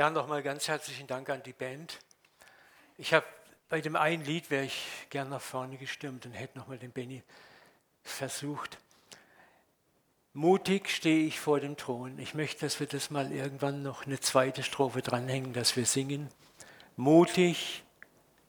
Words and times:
Ja, 0.00 0.08
nochmal 0.08 0.42
ganz 0.42 0.66
herzlichen 0.66 1.06
Dank 1.06 1.28
an 1.28 1.42
die 1.42 1.52
Band. 1.52 1.98
Ich 2.96 3.12
habe 3.12 3.26
bei 3.68 3.82
dem 3.82 3.96
einen 3.96 4.24
Lied 4.24 4.50
wäre 4.50 4.64
ich 4.64 4.82
gern 5.10 5.28
nach 5.28 5.42
vorne 5.42 5.76
gestürmt 5.76 6.24
und 6.24 6.32
hätte 6.32 6.56
nochmal 6.56 6.78
den 6.78 6.90
Benny 6.90 7.22
versucht. 8.02 8.78
Mutig 10.32 10.88
stehe 10.88 11.26
ich 11.26 11.38
vor 11.38 11.60
dem 11.60 11.76
Thron. 11.76 12.18
Ich 12.18 12.32
möchte, 12.32 12.64
dass 12.64 12.80
wir 12.80 12.86
das 12.86 13.10
mal 13.10 13.30
irgendwann 13.30 13.82
noch 13.82 14.06
eine 14.06 14.18
zweite 14.18 14.62
Strophe 14.62 15.02
dranhängen, 15.02 15.52
dass 15.52 15.76
wir 15.76 15.84
singen. 15.84 16.30
Mutig 16.96 17.84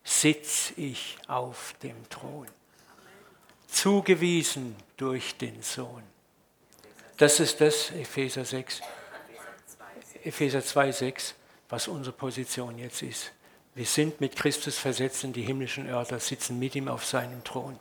sitz 0.06 0.72
ich 0.78 1.18
auf 1.28 1.76
dem 1.84 2.08
Thron, 2.08 2.48
zugewiesen 3.68 4.78
durch 4.96 5.36
den 5.36 5.62
Sohn. 5.62 6.04
Das 7.18 7.42
ist 7.42 7.60
das, 7.60 7.92
Epheser 7.92 8.46
6, 8.46 8.82
Epheser 10.24 10.64
2, 10.64 10.94
6, 10.94 11.36
was 11.72 11.88
unsere 11.88 12.16
Position 12.16 12.78
jetzt 12.78 13.02
ist. 13.02 13.32
Wir 13.74 13.86
sind 13.86 14.20
mit 14.20 14.36
Christus 14.36 14.78
versetzt 14.78 15.24
in 15.24 15.32
die 15.32 15.42
himmlischen 15.42 15.90
Örter, 15.90 16.20
sitzen 16.20 16.60
mit 16.60 16.76
ihm 16.76 16.90
auf 16.90 17.06
seinem 17.06 17.44
Thron. 17.44 17.80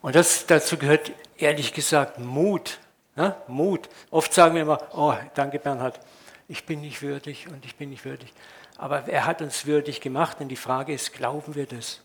Und 0.00 0.14
das, 0.14 0.46
dazu 0.46 0.78
gehört 0.78 1.12
ehrlich 1.36 1.74
gesagt 1.74 2.18
Mut. 2.18 2.78
Ne? 3.14 3.36
Mut. 3.46 3.90
Oft 4.10 4.32
sagen 4.32 4.54
wir 4.54 4.62
immer, 4.62 4.80
oh, 4.92 5.14
danke 5.34 5.58
Bernhard, 5.58 6.00
ich 6.48 6.64
bin 6.64 6.80
nicht 6.80 7.02
würdig 7.02 7.48
und 7.48 7.64
ich 7.66 7.76
bin 7.76 7.90
nicht 7.90 8.06
würdig. 8.06 8.32
Aber 8.78 9.06
er 9.06 9.26
hat 9.26 9.42
uns 9.42 9.66
würdig 9.66 10.00
gemacht 10.00 10.40
und 10.40 10.48
die 10.48 10.56
Frage 10.56 10.94
ist, 10.94 11.12
glauben 11.12 11.54
wir 11.54 11.66
das? 11.66 12.00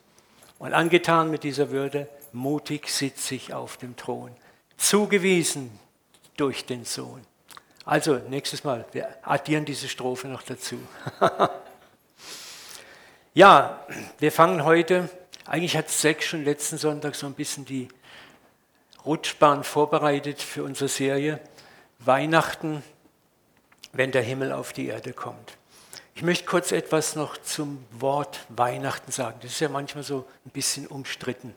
Und 0.60 0.73
angetan 0.73 1.32
mit 1.32 1.44
dieser 1.44 1.70
Würde, 1.70 2.10
mutig 2.34 2.89
sitze 2.89 3.36
ich 3.36 3.54
auf 3.54 3.78
dem 3.78 3.95
Thron, 3.95 4.32
zugewiesen 4.76 5.80
durch 6.36 6.66
den 6.66 6.84
Sohn. 6.84 7.22
Also 7.86 8.16
nächstes 8.16 8.64
Mal, 8.64 8.83
wir 8.94 9.16
addieren 9.22 9.64
diese 9.64 9.88
Strophe 9.88 10.28
noch 10.28 10.41
dazu. 10.41 10.80
ja, 13.36 13.86
wir 14.17 14.31
fangen 14.31 14.66
heute, 14.66 15.08
eigentlich 15.45 15.77
hat 15.77 15.92
Sex 15.92 16.25
schon 16.25 16.44
letzten 16.44 16.80
Sonntag 16.80 17.14
so 17.14 17.27
ein 17.27 17.36
bisschen 17.36 17.64
die 17.64 17.88
Rutschbahn 19.05 19.64
vorbereitet 19.64 20.42
für 20.42 20.64
unsere 20.64 20.88
Serie 20.88 21.39
Weihnachten, 22.00 22.83
wenn 23.94 24.11
der 24.11 24.23
Himmel 24.23 24.52
auf 24.52 24.73
die 24.73 24.88
Erde 24.88 25.14
kommt. 25.14 25.55
Ich 26.16 26.23
möchte 26.23 26.45
kurz 26.45 26.72
etwas 26.72 27.16
noch 27.16 27.38
zum 27.38 27.86
Wort 27.92 28.45
Weihnachten 28.49 29.11
sagen. 29.11 29.38
Das 29.44 29.52
ist 29.52 29.59
ja 29.59 29.70
manchmal 29.70 30.03
so 30.03 30.25
ein 30.44 30.49
bisschen 30.49 30.88
umstritten. 30.88 31.53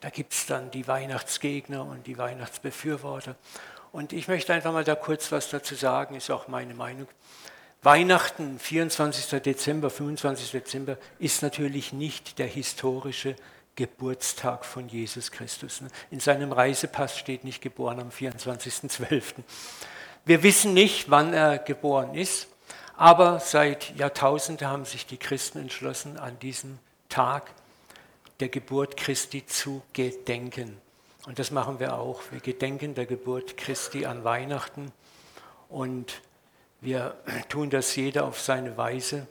Da 0.00 0.08
gibt 0.08 0.32
es 0.32 0.46
dann 0.46 0.70
die 0.70 0.88
Weihnachtsgegner 0.88 1.84
und 1.84 2.06
die 2.06 2.16
Weihnachtsbefürworter. 2.16 3.36
Und 3.92 4.12
ich 4.12 4.28
möchte 4.28 4.52
einfach 4.52 4.72
mal 4.72 4.84
da 4.84 4.94
kurz 4.94 5.32
was 5.32 5.50
dazu 5.50 5.74
sagen, 5.74 6.14
ist 6.14 6.30
auch 6.30 6.48
meine 6.48 6.74
Meinung. 6.74 7.08
Weihnachten, 7.82 8.58
24. 8.58 9.40
Dezember, 9.40 9.88
25. 9.90 10.50
Dezember, 10.50 10.98
ist 11.18 11.42
natürlich 11.42 11.92
nicht 11.92 12.38
der 12.38 12.46
historische 12.46 13.36
Geburtstag 13.76 14.64
von 14.64 14.88
Jesus 14.88 15.30
Christus. 15.30 15.80
In 16.10 16.18
seinem 16.18 16.50
Reisepass 16.50 17.16
steht 17.16 17.44
nicht 17.44 17.62
geboren 17.62 18.00
am 18.00 18.10
24.12. 18.10 19.22
Wir 20.24 20.42
wissen 20.42 20.74
nicht, 20.74 21.10
wann 21.10 21.32
er 21.32 21.58
geboren 21.58 22.14
ist. 22.14 22.48
Aber 22.96 23.38
seit 23.38 23.96
Jahrtausenden 23.96 24.66
haben 24.66 24.84
sich 24.84 25.06
die 25.06 25.16
Christen 25.16 25.60
entschlossen, 25.60 26.18
an 26.18 26.36
diesem 26.40 26.80
Tag 27.08 27.52
der 28.40 28.48
Geburt 28.48 28.96
Christi 28.96 29.46
zu 29.46 29.82
gedenken. 29.92 30.80
Und 31.28 31.38
das 31.38 31.50
machen 31.50 31.78
wir 31.78 31.92
auch. 31.92 32.22
Wir 32.30 32.40
gedenken 32.40 32.94
der 32.94 33.04
Geburt 33.04 33.58
Christi 33.58 34.06
an 34.06 34.24
Weihnachten 34.24 34.92
und 35.68 36.22
wir 36.80 37.18
tun 37.50 37.68
das 37.68 37.94
jeder 37.96 38.24
auf 38.24 38.40
seine 38.40 38.78
Weise. 38.78 39.26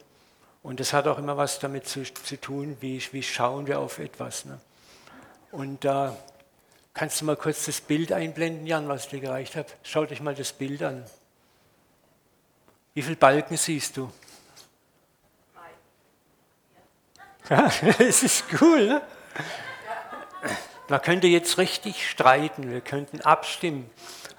Und 0.62 0.78
das 0.78 0.92
hat 0.92 1.08
auch 1.08 1.18
immer 1.18 1.36
was 1.36 1.58
damit 1.58 1.88
zu, 1.88 2.04
zu 2.04 2.40
tun, 2.40 2.76
wie, 2.78 3.02
wie 3.10 3.22
schauen 3.24 3.66
wir 3.66 3.80
auf 3.80 3.98
etwas. 3.98 4.44
Ne? 4.44 4.60
Und 5.50 5.84
da 5.84 6.16
kannst 6.94 7.20
du 7.20 7.24
mal 7.24 7.34
kurz 7.34 7.66
das 7.66 7.80
Bild 7.80 8.12
einblenden, 8.12 8.64
Jan, 8.64 8.86
was 8.86 9.06
ich 9.06 9.10
dir 9.10 9.20
gereicht 9.20 9.56
habe. 9.56 9.66
Schau 9.82 10.04
dich 10.04 10.20
mal 10.20 10.36
das 10.36 10.52
Bild 10.52 10.84
an. 10.84 11.04
Wie 12.94 13.02
viele 13.02 13.16
Balken 13.16 13.56
siehst 13.56 13.96
du? 13.96 14.08
Ja, 17.50 17.72
das 17.98 18.22
ist 18.22 18.44
cool. 18.60 18.86
Ne? 18.86 19.02
Man 20.88 21.02
könnte 21.02 21.26
jetzt 21.26 21.58
richtig 21.58 22.08
streiten, 22.08 22.70
wir 22.70 22.80
könnten 22.80 23.20
abstimmen 23.20 23.90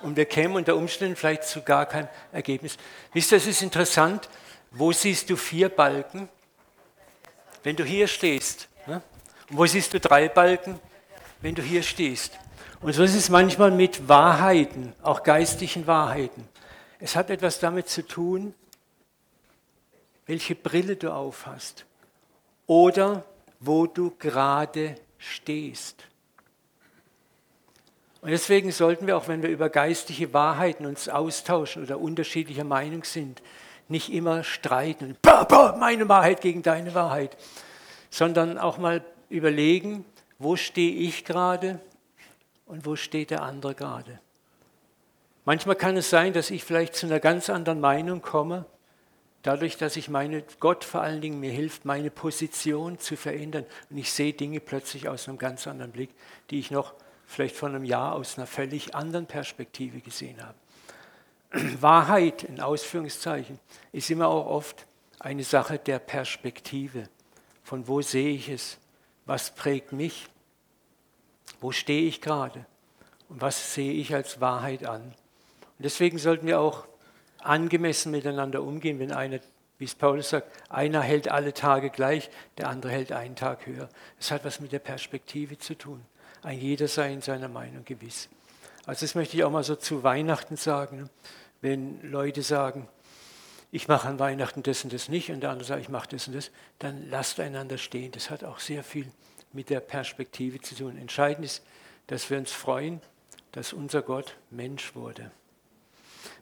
und 0.02 0.18
wir 0.18 0.26
kämen 0.26 0.56
unter 0.56 0.76
Umständen 0.76 1.16
vielleicht 1.16 1.44
zu 1.44 1.62
gar 1.62 1.86
kein 1.86 2.10
Ergebnis. 2.32 2.78
Wisst 3.14 3.32
ihr, 3.32 3.38
es 3.38 3.46
ist 3.46 3.62
interessant, 3.62 4.30
wo 4.72 4.92
siehst 4.92 5.30
du 5.30 5.36
vier 5.36 5.70
Balken? 5.70 6.28
Wenn 7.62 7.76
du 7.76 7.84
hier 7.84 8.08
stehst. 8.08 8.68
Ne? 8.88 9.02
Und 9.50 9.58
wo 9.58 9.66
siehst 9.66 9.94
du 9.94 10.00
drei 10.00 10.28
Balken? 10.28 10.80
Wenn 11.42 11.54
du 11.54 11.62
hier 11.62 11.84
stehst. 11.84 12.38
Und 12.82 12.94
so 12.94 13.04
ist 13.04 13.16
es 13.16 13.30
manchmal 13.30 13.72
mit 13.72 14.08
Wahrheiten, 14.08 14.94
auch 15.04 15.24
geistlichen 15.24 15.86
Wahrheiten. 15.86 16.48
Es 17.00 17.16
hat 17.16 17.30
etwas 17.30 17.60
damit 17.60 17.90
zu 17.90 18.06
tun, 18.06 18.56
welche 20.26 20.56
Brille 20.56 20.96
du 20.96 21.12
aufhast 21.12 21.86
oder 22.66 23.24
wo 23.60 23.86
du 23.86 24.16
gerade 24.18 24.96
stehst. 25.18 26.09
Und 28.22 28.32
deswegen 28.32 28.72
sollten 28.72 29.08
wir, 29.08 29.16
auch 29.18 29.28
wenn 29.28 29.44
wir 29.44 29.50
über 29.50 29.70
geistliche 29.70 30.34
Wahrheiten 30.34 30.86
uns 30.86 31.08
austauschen 31.08 31.84
oder 31.84 32.00
unterschiedlicher 32.00 32.66
Meinung 32.66 33.04
sind, 33.04 33.42
nicht 33.88 34.12
immer 34.12 34.44
streiten, 34.44 35.18
meine 35.80 36.10
Wahrheit 36.10 36.42
gegen 36.42 36.62
deine 36.62 36.94
Wahrheit, 36.94 37.38
sondern 38.10 38.58
auch 38.58 38.78
mal 38.78 39.04
überlegen, 39.30 40.06
wo 40.38 40.56
stehe 40.56 40.94
ich 40.94 41.26
gerade 41.26 41.80
und 42.66 42.86
wo 42.86 42.96
steht 42.96 43.32
der 43.32 43.42
andere 43.42 43.74
gerade. 43.74 44.20
Manchmal 45.46 45.76
kann 45.76 45.98
es 45.98 46.10
sein, 46.10 46.34
dass 46.34 46.52
ich 46.52 46.64
vielleicht 46.64 46.96
zu 46.96 47.08
einer 47.08 47.20
ganz 47.20 47.50
anderen 47.50 47.80
Meinung 47.80 48.22
komme, 48.22 48.66
dadurch, 49.42 49.78
dass 49.78 49.96
ich 49.96 50.10
meine, 50.10 50.44
Gott 50.60 50.84
vor 50.84 51.02
allen 51.02 51.22
Dingen 51.22 51.40
mir 51.40 51.52
hilft, 51.52 51.86
meine 51.86 52.12
Position 52.12 53.00
zu 53.00 53.16
verändern. 53.16 53.66
Und 53.90 53.98
ich 53.98 54.12
sehe 54.12 54.34
Dinge 54.34 54.60
plötzlich 54.60 55.08
aus 55.08 55.28
einem 55.28 55.38
ganz 55.38 55.66
anderen 55.66 55.92
Blick, 55.92 56.12
die 56.52 56.60
ich 56.60 56.70
noch 56.70 56.94
vielleicht 57.30 57.56
vor 57.56 57.70
einem 57.70 57.84
Jahr 57.84 58.14
aus 58.14 58.38
einer 58.38 58.48
völlig 58.48 58.96
anderen 58.96 59.28
Perspektive 59.28 60.00
gesehen 60.00 60.38
habe. 60.44 60.58
Wahrheit 61.82 62.44
in 62.44 62.60
Ausführungszeichen 62.60 63.60
ist 63.92 64.10
immer 64.10 64.28
auch 64.28 64.48
oft 64.48 64.88
eine 65.20 65.44
Sache 65.44 65.78
der 65.78 66.00
Perspektive. 66.00 67.08
Von 67.64 67.88
wo 67.88 68.02
sehe 68.02 68.34
ich 68.34 68.50
es? 68.50 68.80
Was 69.28 69.54
prägt 69.54 69.92
mich? 69.94 70.28
Wo 71.62 71.72
stehe 71.72 72.08
ich 72.08 72.20
gerade? 72.20 72.66
Und 73.28 73.42
was 73.42 73.76
sehe 73.76 73.94
ich 73.94 74.16
als 74.16 74.42
Wahrheit 74.42 74.86
an? 74.86 75.04
Und 75.04 75.14
deswegen 75.84 76.18
sollten 76.18 76.48
wir 76.48 76.60
auch 76.60 76.88
angemessen 77.38 78.12
miteinander 78.12 78.64
umgehen, 78.64 78.98
wenn 78.98 79.12
einer, 79.12 79.40
wie 79.78 79.86
es 79.86 79.94
Paulus 79.94 80.32
sagt, 80.32 80.52
einer 80.70 81.02
hält 81.02 81.30
alle 81.30 81.54
Tage 81.54 81.92
gleich, 81.92 82.32
der 82.58 82.70
andere 82.70 82.92
hält 82.92 83.12
einen 83.12 83.36
Tag 83.36 83.68
höher. 83.68 83.88
Es 84.20 84.32
hat 84.32 84.44
was 84.46 84.60
mit 84.60 84.72
der 84.72 84.80
Perspektive 84.80 85.60
zu 85.60 85.76
tun. 85.78 86.04
Ein 86.42 86.60
jeder 86.60 86.88
sei 86.88 87.14
in 87.14 87.22
seiner 87.22 87.48
Meinung 87.48 87.84
gewiss. 87.86 88.30
Also 88.86 89.06
das 89.06 89.16
möchte 89.16 89.38
ich 89.38 89.44
auch 89.44 89.52
mal 89.52 89.64
so 89.64 89.76
zu 89.76 90.04
Weihnachten 90.04 90.56
sagen. 90.56 91.10
Wenn 91.62 92.02
Leute 92.10 92.42
sagen, 92.42 92.88
ich 93.72 93.88
mache 93.88 94.08
an 94.08 94.20
Weihnachten 94.20 94.64
das 94.64 94.84
und 94.84 94.94
das 94.94 95.10
nicht 95.10 95.30
und 95.30 95.42
der 95.42 95.52
andere 95.52 95.68
sagt, 95.68 95.82
ich 95.82 95.90
mache 95.90 96.08
das 96.10 96.28
und 96.28 96.36
das, 96.36 96.52
dann 96.80 97.10
lasst 97.10 97.40
einander 97.40 97.78
stehen. 97.78 98.12
Das 98.12 98.30
hat 98.30 98.44
auch 98.44 98.60
sehr 98.60 98.84
viel 98.84 99.08
mit 99.54 99.70
der 99.70 99.80
Perspektive 99.80 100.60
zu 100.62 100.76
tun. 100.76 100.98
Entscheidend 100.98 101.46
ist, 101.46 101.64
dass 102.08 102.30
wir 102.30 102.38
uns 102.38 102.52
freuen, 102.52 103.02
dass 103.52 103.74
unser 103.74 104.02
Gott 104.02 104.36
Mensch 104.50 104.96
wurde. 104.96 105.32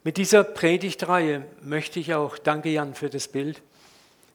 Mit 0.04 0.18
dieser 0.18 0.44
Predigtreihe 0.44 1.46
möchte 1.62 2.00
ich 2.00 2.14
auch, 2.14 2.38
danke 2.38 2.70
Jan 2.70 2.96
für 2.96 3.10
das 3.10 3.28
Bild, 3.28 3.62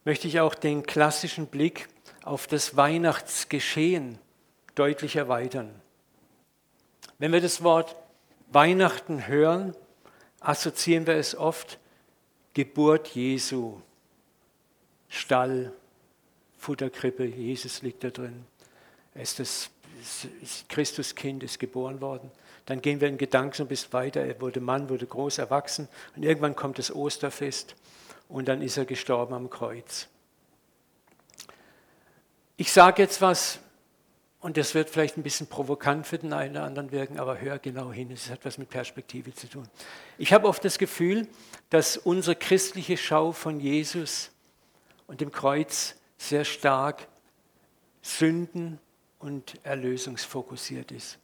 möchte 0.04 0.28
ich 0.28 0.40
auch 0.40 0.54
den 0.54 0.84
klassischen 0.84 1.46
Blick 1.46 1.88
auf 2.22 2.46
das 2.46 2.76
Weihnachtsgeschehen 2.76 4.18
deutlich 4.74 5.16
erweitern. 5.16 5.70
Wenn 7.18 7.32
wir 7.32 7.40
das 7.40 7.62
Wort 7.62 7.96
Weihnachten 8.50 9.26
hören, 9.26 9.74
assoziieren 10.40 11.06
wir 11.06 11.14
es 11.14 11.34
oft 11.34 11.78
Geburt 12.54 13.08
Jesu, 13.08 13.80
Stall, 15.08 15.72
Futterkrippe, 16.58 17.24
Jesus 17.24 17.82
liegt 17.82 18.04
da 18.04 18.10
drin. 18.10 18.44
Er 19.14 19.22
ist 19.22 19.38
das 19.38 19.70
Christuskind, 20.68 21.42
ist 21.42 21.58
geboren 21.58 22.00
worden. 22.00 22.30
Dann 22.66 22.80
gehen 22.80 23.00
wir 23.00 23.08
in 23.08 23.18
Gedanken 23.18 23.54
so 23.54 23.64
ein 23.64 23.68
bisschen 23.68 23.92
weiter. 23.92 24.20
Er 24.20 24.40
wurde 24.40 24.60
Mann, 24.60 24.88
wurde 24.88 25.06
groß, 25.06 25.38
erwachsen. 25.38 25.88
Und 26.16 26.22
irgendwann 26.22 26.54
kommt 26.54 26.78
das 26.78 26.94
Osterfest 26.94 27.74
und 28.28 28.48
dann 28.48 28.62
ist 28.62 28.76
er 28.76 28.84
gestorben 28.84 29.34
am 29.34 29.50
Kreuz. 29.50 30.08
Ich 32.56 32.72
sage 32.72 33.02
jetzt 33.02 33.20
was 33.20 33.58
Und 34.42 34.56
das 34.56 34.74
wird 34.74 34.90
vielleicht 34.90 35.16
ein 35.16 35.22
bisschen 35.22 35.46
provokant 35.46 36.04
für 36.04 36.18
den 36.18 36.32
einen 36.32 36.56
oder 36.56 36.64
anderen 36.64 36.90
wirken, 36.90 37.20
aber 37.20 37.40
hör 37.40 37.60
genau 37.60 37.92
hin, 37.92 38.10
es 38.10 38.28
hat 38.28 38.44
was 38.44 38.58
mit 38.58 38.70
Perspektive 38.70 39.32
zu 39.32 39.48
tun. 39.48 39.68
Ich 40.18 40.32
habe 40.32 40.48
oft 40.48 40.64
das 40.64 40.78
Gefühl, 40.78 41.28
dass 41.70 41.96
unsere 41.96 42.34
christliche 42.34 42.96
Schau 42.96 43.30
von 43.30 43.60
Jesus 43.60 44.32
und 45.06 45.20
dem 45.20 45.30
Kreuz 45.30 45.94
sehr 46.18 46.44
stark 46.44 47.06
Sünden 48.02 48.80
und 49.20 49.60
erlösungsfokussiert 49.62 50.90
ist. 50.90 51.18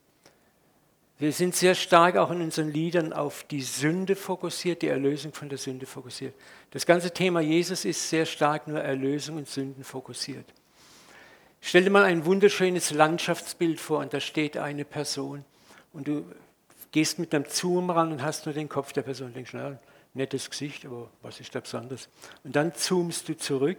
Wir 1.18 1.32
sind 1.32 1.56
sehr 1.56 1.74
stark 1.74 2.16
auch 2.16 2.30
in 2.30 2.40
unseren 2.40 2.70
Liedern 2.70 3.12
auf 3.12 3.42
die 3.42 3.62
Sünde 3.62 4.14
fokussiert, 4.14 4.82
die 4.82 4.86
Erlösung 4.86 5.32
von 5.32 5.48
der 5.48 5.58
Sünde 5.58 5.86
fokussiert. 5.86 6.34
Das 6.70 6.86
ganze 6.86 7.10
Thema 7.10 7.40
Jesus 7.40 7.84
ist 7.84 8.08
sehr 8.08 8.26
stark 8.26 8.68
nur 8.68 8.80
Erlösung 8.80 9.38
und 9.38 9.48
Sünden 9.48 9.82
fokussiert. 9.82 10.46
Stell 11.60 11.84
dir 11.84 11.90
mal 11.90 12.04
ein 12.04 12.24
wunderschönes 12.24 12.92
Landschaftsbild 12.92 13.80
vor 13.80 13.98
und 13.98 14.14
da 14.14 14.20
steht 14.20 14.56
eine 14.56 14.84
Person 14.84 15.44
und 15.92 16.08
du 16.08 16.24
gehst 16.92 17.18
mit 17.18 17.34
einem 17.34 17.44
Zoom 17.46 17.90
ran 17.90 18.12
und 18.12 18.22
hast 18.22 18.46
nur 18.46 18.54
den 18.54 18.68
Kopf 18.68 18.92
der 18.92 19.02
Person 19.02 19.28
und 19.28 19.36
denkst, 19.36 19.50
na, 19.54 19.78
nettes 20.14 20.48
Gesicht, 20.48 20.86
aber 20.86 21.10
was 21.22 21.40
ist 21.40 21.54
da 21.54 21.60
besonders? 21.60 22.08
Und 22.44 22.56
dann 22.56 22.74
zoomst 22.74 23.28
du 23.28 23.36
zurück 23.36 23.78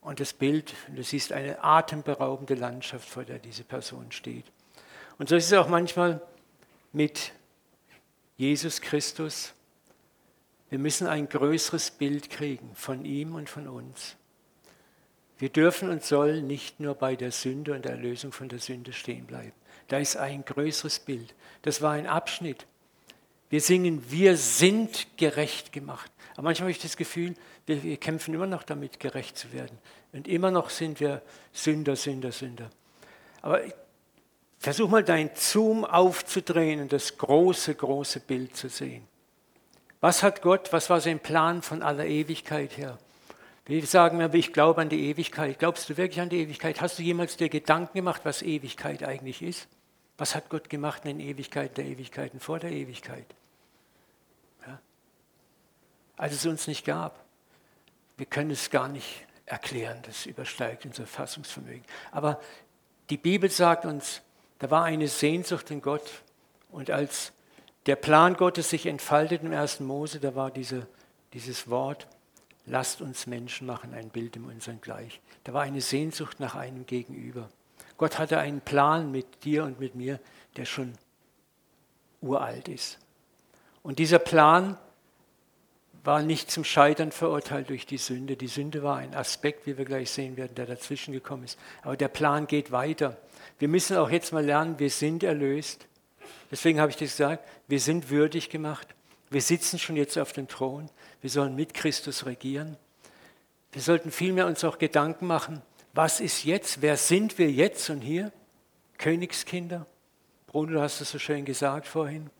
und 0.00 0.20
das 0.20 0.32
Bild, 0.32 0.74
du 0.94 1.02
siehst 1.02 1.32
eine 1.32 1.62
atemberaubende 1.62 2.54
Landschaft, 2.54 3.08
vor 3.08 3.24
der 3.24 3.38
diese 3.38 3.64
Person 3.64 4.12
steht. 4.12 4.44
Und 5.18 5.28
so 5.28 5.36
ist 5.36 5.46
es 5.46 5.52
auch 5.52 5.68
manchmal 5.68 6.20
mit 6.92 7.32
Jesus 8.36 8.80
Christus. 8.80 9.52
Wir 10.70 10.78
müssen 10.78 11.06
ein 11.08 11.28
größeres 11.28 11.90
Bild 11.90 12.30
kriegen 12.30 12.70
von 12.74 13.04
ihm 13.04 13.34
und 13.34 13.50
von 13.50 13.68
uns. 13.68 14.16
Wir 15.38 15.48
dürfen 15.48 15.88
und 15.88 16.04
sollen 16.04 16.46
nicht 16.46 16.80
nur 16.80 16.94
bei 16.94 17.14
der 17.14 17.30
Sünde 17.30 17.72
und 17.72 17.84
der 17.84 17.92
Erlösung 17.92 18.32
von 18.32 18.48
der 18.48 18.58
Sünde 18.58 18.92
stehen 18.92 19.26
bleiben. 19.26 19.52
Da 19.86 19.98
ist 19.98 20.16
ein 20.16 20.44
größeres 20.44 20.98
Bild. 21.00 21.34
Das 21.62 21.80
war 21.80 21.92
ein 21.92 22.06
Abschnitt. 22.06 22.66
Wir 23.48 23.60
singen, 23.60 24.10
wir 24.10 24.36
sind 24.36 25.06
gerecht 25.16 25.72
gemacht. 25.72 26.10
Aber 26.32 26.42
manchmal 26.42 26.64
habe 26.64 26.72
ich 26.72 26.82
das 26.82 26.96
Gefühl, 26.96 27.34
wir, 27.66 27.82
wir 27.82 27.96
kämpfen 27.96 28.34
immer 28.34 28.46
noch 28.46 28.62
damit, 28.62 29.00
gerecht 29.00 29.38
zu 29.38 29.52
werden. 29.52 29.78
Und 30.12 30.28
immer 30.28 30.50
noch 30.50 30.70
sind 30.70 31.00
wir 31.00 31.22
Sünder, 31.52 31.96
Sünder, 31.96 32.32
Sünder. 32.32 32.70
Aber 33.40 33.60
versuch 34.58 34.90
mal 34.90 35.04
dein 35.04 35.30
Zoom 35.34 35.84
aufzudrehen 35.84 36.80
und 36.80 36.92
das 36.92 37.16
große, 37.16 37.74
große 37.74 38.20
Bild 38.20 38.56
zu 38.56 38.68
sehen. 38.68 39.06
Was 40.00 40.22
hat 40.22 40.42
Gott, 40.42 40.72
was 40.72 40.90
war 40.90 41.00
sein 41.00 41.20
Plan 41.20 41.62
von 41.62 41.82
aller 41.82 42.06
Ewigkeit 42.06 42.76
her? 42.76 42.98
Wir 43.68 43.86
sagen 43.86 44.34
ich 44.34 44.54
glaube 44.54 44.80
an 44.80 44.88
die 44.88 45.10
Ewigkeit. 45.10 45.58
Glaubst 45.58 45.90
du 45.90 45.96
wirklich 45.98 46.22
an 46.22 46.30
die 46.30 46.40
Ewigkeit? 46.40 46.80
Hast 46.80 46.98
du 46.98 47.02
jemals 47.02 47.36
dir 47.36 47.50
Gedanken 47.50 47.98
gemacht, 47.98 48.22
was 48.24 48.40
Ewigkeit 48.40 49.04
eigentlich 49.04 49.42
ist? 49.42 49.68
Was 50.16 50.34
hat 50.34 50.48
Gott 50.48 50.70
gemacht 50.70 51.04
in 51.04 51.18
den 51.18 51.28
Ewigkeiten 51.28 51.74
der 51.74 51.84
Ewigkeiten 51.84 52.40
vor 52.40 52.58
der 52.58 52.72
Ewigkeit? 52.72 53.26
Ja? 54.66 54.80
Als 56.16 56.32
es 56.32 56.46
uns 56.46 56.66
nicht 56.66 56.86
gab. 56.86 57.22
Wir 58.16 58.24
können 58.24 58.50
es 58.50 58.70
gar 58.70 58.88
nicht 58.88 59.26
erklären, 59.44 59.98
das 60.02 60.24
übersteigt 60.24 60.86
unser 60.86 61.06
Fassungsvermögen. 61.06 61.84
Aber 62.10 62.40
die 63.10 63.18
Bibel 63.18 63.50
sagt 63.50 63.84
uns, 63.84 64.22
da 64.60 64.70
war 64.70 64.84
eine 64.84 65.08
Sehnsucht 65.08 65.70
in 65.70 65.82
Gott. 65.82 66.22
Und 66.70 66.90
als 66.90 67.32
der 67.84 67.96
Plan 67.96 68.34
Gottes 68.34 68.70
sich 68.70 68.86
entfaltet 68.86 69.42
im 69.42 69.52
ersten 69.52 69.84
Mose, 69.84 70.20
da 70.20 70.34
war 70.34 70.50
diese, 70.50 70.86
dieses 71.34 71.68
Wort, 71.68 72.08
lasst 72.68 73.00
uns 73.00 73.26
Menschen 73.26 73.66
machen, 73.66 73.94
ein 73.94 74.10
Bild 74.10 74.36
in 74.36 74.44
unserem 74.44 74.80
Gleich. 74.80 75.20
Da 75.44 75.52
war 75.52 75.62
eine 75.62 75.80
Sehnsucht 75.80 76.40
nach 76.40 76.54
einem 76.54 76.86
Gegenüber. 76.86 77.48
Gott 77.96 78.18
hatte 78.18 78.38
einen 78.38 78.60
Plan 78.60 79.10
mit 79.10 79.44
dir 79.44 79.64
und 79.64 79.80
mit 79.80 79.94
mir, 79.94 80.20
der 80.56 80.64
schon 80.64 80.92
uralt 82.20 82.68
ist. 82.68 82.98
Und 83.82 83.98
dieser 83.98 84.18
Plan 84.18 84.76
war 86.04 86.22
nicht 86.22 86.50
zum 86.50 86.64
Scheitern 86.64 87.12
verurteilt 87.12 87.70
durch 87.70 87.86
die 87.86 87.98
Sünde. 87.98 88.36
Die 88.36 88.46
Sünde 88.46 88.82
war 88.82 88.96
ein 88.96 89.14
Aspekt, 89.14 89.66
wie 89.66 89.76
wir 89.76 89.84
gleich 89.84 90.10
sehen 90.10 90.36
werden, 90.36 90.54
der 90.54 90.66
dazwischen 90.66 91.12
gekommen 91.12 91.44
ist. 91.44 91.58
Aber 91.82 91.96
der 91.96 92.08
Plan 92.08 92.46
geht 92.46 92.70
weiter. 92.70 93.16
Wir 93.58 93.68
müssen 93.68 93.96
auch 93.96 94.10
jetzt 94.10 94.32
mal 94.32 94.44
lernen, 94.44 94.78
wir 94.78 94.90
sind 94.90 95.22
erlöst. 95.22 95.86
Deswegen 96.50 96.80
habe 96.80 96.90
ich 96.90 96.96
das 96.96 97.10
gesagt, 97.10 97.46
wir 97.66 97.80
sind 97.80 98.10
würdig 98.10 98.48
gemacht. 98.48 98.88
Wir 99.30 99.42
sitzen 99.42 99.78
schon 99.78 99.96
jetzt 99.96 100.16
auf 100.16 100.32
dem 100.32 100.48
Thron. 100.48 100.88
Wir 101.20 101.30
sollen 101.30 101.56
mit 101.56 101.74
Christus 101.74 102.26
regieren. 102.26 102.76
Wir 103.72 103.82
sollten 103.82 104.10
vielmehr 104.10 104.46
uns 104.46 104.64
auch 104.64 104.78
Gedanken 104.78 105.26
machen, 105.26 105.62
was 105.94 106.20
ist 106.20 106.44
jetzt, 106.44 106.80
wer 106.80 106.96
sind 106.96 107.38
wir 107.38 107.50
jetzt 107.50 107.90
und 107.90 108.02
hier? 108.02 108.30
Königskinder? 108.98 109.86
Bruno, 110.46 110.74
du 110.74 110.80
hast 110.80 111.00
es 111.00 111.10
so 111.10 111.18
schön 111.18 111.44
gesagt 111.44 111.86
vorhin. 111.86 112.30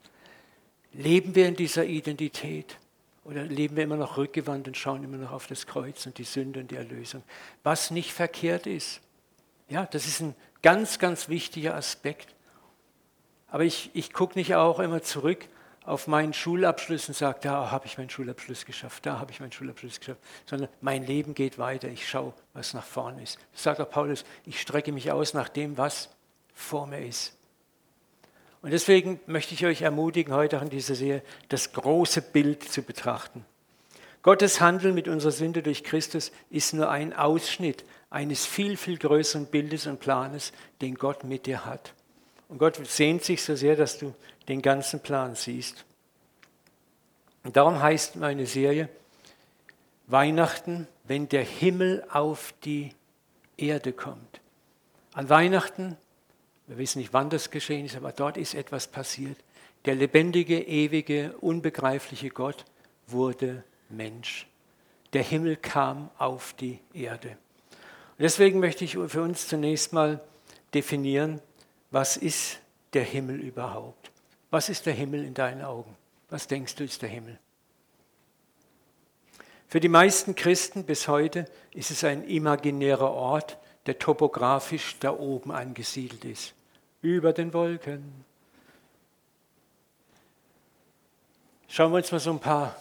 Leben 0.92 1.34
wir 1.34 1.48
in 1.48 1.56
dieser 1.56 1.84
Identität? 1.84 2.78
Oder 3.25 3.42
leben 3.44 3.76
wir 3.76 3.84
immer 3.84 3.96
noch 3.96 4.16
rückgewandt 4.16 4.69
und 4.69 4.76
schauen 4.76 5.04
immer 5.04 5.19
noch 5.19 5.32
auf 5.32 5.46
das 5.48 5.66
Kreuz 5.66 6.06
und 6.06 6.16
die 6.19 6.25
Sünde 6.25 6.60
und 6.60 6.70
die 6.70 6.76
Erlösung? 6.76 7.22
Was 7.62 7.90
nicht 7.90 8.12
verkehrt 8.12 8.66
ist. 8.66 9.00
Ja, 9.69 9.86
das 9.86 10.06
ist 10.06 10.20
ein 10.20 10.34
ganz, 10.62 10.98
ganz 10.98 11.28
wichtiger 11.28 11.75
Aspekt. 11.75 12.34
Aber 13.48 13.64
ich, 13.64 13.90
ich 13.92 14.12
gucke 14.12 14.38
nicht 14.38 14.54
auch 14.54 14.78
immer 14.78 15.02
zurück 15.02 15.46
auf 15.88 16.06
meinen 16.06 16.35
Schulabschluss 16.35 17.08
und 17.08 17.14
sage, 17.14 17.38
da 17.43 17.70
habe 17.70 17.87
ich 17.87 17.96
meinen 17.96 18.11
Schulabschluss 18.11 18.67
geschafft, 18.67 19.06
da 19.06 19.19
habe 19.19 19.32
ich 19.32 19.40
meinen 19.40 19.52
Schulabschluss 19.52 19.99
geschafft, 19.99 20.20
sondern 20.44 20.69
mein 20.81 21.06
Leben 21.06 21.35
geht 21.35 21.58
weiter. 21.58 21.88
Ich 21.88 22.08
schaue, 22.08 22.35
was 22.52 22.75
nach 22.75 22.85
vorne 22.85 23.23
ist. 23.23 23.38
Sagt 23.55 23.81
auch 23.81 23.88
Paulus, 23.88 24.25
ich 24.44 24.61
strecke 24.61 24.93
mich 24.93 25.11
aus 25.11 25.32
nach 25.32 25.49
dem, 25.49 25.79
was 25.79 26.11
vor 26.55 26.87
mir 26.87 27.06
ist. 27.06 27.35
Und 28.61 28.73
deswegen 28.73 29.20
möchte 29.26 29.55
ich 29.55 29.64
euch 29.64 29.82
ermutigen, 29.82 30.35
heute 30.35 30.58
an 30.58 30.69
dieser 30.69 30.94
Serie 30.94 31.23
das 31.49 31.73
große 31.73 32.20
Bild 32.23 32.64
zu 32.64 32.82
betrachten. 32.82 33.44
Gottes 34.23 34.61
Handeln 34.61 34.94
mit 34.94 35.08
unserer 35.08 35.32
Sünde 35.32 35.62
durch 35.62 35.85
Christus 35.85 36.32
ist 36.50 36.75
nur 36.75 36.90
ein 36.90 37.14
Ausschnitt 37.14 37.85
eines 38.11 38.44
viel, 38.44 38.76
viel 38.76 38.99
größeren 38.99 39.46
Bildes 39.46 39.87
und 39.87 40.00
Planes, 40.00 40.52
den 40.82 40.96
Gott 40.96 41.25
mit 41.25 41.46
dir 41.46 41.64
hat. 41.64 41.94
Und 42.49 42.58
Gott 42.58 42.79
sehnt 42.87 43.25
sich 43.25 43.43
so 43.43 43.55
sehr, 43.55 43.76
dass 43.76 43.99
du 43.99 44.14
den 44.49 44.62
ganzen 44.62 45.00
Plan 45.00 45.35
siehst. 45.35 45.85
Und 47.45 47.56
darum 47.56 47.81
heißt 47.81 48.17
meine 48.17 48.47
Serie 48.47 48.89
Weihnachten, 50.06 50.88
wenn 51.05 51.28
der 51.28 51.45
Himmel 51.45 52.05
auf 52.11 52.55
die 52.64 52.93
Erde 53.59 53.93
kommt. 53.93 54.40
An 55.12 55.28
Weihnachten, 55.28 55.97
wir 56.67 56.78
wissen 56.78 56.99
nicht, 56.99 57.12
wann 57.12 57.28
das 57.31 57.50
geschehen 57.50 57.85
ist, 57.85 57.97
aber 57.97 58.12
dort 58.12 58.37
ist 58.37 58.55
etwas 58.55 58.87
passiert. 58.87 59.37
Der 59.85 59.95
lebendige, 59.95 60.61
ewige, 60.61 61.37
unbegreifliche 61.38 62.31
Gott 62.31 62.64
wurde 63.07 63.64
Mensch. 63.88 64.47
Der 65.12 65.23
Himmel 65.23 65.57
kam 65.57 66.11
auf 66.19 66.55
die 66.55 66.81
Erde. 66.93 67.31
Und 67.31 68.23
deswegen 68.23 68.61
möchte 68.61 68.85
ich 68.85 68.93
für 68.93 69.23
uns 69.23 69.49
zunächst 69.49 69.93
mal 69.93 70.21
definieren, 70.75 71.40
was 71.90 72.17
ist 72.17 72.61
der 72.93 73.05
Himmel 73.05 73.40
überhaupt? 73.40 74.11
Was 74.50 74.69
ist 74.69 74.87
der 74.87 74.95
Himmel 74.95 75.25
in 75.25 75.35
deinen 75.35 75.62
Augen? 75.62 75.97
Was 76.31 76.47
denkst 76.47 76.75
du 76.76 76.85
ist 76.85 77.02
der 77.02 77.09
Himmel? 77.09 77.38
Für 79.67 79.81
die 79.81 79.88
meisten 79.88 80.35
Christen 80.35 80.85
bis 80.85 81.09
heute 81.09 81.47
ist 81.73 81.90
es 81.90 82.05
ein 82.05 82.25
imaginärer 82.25 83.11
Ort, 83.11 83.59
der 83.87 83.99
topografisch 83.99 84.97
da 85.00 85.12
oben 85.12 85.52
angesiedelt 85.52 86.25
ist, 86.25 86.55
über 87.02 87.33
den 87.33 87.52
Wolken. 87.52 88.25
Schauen 91.69 91.93
wir 91.93 91.99
uns 91.99 92.11
mal 92.11 92.19
so 92.19 92.31
ein 92.31 92.40
paar 92.40 92.75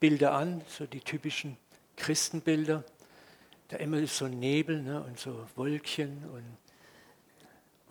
Bilder 0.00 0.32
an, 0.32 0.62
so 0.68 0.86
die 0.86 1.00
typischen 1.00 1.56
Christenbilder. 1.96 2.82
Da 3.68 3.76
immer 3.76 3.98
ist 3.98 4.16
so 4.16 4.26
Nebel 4.26 4.82
ne, 4.82 5.02
und 5.02 5.18
so 5.18 5.46
Wolkchen 5.54 6.24
und 6.32 6.44
und 6.65 6.65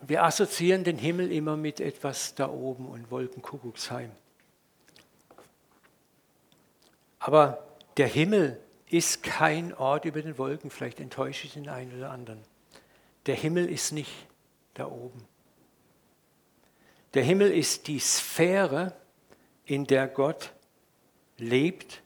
wir 0.02 0.24
assoziieren 0.24 0.84
den 0.84 0.98
Himmel 0.98 1.32
immer 1.32 1.58
mit 1.58 1.80
etwas 1.80 2.36
da 2.36 2.50
oben 2.50 2.88
und 2.88 3.10
Wolkenkuckucksheim. 3.12 4.12
Aber 7.20 7.66
der 7.98 8.08
Himmel 8.08 8.60
ist 8.88 9.24
kein 9.24 9.74
Ort 9.74 10.06
über 10.06 10.22
den 10.22 10.38
Wolken, 10.38 10.70
vielleicht 10.70 11.00
enttäusche 11.00 11.48
ich 11.48 11.54
den 11.54 11.70
einen 11.70 11.98
oder 11.98 12.12
anderen. 12.12 12.40
Der 13.26 13.36
Himmel 13.36 13.70
ist 13.70 13.92
nicht 13.92 14.12
da 14.76 14.88
oben. 14.88 15.26
Der 17.14 17.24
Himmel 17.24 17.52
ist 17.52 17.88
die 17.88 18.00
Sphäre, 18.00 18.94
in 19.66 19.88
der 19.88 20.08
Gott 20.08 20.52
lebt 21.38 22.04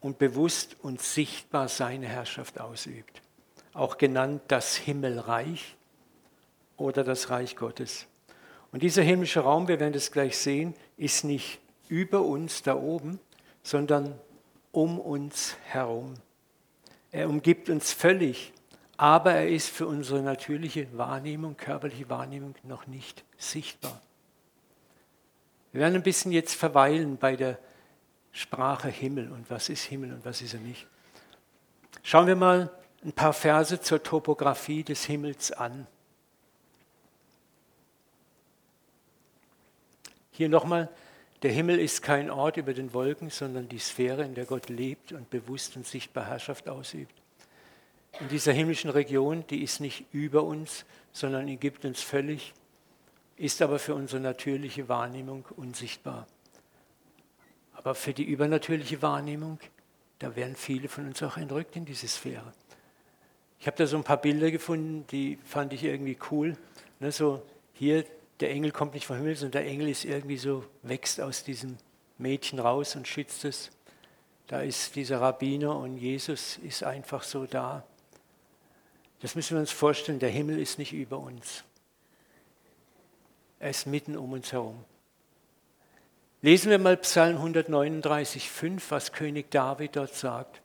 und 0.00 0.18
bewusst 0.18 0.76
und 0.80 1.02
sichtbar 1.02 1.68
seine 1.68 2.06
Herrschaft 2.06 2.60
ausübt. 2.60 3.20
Auch 3.74 3.98
genannt 3.98 4.42
das 4.48 4.76
Himmelreich 4.76 5.76
oder 6.78 7.04
das 7.04 7.28
Reich 7.28 7.56
Gottes. 7.56 8.06
Und 8.72 8.82
dieser 8.82 9.02
himmlische 9.02 9.40
Raum, 9.40 9.68
wir 9.68 9.80
werden 9.80 9.94
es 9.94 10.10
gleich 10.10 10.38
sehen, 10.38 10.74
ist 10.96 11.24
nicht 11.24 11.60
über 11.88 12.22
uns 12.22 12.62
da 12.62 12.76
oben, 12.76 13.20
sondern 13.62 14.18
um 14.72 14.98
uns 14.98 15.56
herum. 15.64 16.14
Er 17.10 17.28
umgibt 17.28 17.70
uns 17.70 17.92
völlig, 17.92 18.52
aber 18.96 19.32
er 19.32 19.48
ist 19.48 19.70
für 19.70 19.86
unsere 19.86 20.22
natürliche 20.22 20.86
Wahrnehmung, 20.96 21.56
körperliche 21.56 22.08
Wahrnehmung 22.10 22.54
noch 22.62 22.86
nicht 22.86 23.24
sichtbar. 23.36 24.00
Wir 25.72 25.82
werden 25.82 25.96
ein 25.96 26.02
bisschen 26.02 26.32
jetzt 26.32 26.54
verweilen 26.54 27.16
bei 27.16 27.36
der 27.36 27.58
Sprache 28.32 28.88
Himmel 28.88 29.32
und 29.32 29.50
was 29.50 29.68
ist 29.68 29.84
Himmel 29.84 30.12
und 30.12 30.24
was 30.24 30.42
ist 30.42 30.54
er 30.54 30.60
nicht. 30.60 30.86
Schauen 32.02 32.26
wir 32.26 32.36
mal 32.36 32.70
ein 33.04 33.12
paar 33.12 33.32
Verse 33.32 33.80
zur 33.80 34.02
Topographie 34.02 34.84
des 34.84 35.04
Himmels 35.04 35.52
an. 35.52 35.86
Hier 40.38 40.48
nochmal, 40.48 40.88
der 41.42 41.50
Himmel 41.50 41.80
ist 41.80 42.00
kein 42.00 42.30
Ort 42.30 42.58
über 42.58 42.72
den 42.72 42.94
Wolken, 42.94 43.28
sondern 43.28 43.68
die 43.68 43.80
Sphäre, 43.80 44.22
in 44.22 44.36
der 44.36 44.44
Gott 44.44 44.68
lebt 44.68 45.10
und 45.10 45.28
bewusst 45.30 45.74
und 45.74 45.84
sichtbar 45.84 46.26
Herrschaft 46.26 46.68
ausübt. 46.68 47.12
In 48.20 48.28
dieser 48.28 48.52
himmlischen 48.52 48.88
Region, 48.88 49.44
die 49.50 49.64
ist 49.64 49.80
nicht 49.80 50.04
über 50.12 50.44
uns, 50.44 50.84
sondern 51.10 51.48
die 51.48 51.56
gibt 51.56 51.84
uns 51.84 52.02
völlig, 52.02 52.54
ist 53.36 53.60
aber 53.62 53.80
für 53.80 53.96
unsere 53.96 54.20
natürliche 54.20 54.88
Wahrnehmung 54.88 55.44
unsichtbar. 55.56 56.28
Aber 57.72 57.96
für 57.96 58.12
die 58.12 58.22
übernatürliche 58.22 59.02
Wahrnehmung, 59.02 59.58
da 60.20 60.36
werden 60.36 60.54
viele 60.54 60.88
von 60.88 61.08
uns 61.08 61.20
auch 61.20 61.36
entrückt 61.36 61.74
in 61.74 61.84
diese 61.84 62.06
Sphäre. 62.06 62.52
Ich 63.58 63.66
habe 63.66 63.76
da 63.76 63.88
so 63.88 63.96
ein 63.96 64.04
paar 64.04 64.18
Bilder 64.18 64.52
gefunden, 64.52 65.04
die 65.10 65.36
fand 65.44 65.72
ich 65.72 65.82
irgendwie 65.82 66.16
cool. 66.30 66.56
Ne, 67.00 67.10
so 67.10 67.42
hier, 67.72 68.04
der 68.40 68.50
Engel 68.50 68.70
kommt 68.70 68.94
nicht 68.94 69.06
vom 69.06 69.16
Himmel, 69.16 69.36
sondern 69.36 69.62
der 69.62 69.70
Engel 69.70 69.88
ist 69.88 70.04
irgendwie 70.04 70.38
so, 70.38 70.64
wächst 70.82 71.20
aus 71.20 71.44
diesem 71.44 71.76
Mädchen 72.18 72.58
raus 72.58 72.96
und 72.96 73.08
schützt 73.08 73.44
es. 73.44 73.70
Da 74.46 74.62
ist 74.62 74.96
dieser 74.96 75.20
Rabbiner 75.20 75.76
und 75.76 75.98
Jesus 75.98 76.58
ist 76.58 76.82
einfach 76.82 77.22
so 77.22 77.46
da. 77.46 77.84
Das 79.20 79.34
müssen 79.34 79.56
wir 79.56 79.60
uns 79.60 79.72
vorstellen, 79.72 80.20
der 80.20 80.30
Himmel 80.30 80.58
ist 80.58 80.78
nicht 80.78 80.92
über 80.92 81.18
uns. 81.18 81.64
Er 83.58 83.70
ist 83.70 83.86
mitten 83.86 84.16
um 84.16 84.32
uns 84.32 84.52
herum. 84.52 84.84
Lesen 86.40 86.70
wir 86.70 86.78
mal 86.78 86.96
Psalm 86.98 87.36
139,5, 87.36 88.80
was 88.90 89.12
König 89.12 89.50
David 89.50 89.96
dort 89.96 90.14
sagt. 90.14 90.62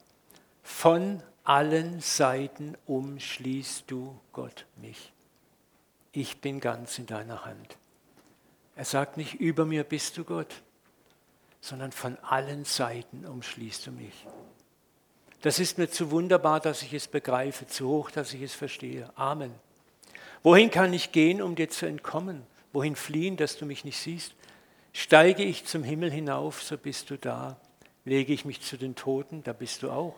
Von 0.62 1.24
allen 1.44 2.00
Seiten 2.00 2.78
umschließt 2.86 3.86
du, 3.88 4.20
Gott, 4.32 4.68
mich. 4.78 5.12
Ich 6.16 6.42
bin 6.42 6.60
ganz 6.60 7.00
in 7.00 7.08
deiner 7.08 7.44
Hand. 7.44 7.76
Er 8.76 8.86
sagt 8.86 9.18
nicht, 9.18 9.34
über 9.34 9.66
mir 9.66 9.84
bist 9.84 10.16
du 10.16 10.24
Gott, 10.24 10.62
sondern 11.60 11.92
von 11.92 12.18
allen 12.20 12.66
Seiten 12.66 13.26
umschließt 13.26 13.88
du 13.88 13.92
mich. 13.92 14.14
Das 15.42 15.60
ist 15.60 15.80
mir 15.80 15.90
zu 15.90 16.12
wunderbar, 16.12 16.60
dass 16.60 16.84
ich 16.84 16.94
es 16.94 17.08
begreife, 17.08 17.66
zu 17.66 17.90
hoch, 17.90 18.12
dass 18.12 18.32
ich 18.34 18.44
es 18.44 18.54
verstehe. 18.54 19.10
Amen. 19.16 19.52
Wohin 20.44 20.70
kann 20.70 20.94
ich 20.94 21.12
gehen, 21.12 21.42
um 21.42 21.56
dir 21.56 21.70
zu 21.70 21.88
entkommen? 21.88 22.44
Wohin 22.74 22.96
fliehen, 22.96 23.36
dass 23.36 23.58
du 23.58 23.66
mich 23.66 23.84
nicht 23.84 23.98
siehst? 23.98 24.36
Steige 24.94 25.44
ich 25.44 25.66
zum 25.66 25.84
Himmel 25.84 26.12
hinauf, 26.12 26.62
so 26.62 26.78
bist 26.78 27.10
du 27.10 27.18
da. 27.18 27.58
Lege 28.06 28.34
ich 28.34 28.46
mich 28.46 28.62
zu 28.62 28.78
den 28.78 28.94
Toten, 28.94 29.44
da 29.44 29.52
bist 29.52 29.82
du 29.82 29.90
auch 29.90 30.16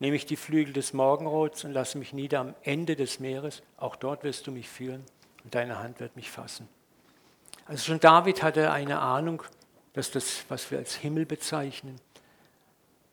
nehme 0.00 0.14
ich 0.14 0.26
die 0.26 0.36
Flügel 0.36 0.72
des 0.72 0.92
Morgenrots 0.92 1.64
und 1.64 1.72
lasse 1.72 1.98
mich 1.98 2.12
nieder 2.12 2.38
am 2.38 2.54
Ende 2.62 2.94
des 2.94 3.18
Meeres. 3.18 3.62
Auch 3.76 3.96
dort 3.96 4.22
wirst 4.22 4.46
du 4.46 4.52
mich 4.52 4.68
führen 4.68 5.04
und 5.48 5.54
deine 5.54 5.78
Hand 5.78 5.98
wird 5.98 6.14
mich 6.14 6.30
fassen. 6.30 6.68
Also 7.64 7.86
schon 7.86 8.00
David 8.00 8.42
hatte 8.42 8.70
eine 8.70 8.98
Ahnung, 8.98 9.42
dass 9.94 10.10
das, 10.10 10.44
was 10.50 10.70
wir 10.70 10.76
als 10.76 10.94
Himmel 10.94 11.24
bezeichnen, 11.24 11.98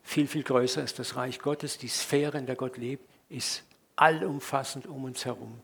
viel, 0.04 0.28
viel 0.28 0.44
größer 0.44 0.84
ist. 0.84 1.00
Das 1.00 1.16
Reich 1.16 1.40
Gottes, 1.40 1.78
die 1.78 1.88
Sphäre, 1.88 2.38
in 2.38 2.46
der 2.46 2.58
Gott 2.58 2.76
lebt, 2.76 3.10
ist 3.30 3.64
allumfassend 3.96 4.86
um 4.86 5.06
uns 5.06 5.24
herum. 5.24 5.62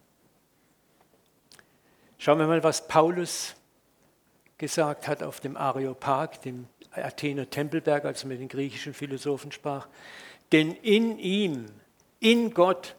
Schauen 2.17 2.39
wir 2.39 2.47
mal, 2.47 2.63
was 2.63 2.87
Paulus 2.87 3.53
gesagt 4.57 5.09
hat 5.09 5.23
auf 5.23 5.41
dem 5.41 5.57
Areopag, 5.57 6.41
dem 6.43 6.69
Athener 6.91 7.49
Tempelberg, 7.49 8.05
als 8.05 8.23
er 8.23 8.29
mit 8.29 8.39
den 8.39 8.47
griechischen 8.47 8.93
Philosophen 8.93 9.51
sprach. 9.51 9.89
Denn 10.53 10.71
in 10.71 11.19
ihm, 11.19 11.65
in 12.21 12.53
Gott, 12.53 12.95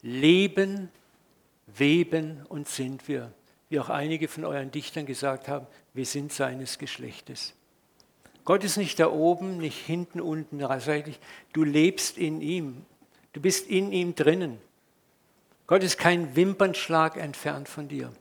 leben, 0.00 0.90
weben 1.76 2.44
und 2.48 2.68
sind 2.68 3.08
wir. 3.08 3.32
Wie 3.68 3.80
auch 3.80 3.88
einige 3.88 4.28
von 4.28 4.44
euren 4.44 4.70
Dichtern 4.70 5.06
gesagt 5.06 5.48
haben, 5.48 5.66
wir 5.94 6.06
sind 6.06 6.32
seines 6.32 6.78
Geschlechtes. 6.78 7.54
Gott 8.44 8.64
ist 8.64 8.76
nicht 8.76 8.98
da 8.98 9.10
oben, 9.10 9.58
nicht 9.58 9.78
hinten, 9.78 10.20
unten, 10.20 10.60
seitlich. 10.80 11.18
Du 11.52 11.64
lebst 11.64 12.18
in 12.18 12.40
ihm. 12.40 12.84
Du 13.32 13.40
bist 13.40 13.68
in 13.68 13.92
ihm 13.92 14.14
drinnen. 14.14 14.58
Gott 15.66 15.82
ist 15.82 15.96
kein 15.96 16.34
Wimpernschlag 16.36 17.16
entfernt 17.16 17.68
von 17.68 17.88
dir. 17.88 18.12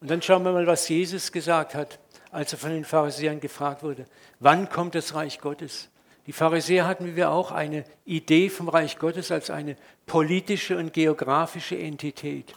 Und 0.00 0.10
dann 0.10 0.22
schauen 0.22 0.42
wir 0.44 0.52
mal, 0.52 0.66
was 0.66 0.88
Jesus 0.88 1.30
gesagt 1.30 1.74
hat, 1.74 1.98
als 2.30 2.52
er 2.52 2.58
von 2.58 2.70
den 2.70 2.84
Pharisäern 2.84 3.40
gefragt 3.40 3.82
wurde. 3.82 4.06
Wann 4.40 4.68
kommt 4.68 4.94
das 4.94 5.14
Reich 5.14 5.40
Gottes? 5.40 5.88
Die 6.28 6.34
Pharisäer 6.34 6.86
hatten 6.86 7.06
wie 7.06 7.16
wir 7.16 7.30
auch 7.30 7.52
eine 7.52 7.84
Idee 8.04 8.50
vom 8.50 8.68
Reich 8.68 8.98
Gottes 8.98 9.32
als 9.32 9.48
eine 9.48 9.76
politische 10.04 10.76
und 10.76 10.92
geografische 10.92 11.78
Entität, 11.78 12.54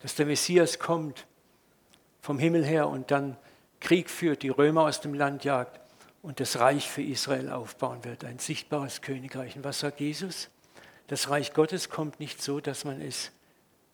dass 0.00 0.16
der 0.16 0.26
Messias 0.26 0.78
kommt 0.78 1.26
vom 2.20 2.38
Himmel 2.38 2.62
her 2.62 2.88
und 2.90 3.10
dann 3.10 3.38
Krieg 3.80 4.10
führt, 4.10 4.42
die 4.42 4.50
Römer 4.50 4.82
aus 4.82 5.00
dem 5.00 5.14
Land 5.14 5.44
jagt 5.44 5.80
und 6.20 6.40
das 6.40 6.58
Reich 6.58 6.90
für 6.90 7.00
Israel 7.00 7.48
aufbauen 7.48 8.04
wird, 8.04 8.22
ein 8.22 8.38
sichtbares 8.38 9.00
Königreich. 9.00 9.56
Und 9.56 9.64
was 9.64 9.78
sagt 9.78 10.00
Jesus? 10.00 10.50
Das 11.06 11.30
Reich 11.30 11.54
Gottes 11.54 11.88
kommt 11.88 12.20
nicht 12.20 12.42
so, 12.42 12.60
dass 12.60 12.84
man 12.84 13.00
es 13.00 13.32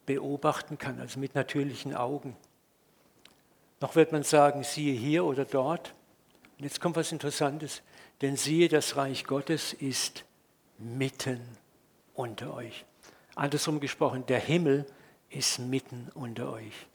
beobachten 0.05 0.79
kann, 0.79 0.99
also 0.99 1.21
mit 1.21 1.37
natürlichen 1.37 1.95
Augen. 1.95 2.37
Noch 3.81 3.95
wird 3.95 4.11
man 4.11 4.25
sagen, 4.25 4.65
siehe 4.65 4.99
hier 4.99 5.25
oder 5.25 5.45
dort. 5.45 5.95
Und 6.59 6.65
jetzt 6.65 6.81
kommt 6.81 6.97
was 6.97 7.13
Interessantes. 7.13 7.83
Denn 8.21 8.37
siehe, 8.37 8.69
das 8.69 8.97
Reich 8.97 9.25
Gottes 9.25 9.73
ist 9.73 10.25
mitten 10.79 11.41
unter 12.15 12.55
euch. 12.55 12.85
Andersrum 13.35 13.81
gesprochen, 13.81 14.27
der 14.27 14.41
Himmel 14.41 14.87
ist 15.31 15.59
mitten 15.59 16.11
unter 16.15 16.53
euch. 16.53 16.87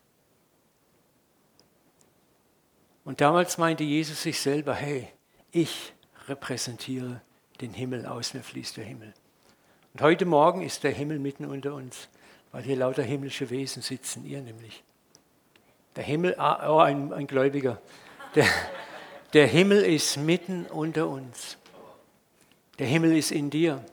Und 3.04 3.22
damals 3.22 3.58
meinte 3.58 3.84
Jesus 3.84 4.24
sich 4.24 4.40
selber, 4.40 4.74
hey, 4.74 5.08
ich 5.52 5.94
repräsentiere 6.28 7.22
den 7.62 7.74
Himmel, 7.74 8.06
aus 8.06 8.34
mir 8.34 8.42
fließt 8.42 8.78
der 8.78 8.84
Himmel. 8.84 9.14
Und 9.94 10.02
heute 10.02 10.26
Morgen 10.26 10.62
ist 10.62 10.84
der 10.84 10.92
Himmel 10.92 11.20
mitten 11.20 11.46
unter 11.46 11.74
uns, 11.74 12.10
weil 12.52 12.64
hier 12.64 12.76
lauter 12.76 13.04
himmlische 13.04 13.50
Wesen 13.50 13.82
sitzen, 13.82 14.26
ihr 14.26 14.42
nämlich. 14.42 14.84
Der 15.96 16.04
Himmel, 16.04 16.36
ah, 16.38 16.70
oh, 16.70 16.80
ein, 16.80 17.14
ein 17.14 17.28
Gläubiger, 17.28 17.82
der, 18.34 18.46
der 19.36 19.48
Himmel 19.48 19.84
ist 19.84 20.16
mitten 20.16 20.66
unter 20.66 21.10
uns. 21.10 21.58
Der 22.80 22.88
Himmel 22.88 23.18
ist 23.18 23.32
in 23.32 23.50
dir. 23.50 23.84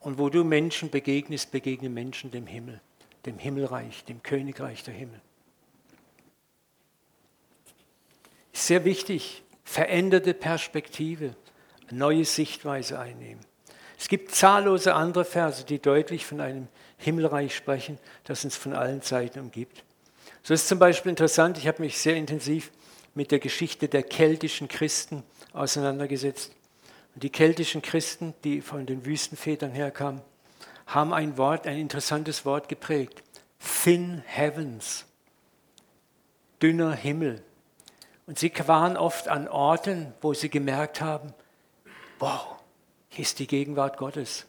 Und 0.00 0.18
wo 0.18 0.30
du 0.30 0.42
Menschen 0.42 0.90
begegnest, 0.90 1.52
begegnen 1.52 1.94
Menschen 1.94 2.32
dem 2.32 2.48
Himmel, 2.48 2.80
dem 3.24 3.38
Himmelreich, 3.38 4.04
dem 4.04 4.20
Königreich 4.24 4.82
der 4.82 4.94
Himmel. 4.94 5.20
Ist 8.52 8.66
sehr 8.66 8.84
wichtig, 8.84 9.44
veränderte 9.62 10.34
Perspektive, 10.34 11.36
neue 11.92 12.24
Sichtweise 12.24 12.98
einnehmen. 12.98 13.44
Es 13.96 14.08
gibt 14.08 14.32
zahllose 14.32 14.94
andere 14.94 15.24
Verse, 15.24 15.64
die 15.64 15.78
deutlich 15.78 16.26
von 16.26 16.40
einem 16.40 16.66
Himmelreich 16.98 17.54
sprechen, 17.54 17.96
das 18.24 18.44
uns 18.44 18.56
von 18.56 18.72
allen 18.72 19.02
Seiten 19.02 19.38
umgibt. 19.38 19.84
So 20.42 20.52
ist 20.52 20.66
zum 20.66 20.80
Beispiel 20.80 21.10
interessant, 21.10 21.58
ich 21.58 21.68
habe 21.68 21.80
mich 21.80 21.98
sehr 21.98 22.16
intensiv 22.16 22.72
mit 23.14 23.30
der 23.30 23.38
Geschichte 23.38 23.88
der 23.88 24.02
keltischen 24.02 24.68
Christen 24.68 25.22
auseinandergesetzt. 25.52 26.52
Und 27.14 27.22
die 27.22 27.30
keltischen 27.30 27.82
Christen, 27.82 28.34
die 28.44 28.60
von 28.60 28.86
den 28.86 29.04
Wüstenvätern 29.04 29.72
herkamen, 29.72 30.22
haben 30.86 31.12
ein 31.12 31.36
Wort, 31.36 31.66
ein 31.66 31.78
interessantes 31.78 32.44
Wort 32.44 32.68
geprägt. 32.68 33.22
Thin 33.58 34.22
Heavens, 34.26 35.04
dünner 36.60 36.94
Himmel. 36.94 37.42
Und 38.26 38.38
sie 38.38 38.52
waren 38.66 38.96
oft 38.96 39.28
an 39.28 39.48
Orten, 39.48 40.14
wo 40.20 40.32
sie 40.34 40.48
gemerkt 40.48 41.00
haben, 41.00 41.34
wow, 42.18 42.56
hier 43.08 43.22
ist 43.22 43.38
die 43.38 43.46
Gegenwart 43.46 43.98
Gottes 43.98 44.46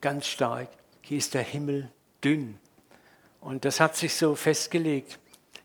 ganz 0.00 0.26
stark, 0.26 0.68
hier 1.02 1.18
ist 1.18 1.34
der 1.34 1.42
Himmel 1.42 1.90
dünn. 2.24 2.58
Und 3.40 3.64
das 3.64 3.80
hat 3.80 3.96
sich 3.96 4.14
so 4.14 4.34
festgelegt. 4.34 5.18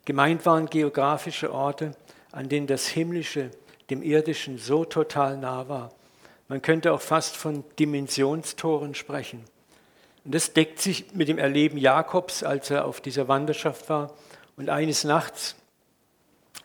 Gemeint 0.06 0.46
waren 0.46 0.70
geografische 0.70 1.52
Orte, 1.52 1.96
an 2.36 2.50
denen 2.50 2.68
das 2.68 2.88
Himmlische 2.88 3.50
dem 3.90 4.04
Irdischen 4.04 4.58
so 4.58 4.84
total 4.84 5.38
nah 5.38 5.70
war. 5.70 5.94
Man 6.50 6.62
könnte 6.62 6.94
auch 6.94 7.02
fast 7.02 7.38
von 7.38 7.64
Dimensionstoren 7.80 8.94
sprechen. 8.94 9.44
Und 10.26 10.36
das 10.36 10.52
deckt 10.52 10.80
sich 10.80 11.14
mit 11.14 11.30
dem 11.30 11.38
Erleben 11.38 11.78
Jakobs, 11.78 12.44
als 12.44 12.70
er 12.70 12.86
auf 12.86 13.00
dieser 13.00 13.30
Wanderschaft 13.30 13.90
war 13.90 14.14
und 14.58 14.70
eines 14.70 15.06
Nachts 15.06 15.56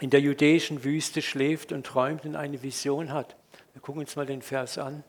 in 0.00 0.10
der 0.10 0.20
judäischen 0.20 0.82
Wüste 0.82 1.22
schläft 1.22 1.70
und 1.70 1.86
träumt 1.86 2.24
und 2.24 2.34
eine 2.34 2.62
Vision 2.62 3.12
hat. 3.12 3.36
Wir 3.72 3.80
gucken 3.80 4.00
uns 4.00 4.16
mal 4.16 4.26
den 4.26 4.42
Vers 4.42 4.76
an. 4.76 5.04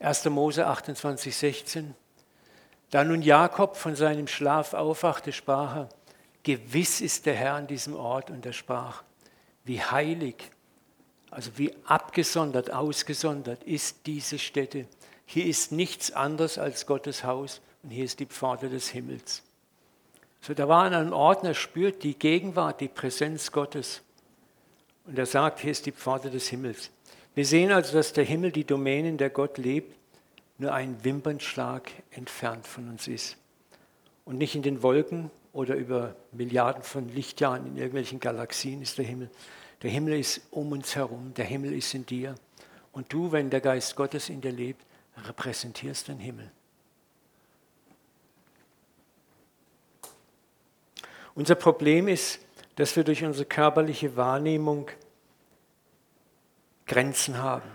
1. 0.00 0.24
Mose 0.26 0.66
28, 0.66 1.36
16. 1.36 1.94
Da 2.90 3.04
nun 3.04 3.20
Jakob 3.20 3.76
von 3.76 3.96
seinem 3.96 4.28
Schlaf 4.28 4.72
aufwachte, 4.72 5.32
sprach 5.32 5.76
er, 5.76 5.88
gewiss 6.48 7.02
ist 7.02 7.26
der 7.26 7.34
Herr 7.34 7.56
an 7.56 7.66
diesem 7.66 7.94
Ort 7.94 8.30
und 8.30 8.46
er 8.46 8.54
sprach, 8.54 9.02
wie 9.64 9.82
heilig, 9.82 10.50
also 11.30 11.50
wie 11.58 11.74
abgesondert, 11.84 12.72
ausgesondert 12.72 13.62
ist 13.64 14.06
diese 14.06 14.38
Stätte. 14.38 14.86
Hier 15.26 15.44
ist 15.44 15.72
nichts 15.72 16.10
anderes 16.10 16.56
als 16.56 16.86
Gottes 16.86 17.22
Haus 17.22 17.60
und 17.82 17.90
hier 17.90 18.06
ist 18.06 18.18
die 18.18 18.24
Pforte 18.24 18.70
des 18.70 18.88
Himmels. 18.88 19.42
So, 20.40 20.54
da 20.54 20.66
war 20.68 20.84
an 20.84 20.94
einem 20.94 21.12
Ort, 21.12 21.44
er 21.44 21.52
spürt 21.52 22.02
die 22.02 22.18
Gegenwart, 22.18 22.80
die 22.80 22.88
Präsenz 22.88 23.52
Gottes. 23.52 24.00
Und 25.04 25.18
er 25.18 25.26
sagt, 25.26 25.60
hier 25.60 25.72
ist 25.72 25.84
die 25.84 25.92
Pforte 25.92 26.30
des 26.30 26.48
Himmels. 26.48 26.90
Wir 27.34 27.44
sehen 27.44 27.72
also, 27.72 27.92
dass 27.92 28.14
der 28.14 28.24
Himmel, 28.24 28.52
die 28.52 28.64
Domäne, 28.64 29.10
in 29.10 29.18
der 29.18 29.28
Gott 29.28 29.58
lebt, 29.58 29.94
nur 30.56 30.72
ein 30.72 31.04
Wimpernschlag 31.04 31.90
entfernt 32.10 32.66
von 32.66 32.88
uns 32.88 33.06
ist. 33.06 33.36
Und 34.24 34.38
nicht 34.38 34.54
in 34.54 34.62
den 34.62 34.82
Wolken 34.82 35.30
oder 35.58 35.74
über 35.74 36.14
Milliarden 36.30 36.84
von 36.84 37.08
Lichtjahren 37.08 37.66
in 37.66 37.76
irgendwelchen 37.76 38.20
Galaxien 38.20 38.80
ist 38.80 38.96
der 38.96 39.04
Himmel. 39.04 39.28
Der 39.82 39.90
Himmel 39.90 40.16
ist 40.16 40.40
um 40.52 40.70
uns 40.70 40.94
herum, 40.94 41.34
der 41.34 41.46
Himmel 41.46 41.72
ist 41.72 41.92
in 41.94 42.06
dir. 42.06 42.36
Und 42.92 43.12
du, 43.12 43.32
wenn 43.32 43.50
der 43.50 43.60
Geist 43.60 43.96
Gottes 43.96 44.28
in 44.28 44.40
dir 44.40 44.52
lebt, 44.52 44.86
repräsentierst 45.16 46.06
den 46.06 46.20
Himmel. 46.20 46.48
Unser 51.34 51.56
Problem 51.56 52.06
ist, 52.06 52.38
dass 52.76 52.94
wir 52.94 53.02
durch 53.02 53.24
unsere 53.24 53.44
körperliche 53.44 54.16
Wahrnehmung 54.16 54.88
Grenzen 56.86 57.38
haben. 57.38 57.68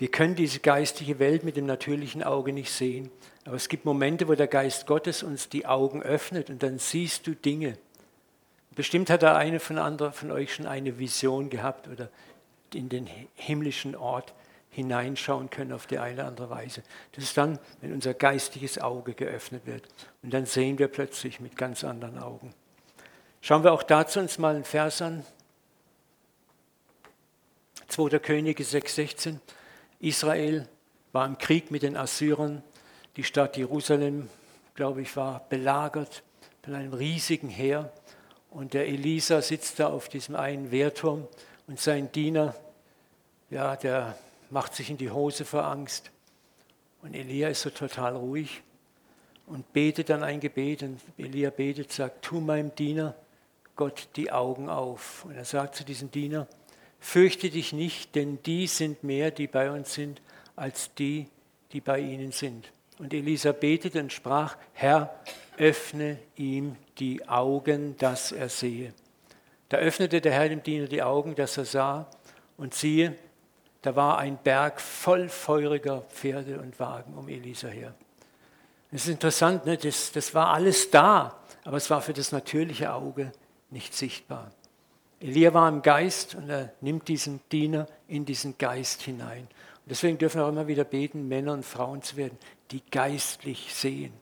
Wir 0.00 0.10
können 0.10 0.34
diese 0.34 0.58
geistige 0.58 1.20
Welt 1.20 1.44
mit 1.44 1.56
dem 1.56 1.66
natürlichen 1.66 2.24
Auge 2.24 2.52
nicht 2.52 2.72
sehen. 2.72 3.12
Aber 3.44 3.56
es 3.56 3.68
gibt 3.68 3.84
Momente, 3.84 4.28
wo 4.28 4.34
der 4.34 4.46
Geist 4.46 4.86
Gottes 4.86 5.22
uns 5.22 5.48
die 5.48 5.66
Augen 5.66 6.02
öffnet 6.02 6.48
und 6.48 6.62
dann 6.62 6.78
siehst 6.78 7.26
du 7.26 7.34
Dinge. 7.34 7.76
Bestimmt 8.74 9.10
hat 9.10 9.22
da 9.22 9.36
eine 9.36 9.60
von, 9.60 9.78
anderen, 9.78 10.12
von 10.12 10.30
euch 10.30 10.54
schon 10.54 10.66
eine 10.66 10.98
Vision 10.98 11.50
gehabt 11.50 11.88
oder 11.88 12.08
in 12.72 12.88
den 12.88 13.08
himmlischen 13.34 13.96
Ort 13.96 14.32
hineinschauen 14.70 15.50
können 15.50 15.72
auf 15.72 15.86
die 15.86 15.98
eine 15.98 16.14
oder 16.14 16.26
andere 16.26 16.50
Weise. 16.50 16.82
Das 17.12 17.24
ist 17.24 17.36
dann, 17.36 17.58
wenn 17.80 17.92
unser 17.92 18.14
geistiges 18.14 18.78
Auge 18.78 19.12
geöffnet 19.12 19.66
wird. 19.66 19.86
Und 20.22 20.32
dann 20.32 20.46
sehen 20.46 20.78
wir 20.78 20.88
plötzlich 20.88 21.40
mit 21.40 21.56
ganz 21.56 21.84
anderen 21.84 22.18
Augen. 22.18 22.54
Schauen 23.42 23.64
wir 23.64 23.72
auch 23.72 23.82
dazu 23.82 24.20
uns 24.20 24.38
mal 24.38 24.54
einen 24.54 24.64
Vers 24.64 25.02
an. 25.02 25.26
2. 27.88 28.18
Könige 28.20 28.62
6,16. 28.62 29.38
Israel 30.00 30.66
war 31.12 31.26
im 31.26 31.36
Krieg 31.36 31.70
mit 31.70 31.82
den 31.82 31.98
Assyrern. 31.98 32.62
Die 33.16 33.24
Stadt 33.24 33.58
Jerusalem, 33.58 34.30
glaube 34.74 35.02
ich, 35.02 35.14
war 35.16 35.44
belagert 35.48 36.22
von 36.62 36.74
einem 36.74 36.94
riesigen 36.94 37.48
Heer. 37.48 37.92
Und 38.50 38.74
der 38.74 38.88
Elisa 38.88 39.42
sitzt 39.42 39.80
da 39.80 39.88
auf 39.88 40.08
diesem 40.08 40.34
einen 40.36 40.70
Wehrturm 40.70 41.26
und 41.66 41.78
sein 41.78 42.10
Diener, 42.12 42.54
ja, 43.50 43.76
der 43.76 44.16
macht 44.50 44.74
sich 44.74 44.90
in 44.90 44.96
die 44.96 45.10
Hose 45.10 45.44
vor 45.44 45.64
Angst. 45.64 46.10
Und 47.02 47.14
Elia 47.14 47.48
ist 47.48 47.62
so 47.62 47.70
total 47.70 48.16
ruhig 48.16 48.62
und 49.46 49.72
betet 49.72 50.08
dann 50.08 50.22
ein 50.22 50.40
Gebet. 50.40 50.82
Und 50.82 51.00
Elia 51.18 51.50
betet, 51.50 51.92
sagt, 51.92 52.22
tu 52.22 52.40
meinem 52.40 52.74
Diener 52.74 53.14
Gott 53.76 54.08
die 54.16 54.30
Augen 54.30 54.68
auf. 54.68 55.24
Und 55.26 55.34
er 55.34 55.44
sagt 55.44 55.76
zu 55.76 55.84
diesem 55.84 56.10
Diener, 56.10 56.46
Fürchte 57.02 57.50
dich 57.50 57.72
nicht, 57.72 58.14
denn 58.14 58.38
die 58.44 58.68
sind 58.68 59.02
mehr, 59.02 59.32
die 59.32 59.48
bei 59.48 59.72
uns 59.72 59.92
sind, 59.92 60.22
als 60.54 60.94
die, 60.94 61.26
die 61.72 61.80
bei 61.80 61.98
ihnen 61.98 62.30
sind. 62.30 62.72
Und 62.98 63.12
Elisa 63.14 63.52
betete 63.52 64.00
und 64.00 64.12
sprach, 64.12 64.56
Herr, 64.72 65.14
öffne 65.56 66.18
ihm 66.36 66.76
die 66.98 67.28
Augen, 67.28 67.96
dass 67.96 68.32
er 68.32 68.48
sehe. 68.48 68.92
Da 69.68 69.78
öffnete 69.78 70.20
der 70.20 70.32
Herr 70.32 70.48
dem 70.48 70.62
Diener 70.62 70.86
die 70.86 71.02
Augen, 71.02 71.34
dass 71.34 71.56
er 71.56 71.64
sah, 71.64 72.06
und 72.56 72.74
siehe, 72.74 73.16
da 73.80 73.96
war 73.96 74.18
ein 74.18 74.38
Berg 74.38 74.80
voll 74.80 75.28
feuriger 75.28 76.02
Pferde 76.02 76.60
und 76.60 76.78
Wagen 76.78 77.14
um 77.14 77.28
Elisa 77.28 77.68
her. 77.68 77.94
Das 78.92 79.02
ist 79.02 79.08
interessant, 79.08 79.66
ne? 79.66 79.76
das, 79.76 80.12
das 80.12 80.34
war 80.34 80.48
alles 80.48 80.90
da, 80.90 81.40
aber 81.64 81.78
es 81.78 81.90
war 81.90 82.02
für 82.02 82.12
das 82.12 82.30
natürliche 82.30 82.92
Auge 82.92 83.32
nicht 83.70 83.94
sichtbar. 83.94 84.52
Elia 85.18 85.54
war 85.54 85.68
im 85.68 85.82
Geist 85.82 86.34
und 86.34 86.50
er 86.50 86.72
nimmt 86.80 87.08
diesen 87.08 87.40
Diener 87.50 87.86
in 88.06 88.24
diesen 88.24 88.58
Geist 88.58 89.02
hinein. 89.02 89.42
Und 89.42 89.90
deswegen 89.90 90.18
dürfen 90.18 90.40
wir 90.40 90.44
auch 90.44 90.50
immer 90.50 90.66
wieder 90.66 90.84
beten, 90.84 91.26
Männer 91.28 91.52
und 91.54 91.64
Frauen 91.64 92.02
zu 92.02 92.16
werden, 92.16 92.36
die 92.72 92.82
geistlich 92.90 93.74
sehen. 93.74 94.12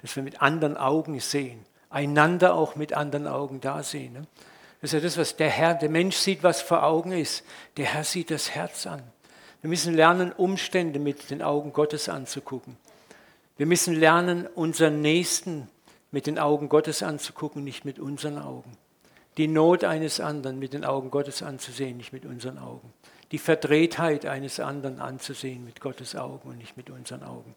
Dass 0.00 0.16
wir 0.16 0.22
mit 0.22 0.42
anderen 0.42 0.76
Augen 0.76 1.20
sehen, 1.20 1.64
einander 1.90 2.54
auch 2.54 2.74
mit 2.76 2.92
anderen 2.92 3.26
Augen 3.26 3.60
da 3.60 3.82
sehen. 3.82 4.14
Ne? 4.14 4.26
Das 4.80 4.88
ist 4.90 4.94
ja 4.94 5.00
das, 5.00 5.18
was 5.18 5.36
der 5.36 5.48
Herr, 5.50 5.74
der 5.74 5.90
Mensch 5.90 6.16
sieht, 6.16 6.42
was 6.42 6.60
vor 6.60 6.82
Augen 6.82 7.12
ist. 7.12 7.44
Der 7.76 7.86
Herr 7.86 8.04
sieht 8.04 8.30
das 8.30 8.50
Herz 8.50 8.86
an. 8.86 9.02
Wir 9.60 9.68
müssen 9.68 9.94
lernen, 9.94 10.32
Umstände 10.32 10.98
mit 10.98 11.30
den 11.30 11.42
Augen 11.42 11.72
Gottes 11.72 12.08
anzugucken. 12.08 12.76
Wir 13.56 13.66
müssen 13.66 13.94
lernen, 13.94 14.46
unseren 14.46 15.00
Nächsten 15.00 15.68
mit 16.10 16.26
den 16.26 16.38
Augen 16.38 16.68
Gottes 16.68 17.02
anzugucken, 17.02 17.62
nicht 17.62 17.84
mit 17.84 18.00
unseren 18.00 18.38
Augen 18.38 18.76
die 19.38 19.48
Not 19.48 19.84
eines 19.84 20.20
anderen 20.20 20.58
mit 20.58 20.74
den 20.74 20.84
Augen 20.84 21.10
Gottes 21.10 21.42
anzusehen, 21.42 21.96
nicht 21.96 22.12
mit 22.12 22.26
unseren 22.26 22.58
Augen. 22.58 22.92
Die 23.30 23.38
Verdrehtheit 23.38 24.26
eines 24.26 24.60
anderen 24.60 25.00
anzusehen 25.00 25.64
mit 25.64 25.80
Gottes 25.80 26.14
Augen 26.16 26.50
und 26.50 26.58
nicht 26.58 26.76
mit 26.76 26.90
unseren 26.90 27.22
Augen. 27.22 27.54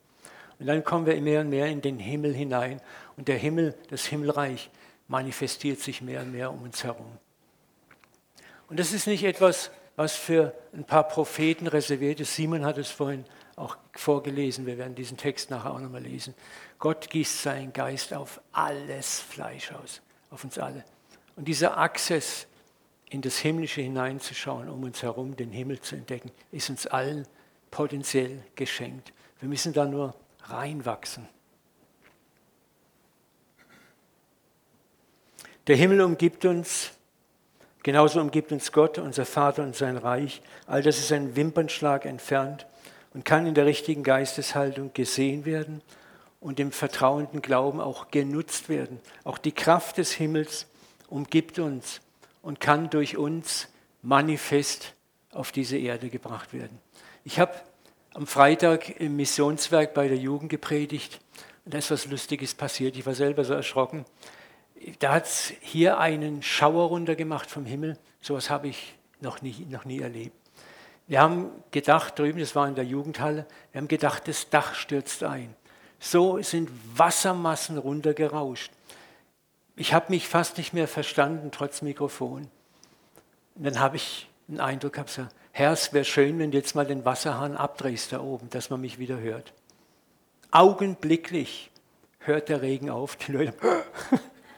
Und 0.59 0.67
dann 0.67 0.83
kommen 0.83 1.05
wir 1.05 1.19
mehr 1.21 1.41
und 1.41 1.49
mehr 1.49 1.67
in 1.67 1.81
den 1.81 1.99
Himmel 1.99 2.33
hinein 2.33 2.81
und 3.17 3.27
der 3.27 3.37
Himmel, 3.37 3.75
das 3.89 4.05
Himmelreich 4.05 4.69
manifestiert 5.07 5.79
sich 5.79 6.01
mehr 6.01 6.21
und 6.21 6.31
mehr 6.31 6.51
um 6.51 6.61
uns 6.63 6.83
herum. 6.83 7.17
Und 8.67 8.79
das 8.79 8.93
ist 8.93 9.07
nicht 9.07 9.23
etwas, 9.23 9.71
was 9.95 10.15
für 10.15 10.53
ein 10.73 10.83
paar 10.83 11.07
Propheten 11.07 11.67
reserviert 11.67 12.19
ist. 12.19 12.35
Simon 12.35 12.65
hat 12.65 12.77
es 12.77 12.89
vorhin 12.89 13.25
auch 13.55 13.77
vorgelesen. 13.93 14.65
Wir 14.65 14.77
werden 14.77 14.95
diesen 14.95 15.17
Text 15.17 15.49
nachher 15.49 15.71
auch 15.71 15.79
nochmal 15.79 16.01
lesen. 16.01 16.33
Gott 16.79 17.09
gießt 17.09 17.43
seinen 17.43 17.71
Geist 17.71 18.13
auf 18.13 18.41
alles 18.51 19.19
Fleisch 19.19 19.71
aus, 19.71 20.01
auf 20.31 20.43
uns 20.43 20.57
alle. 20.57 20.83
Und 21.35 21.47
dieser 21.47 21.77
Access 21.77 22.47
in 23.09 23.21
das 23.21 23.37
Himmlische 23.37 23.81
hineinzuschauen, 23.81 24.69
um 24.69 24.83
uns 24.83 25.03
herum 25.03 25.35
den 25.35 25.51
Himmel 25.51 25.79
zu 25.79 25.95
entdecken, 25.95 26.31
ist 26.51 26.69
uns 26.69 26.87
allen 26.87 27.27
potenziell 27.71 28.43
geschenkt. 28.55 29.13
Wir 29.39 29.47
müssen 29.47 29.73
da 29.73 29.85
nur 29.85 30.15
reinwachsen. 30.49 31.27
Der 35.67 35.75
Himmel 35.75 36.01
umgibt 36.01 36.45
uns, 36.45 36.91
genauso 37.81 38.21
umgibt 38.21 38.51
uns 38.51 38.71
Gott, 38.71 38.99
unser 38.99 39.25
Vater 39.25 39.63
und 39.63 39.75
sein 39.75 39.97
Reich. 39.97 40.41
All 40.67 40.83
das 40.83 40.99
ist 40.99 41.11
ein 41.11 41.35
Wimpernschlag 41.35 42.05
entfernt 42.05 42.67
und 43.13 43.25
kann 43.25 43.47
in 43.47 43.55
der 43.55 43.65
richtigen 43.65 44.03
Geisteshaltung 44.03 44.91
gesehen 44.93 45.45
werden 45.45 45.81
und 46.39 46.59
im 46.59 46.71
vertrauenden 46.71 47.41
Glauben 47.41 47.81
auch 47.81 48.11
genutzt 48.11 48.69
werden. 48.69 48.99
Auch 49.23 49.39
die 49.39 49.53
Kraft 49.53 49.97
des 49.97 50.11
Himmels 50.11 50.67
umgibt 51.07 51.57
uns 51.57 52.01
und 52.43 52.59
kann 52.59 52.91
durch 52.91 53.17
uns 53.17 53.67
manifest 54.03 54.93
auf 55.31 55.51
diese 55.51 55.77
Erde 55.77 56.09
gebracht 56.09 56.53
werden. 56.53 56.77
Ich 57.23 57.39
habe 57.39 57.53
am 58.15 58.27
Freitag 58.27 59.01
im 59.01 59.17
Missionswerk 59.17 59.93
bei 59.93 60.07
der 60.07 60.15
Jugend 60.15 60.49
gepredigt 60.49 61.19
und 61.65 61.73
da 61.73 61.79
ist 61.79 61.91
was 61.91 62.05
Lustiges 62.05 62.53
passiert. 62.53 62.95
Ich 62.95 63.05
war 63.05 63.13
selber 63.13 63.43
so 63.43 63.53
erschrocken. 63.53 64.05
Da 64.99 65.11
hat 65.11 65.25
es 65.25 65.51
hier 65.59 65.99
einen 65.99 66.41
Schauer 66.41 66.87
runtergemacht 66.87 67.51
vom 67.51 67.65
Himmel. 67.65 67.97
So 68.21 68.35
etwas 68.35 68.49
habe 68.49 68.69
ich 68.69 68.95
noch 69.19 69.41
nie, 69.41 69.67
noch 69.69 69.83
nie 69.83 69.99
erlebt. 69.99 70.33
Wir 71.07 71.19
haben 71.19 71.51
gedacht, 71.71 72.17
drüben, 72.17 72.39
das 72.39 72.55
war 72.55 72.65
in 72.69 72.75
der 72.75 72.85
Jugendhalle, 72.85 73.45
wir 73.73 73.81
haben 73.81 73.89
gedacht, 73.89 74.29
das 74.29 74.49
Dach 74.49 74.75
stürzt 74.75 75.23
ein. 75.23 75.53
So 75.99 76.41
sind 76.41 76.69
Wassermassen 76.95 77.77
runtergerauscht. 77.77 78.71
Ich 79.75 79.93
habe 79.93 80.05
mich 80.09 80.29
fast 80.29 80.57
nicht 80.57 80.71
mehr 80.71 80.87
verstanden, 80.87 81.51
trotz 81.51 81.81
Mikrofon. 81.81 82.47
Und 83.55 83.63
dann 83.65 83.79
habe 83.81 83.97
ich 83.97 84.29
einen 84.47 84.61
Eindruck 84.61 84.93
gehabt, 84.93 85.19
Herr, 85.57 85.71
es 85.71 85.93
wäre 85.93 86.03
schön, 86.03 86.37
wenn 86.37 86.51
du 86.51 86.57
jetzt 86.57 86.75
mal 86.75 86.85
den 86.85 87.05
Wasserhahn 87.05 87.55
abdrehst 87.55 88.11
da 88.11 88.19
oben, 88.19 88.49
dass 88.49 88.69
man 88.69 88.81
mich 88.81 88.99
wieder 88.99 89.21
hört. 89.21 89.53
Augenblicklich 90.51 91.71
hört 92.19 92.49
der 92.49 92.61
Regen 92.61 92.89
auf. 92.89 93.15
Die 93.15 93.31
Leute, 93.31 93.53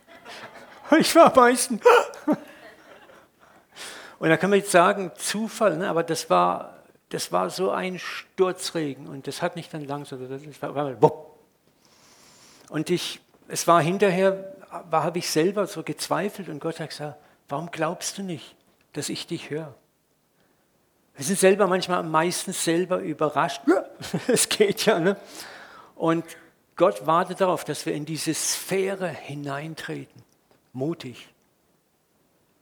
ich 1.00 1.14
war 1.14 1.36
meistens. 1.36 1.84
Und 4.18 4.30
da 4.30 4.38
kann 4.38 4.50
man 4.50 4.58
jetzt 4.58 4.72
sagen, 4.72 5.12
Zufall, 5.18 5.78
ne? 5.78 5.88
aber 5.88 6.02
das 6.02 6.32
war, 6.32 6.80
das 7.10 7.32
war 7.32 7.52
so 7.52 7.70
ein 7.70 8.00
Sturzregen 8.00 9.08
und 9.08 9.28
das 9.28 9.44
hat 9.44 9.56
nicht 9.56 9.72
dann 9.76 9.86
langsam, 9.86 10.28
das 10.28 10.62
war, 10.64 11.26
und 12.70 12.90
ich, 12.90 13.22
es 13.48 13.68
war 13.68 13.84
hinterher 13.84 14.52
habe 14.92 15.20
ich 15.20 15.30
selber 15.30 15.68
so 15.68 15.84
gezweifelt 15.84 16.50
und 16.50 16.60
Gott 16.60 16.80
hat 16.80 16.90
gesagt, 16.90 17.20
warum 17.50 17.70
glaubst 17.70 18.18
du 18.18 18.24
nicht, 18.24 18.56
dass 18.94 19.10
ich 19.10 19.28
dich 19.28 19.52
höre? 19.52 19.76
Wir 21.18 21.26
sind 21.26 21.40
selber 21.40 21.68
manchmal 21.68 22.00
am 22.00 22.12
meisten 22.12 22.54
selber 22.54 23.00
überrascht. 23.00 23.62
es 24.28 24.48
geht 24.50 24.86
ja. 24.86 25.00
Ne? 25.00 25.18
Und 25.96 26.24
Gott 26.76 27.08
wartet 27.08 27.42
darauf, 27.42 27.64
dass 27.64 27.88
wir 27.88 27.94
in 27.94 28.06
diese 28.06 28.36
Sphäre 28.36 29.10
hineintreten. 29.10 30.22
Mutig. 30.74 31.28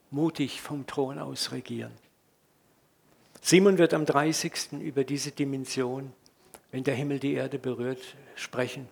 Mutig 0.10 0.62
vom 0.62 0.88
Thron 0.88 1.20
aus 1.20 1.52
regieren. 1.52 1.92
Simon 3.42 3.78
wird 3.78 3.94
am 3.94 4.06
30. 4.06 4.72
über 4.80 5.04
diese 5.04 5.32
Dimension, 5.32 6.14
wenn 6.72 6.86
der 6.86 6.96
Himmel 6.96 7.20
die 7.20 7.34
Erde 7.34 7.60
berührt, 7.60 8.02
sprechen, 8.36 8.88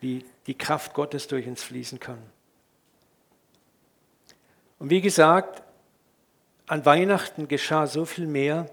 wie 0.00 0.24
die 0.46 0.56
Kraft 0.56 0.94
Gottes 0.94 1.28
durch 1.28 1.46
uns 1.46 1.62
fließen 1.62 2.00
kann. 2.00 2.18
Und 4.78 4.88
wie 4.88 5.02
gesagt, 5.02 5.62
an 6.66 6.84
Weihnachten 6.86 7.48
geschah 7.48 7.86
so 7.86 8.04
viel 8.04 8.26
mehr, 8.26 8.66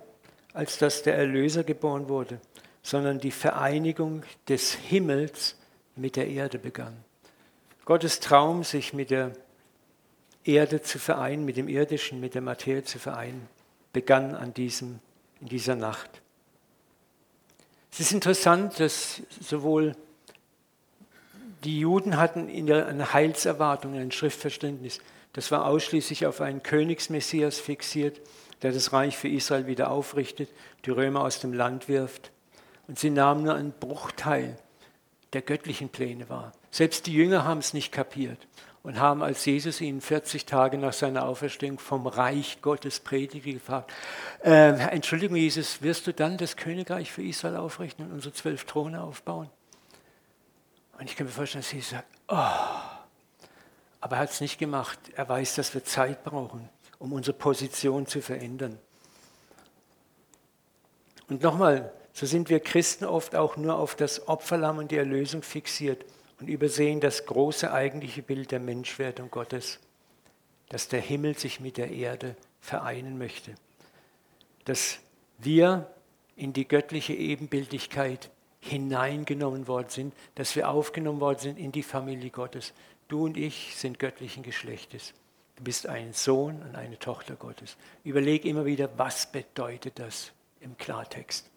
als 0.54 0.78
dass 0.78 1.04
der 1.04 1.16
Erlöser 1.16 1.64
geboren 1.64 2.10
wurde, 2.10 2.40
sondern 2.84 3.20
die 3.20 3.32
Vereinigung 3.32 4.24
des 4.48 4.74
Himmels 4.74 5.56
mit 5.96 6.16
der 6.16 6.28
Erde 6.28 6.58
begann. 6.58 6.96
Gottes 7.86 8.20
Traum, 8.20 8.64
sich 8.64 8.94
mit 8.94 9.12
der 9.12 9.34
Erde 10.44 10.82
zu 10.82 11.00
vereinen, 11.00 11.46
mit 11.46 11.58
dem 11.58 11.68
Irdischen, 11.68 12.20
mit 12.20 12.34
der 12.36 12.42
Materie 12.42 12.84
zu 12.84 13.00
vereinen, 13.00 13.48
begann 13.94 14.36
an 14.36 14.54
diesem, 14.54 15.00
in 15.40 15.48
dieser 15.48 15.76
Nacht. 15.76 16.22
Es 17.92 18.00
ist 18.00 18.14
interessant, 18.14 18.80
dass 18.80 19.22
sowohl 19.42 19.96
die 21.64 21.80
Juden 21.80 22.18
hatten 22.18 22.48
in 22.50 22.72
eine 22.72 23.14
Heilserwartung, 23.14 23.96
ein 23.96 24.12
Schriftverständnis, 24.12 25.00
das 25.34 25.52
war 25.52 25.66
ausschließlich 25.66 26.26
auf 26.26 26.42
einen 26.42 26.64
Königsmessias 26.64 27.60
fixiert, 27.60 28.20
der 28.62 28.72
das 28.72 28.94
Reich 28.94 29.18
für 29.18 29.30
Israel 29.30 29.68
wieder 29.68 29.92
aufrichtet, 29.92 30.50
die 30.86 30.92
Römer 30.92 31.22
aus 31.22 31.40
dem 31.40 31.54
Land 31.54 31.88
wirft. 31.88 32.32
Und 32.88 33.00
sie 33.00 33.10
nahmen 33.10 33.44
nur 33.44 33.56
einen 33.56 33.72
Bruchteil 33.72 34.58
der 35.34 35.42
göttlichen 35.42 35.90
Pläne 35.90 36.30
wahr. 36.30 36.52
Selbst 36.72 37.08
die 37.08 37.14
Jünger 37.14 37.46
haben 37.46 37.60
es 37.60 37.74
nicht 37.74 37.92
kapiert 37.92 38.40
und 38.84 39.00
haben, 39.00 39.22
als 39.24 39.46
Jesus 39.46 39.80
ihnen 39.80 40.02
40 40.02 40.46
Tage 40.46 40.78
nach 40.78 40.94
seiner 40.94 41.26
Auferstehung 41.26 41.80
vom 41.80 42.08
Reich 42.08 42.62
Gottes 42.62 43.00
predigte, 43.00 43.54
gefragt, 43.54 43.92
äh, 44.44 44.72
Entschuldigung 44.90 45.38
Jesus, 45.38 45.82
wirst 45.82 46.08
du 46.08 46.14
dann 46.14 46.38
das 46.38 46.58
Königreich 46.58 47.12
für 47.12 47.24
Israel 47.24 47.58
aufrichten 47.58 48.06
und 48.06 48.12
unsere 48.12 48.34
zwölf 48.34 48.66
Throne 48.66 49.02
aufbauen? 49.02 49.50
Und 50.98 51.10
ich 51.10 51.16
kann 51.16 51.28
mir 51.28 51.34
vorstellen, 51.34 51.64
dass 51.64 51.72
Jesus 51.72 51.92
sagt, 51.92 52.08
oh, 52.28 52.81
aber 54.12 54.18
er 54.18 54.24
hat 54.24 54.32
es 54.32 54.42
nicht 54.42 54.60
gemacht. 54.60 55.00
Er 55.16 55.30
weiß, 55.30 55.56
dass 55.56 55.74
wir 55.74 55.86
Zeit 55.86 56.26
brauchen, 56.26 56.68
um 57.00 57.14
unsere 57.14 57.38
Position 57.38 58.06
zu 58.06 58.20
verändern. 58.22 58.78
Und 61.30 61.42
nochmal, 61.42 61.94
so 62.12 62.26
sind 62.26 62.50
wir 62.50 62.60
Christen 62.60 63.06
oft 63.06 63.36
auch 63.36 63.56
nur 63.56 63.78
auf 63.78 63.96
das 63.96 64.28
Opferlamm 64.28 64.80
und 64.80 64.92
die 64.92 64.98
Erlösung 64.98 65.44
fixiert 65.44 66.04
und 66.42 66.50
übersehen 66.50 67.00
das 67.00 67.26
große 67.26 67.72
eigentliche 67.72 68.22
Bild 68.22 68.52
der 68.52 68.60
Menschwerdung 68.60 69.32
Gottes, 69.32 69.80
dass 70.68 70.90
der 70.90 71.00
Himmel 71.00 71.38
sich 71.38 71.62
mit 71.62 71.78
der 71.78 71.92
Erde 71.92 72.36
vereinen 72.60 73.18
möchte, 73.18 73.56
dass 74.66 75.00
wir 75.38 75.90
in 76.36 76.52
die 76.52 76.68
göttliche 76.68 77.14
Ebenbildlichkeit 77.14 78.30
hineingenommen 78.60 79.70
worden 79.70 79.88
sind, 79.88 80.14
dass 80.36 80.54
wir 80.58 80.70
aufgenommen 80.70 81.22
worden 81.22 81.40
sind 81.40 81.58
in 81.58 81.72
die 81.72 81.82
Familie 81.82 82.30
Gottes. 82.30 82.74
Du 83.12 83.26
und 83.26 83.36
ich 83.36 83.76
sind 83.76 84.00
göttlichen 84.00 84.42
Geschlechtes. 84.42 85.14
Du 85.58 85.66
bist 85.66 85.86
ein 85.86 86.14
Sohn 86.14 86.62
und 86.62 86.78
eine 86.78 86.98
Tochter 86.98 87.36
Gottes. 87.36 87.76
Überleg 88.06 88.46
immer 88.46 88.64
wieder, 88.64 88.90
was 88.96 89.30
bedeutet 89.30 90.00
das 90.00 90.32
im 90.62 90.78
Klartext. 90.78 91.50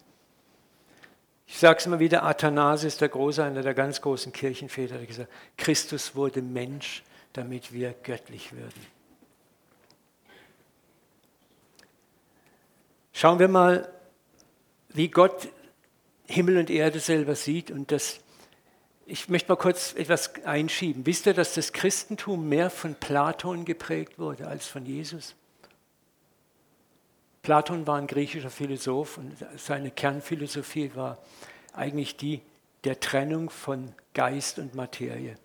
Ich 1.47 1.57
sage 1.57 1.79
es 1.79 1.85
immer 1.85 1.99
wieder, 1.99 2.23
Athanasius, 2.23 2.97
der 2.97 3.07
Große, 3.07 3.41
einer 3.41 3.61
der 3.61 3.73
ganz 3.73 4.01
großen 4.01 4.33
Kirchenväter, 4.33 4.95
hat 4.95 5.07
gesagt, 5.07 5.31
Christus 5.55 6.13
wurde 6.13 6.41
Mensch, 6.41 7.03
damit 7.31 7.71
wir 7.71 7.93
göttlich 8.03 8.51
würden. 8.51 8.85
Schauen 13.13 13.39
wir 13.39 13.47
mal, 13.47 13.87
wie 14.89 15.07
Gott 15.07 15.47
Himmel 16.27 16.57
und 16.57 16.69
Erde 16.69 16.99
selber 16.99 17.35
sieht 17.35 17.71
und 17.71 17.93
das 17.93 18.19
ich 19.05 19.29
möchte 19.29 19.51
mal 19.51 19.57
kurz 19.57 19.93
etwas 19.93 20.33
einschieben. 20.45 21.05
Wisst 21.05 21.27
ihr, 21.27 21.33
dass 21.33 21.53
das 21.53 21.73
Christentum 21.73 22.49
mehr 22.49 22.69
von 22.69 22.95
Platon 22.95 23.65
geprägt 23.65 24.17
wurde 24.17 24.47
als 24.47 24.67
von 24.67 24.85
Jesus? 24.85 25.35
Platon 27.43 27.85
war 27.85 27.97
ein 27.97 28.07
griechischer 28.07 28.49
Philosoph 28.49 29.19
und 29.19 29.35
seine 29.57 29.91
Kernphilosophie 29.91 30.91
war 30.95 31.19
eigentlich 31.73 32.17
die 32.17 32.41
der 32.83 32.99
Trennung 32.99 33.49
von 33.49 33.93
Geist 34.13 34.57
und 34.59 34.73
Materie. 34.75 35.35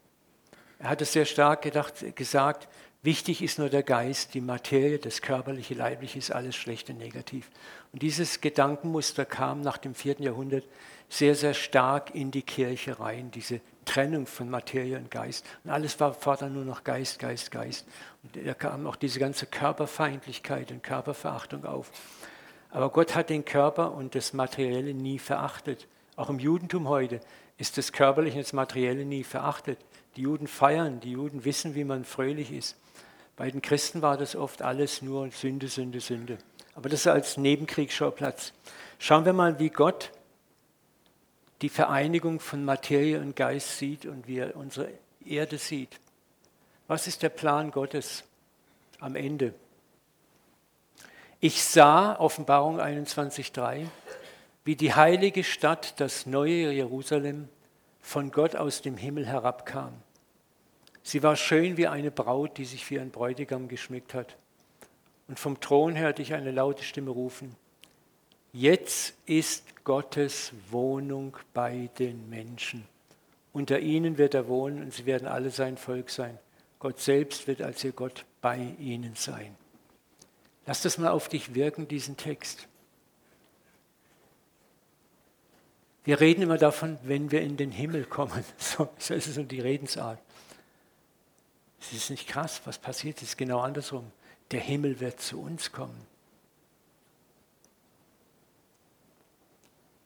Er 0.79 0.89
hat 0.89 1.03
es 1.03 1.13
sehr 1.13 1.27
stark 1.27 1.63
gedacht, 1.63 2.17
gesagt, 2.17 2.69
wichtig 3.03 3.43
ist 3.43 3.59
nur 3.59 3.69
der 3.69 3.83
Geist, 3.83 4.33
die 4.35 4.41
Materie, 4.41 4.99
das 4.99 5.21
körperliche, 5.21 5.75
leibliche 5.75 6.19
ist 6.19 6.31
alles 6.31 6.57
schlecht 6.57 6.89
und 6.89 6.99
negativ. 6.99 7.51
Und 7.93 8.03
dieses 8.03 8.41
Gedankenmuster 8.41 9.25
kam 9.27 9.61
nach 9.61 9.79
dem 9.79 9.95
vierten 9.95 10.23
Jahrhundert 10.23 10.65
sehr, 11.11 11.35
sehr 11.35 11.55
stark 11.55 12.15
in 12.15 12.31
die 12.31 12.43
Kirche 12.43 12.99
rein, 13.01 13.31
diese 13.33 13.61
Trennung 13.85 14.27
von 14.27 14.49
Materie 14.49 14.97
und 14.97 15.11
Geist. 15.11 15.45
Und 15.65 15.71
alles 15.71 15.99
war 15.99 16.15
fortan 16.15 16.55
nur 16.55 16.65
noch 16.65 16.85
Geist, 16.85 17.19
Geist, 17.19 17.51
Geist. 17.51 17.87
Und 18.23 18.47
da 18.47 18.55
kam 18.55 18.87
auch 18.87 18.97
diese 18.97 19.19
ganze 19.19 19.47
Körperfeindlichkeit 19.47 20.71
und 20.71 20.83
Körperverachtung 20.83 21.67
auf. 21.67 21.91
Aber 22.71 22.91
Gott 22.91 23.17
hat 23.17 23.29
den 23.29 23.45
Körper 23.45 23.93
und 23.93 24.15
das 24.15 24.33
Materielle 24.33 24.95
nie 24.95 25.19
verachtet. 25.19 25.89
Auch 26.15 26.31
im 26.31 26.39
Judentum 26.39 26.89
heute 26.89 27.21
ist 27.59 27.77
das 27.77 27.93
Körperliche 27.93 28.37
und 28.37 28.45
das 28.45 28.53
Materielle 28.53 29.05
nie 29.05 29.25
verachtet. 29.25 29.79
Die 30.15 30.23
Juden 30.23 30.47
feiern, 30.47 31.01
die 31.01 31.13
Juden 31.13 31.45
wissen, 31.45 31.75
wie 31.75 31.85
man 31.85 32.05
fröhlich 32.05 32.53
ist. 32.53 32.77
Bei 33.35 33.51
den 33.51 33.63
Christen 33.63 34.03
war 34.03 34.17
das 34.17 34.37
oft 34.37 34.63
alles 34.63 35.03
nur 35.03 35.31
Sünde, 35.33 35.67
Sünde, 35.67 35.99
Sünde. 36.01 36.39
Aber 36.77 36.89
das 36.89 37.07
als 37.09 37.37
Nebenkriegsschauplatz. 37.37 38.53
Schauen 39.01 39.25
wir 39.25 39.33
mal, 39.33 39.59
wie 39.59 39.71
Gott 39.71 40.13
die 41.63 41.69
Vereinigung 41.69 42.41
von 42.41 42.65
Materie 42.65 43.21
und 43.21 43.37
Geist 43.37 43.79
sieht 43.79 44.07
und 44.07 44.27
wie 44.27 44.39
er 44.39 44.57
unsere 44.57 44.89
Erde 45.25 45.59
sieht. 45.59 46.01
Was 46.87 47.07
ist 47.07 47.23
der 47.23 47.29
Plan 47.29 47.71
Gottes 47.71 48.25
am 48.99 49.15
Ende? 49.15 49.55
Ich 51.39 51.63
sah, 51.63 52.19
Offenbarung 52.19 52.81
21.3, 52.81 53.87
wie 54.65 54.77
die 54.77 54.95
heilige 54.95 55.45
Stadt, 55.45 56.01
das 56.01 56.27
neue 56.27 56.71
Jerusalem, 56.71 57.49
von 58.03 58.31
Gott 58.31 58.57
aus 58.57 58.83
dem 58.83 58.97
Himmel 58.97 59.27
herabkam. 59.27 59.93
Sie 61.03 61.23
war 61.23 61.37
schön 61.37 61.77
wie 61.77 61.87
eine 61.87 62.11
Braut, 62.11 62.59
die 62.59 62.65
sich 62.65 62.85
für 62.85 62.95
ihren 62.97 63.11
Bräutigam 63.11 63.69
geschmückt 63.69 64.15
hat. 64.15 64.37
Und 65.29 65.39
vom 65.39 65.61
Thron 65.61 65.97
hörte 65.97 66.23
ich 66.23 66.35
eine 66.35 66.51
laute 66.51 66.83
Stimme 66.83 67.11
rufen, 67.11 67.57
Jetzt 68.53 69.15
ist 69.27 69.85
Gottes 69.85 70.53
Wohnung 70.71 71.37
bei 71.55 71.89
den 71.99 72.29
Menschen. 72.29 72.85
Unter 73.53 73.79
ihnen 73.81 74.19
wird 74.19 74.35
er 74.35 74.49
wohnen 74.49 74.83
und 74.83 74.93
sie 74.93 75.07
werden 75.07 75.29
alle 75.29 75.51
sein 75.51 75.77
Volk 75.77 76.11
sein. 76.11 76.39
Gott 76.79 76.99
selbst 77.01 77.47
wird 77.47 77.63
als 77.63 77.85
ihr 77.85 77.93
Gott 77.93 78.25
bei 78.41 78.75
ihnen 78.79 79.15
sein. 79.15 79.55
Lass 80.67 80.83
das 80.83 80.99
mal 80.99 81.11
auf 81.11 81.29
dich 81.29 81.55
wirken, 81.55 81.89
diesen 81.89 82.17
Text. 82.17 82.67
Wir 86.05 86.21
reden 86.21 86.43
immer 86.43 86.59
davon, 86.59 86.99
wenn 87.03 87.31
wir 87.31 87.43
in 87.43 87.57
den 87.57 87.71
Himmel 87.71 88.05
kommen. 88.05 88.45
So, 88.59 88.89
ist 88.99 89.11
es 89.11 89.35
so 89.35 89.43
die 89.43 89.61
Redensart. 89.61 90.19
Es 91.81 91.93
ist 91.93 92.11
nicht 92.11 92.29
krass, 92.29 92.63
was 92.65 92.79
passiert, 92.79 93.19
es 93.19 93.31
ist 93.31 93.39
genau 93.39 93.61
andersrum. 93.61 94.11
Der 94.51 94.61
Himmel 94.61 95.01
wird 95.01 95.21
zu 95.21 95.41
uns 95.41 95.73
kommen. 95.73 96.10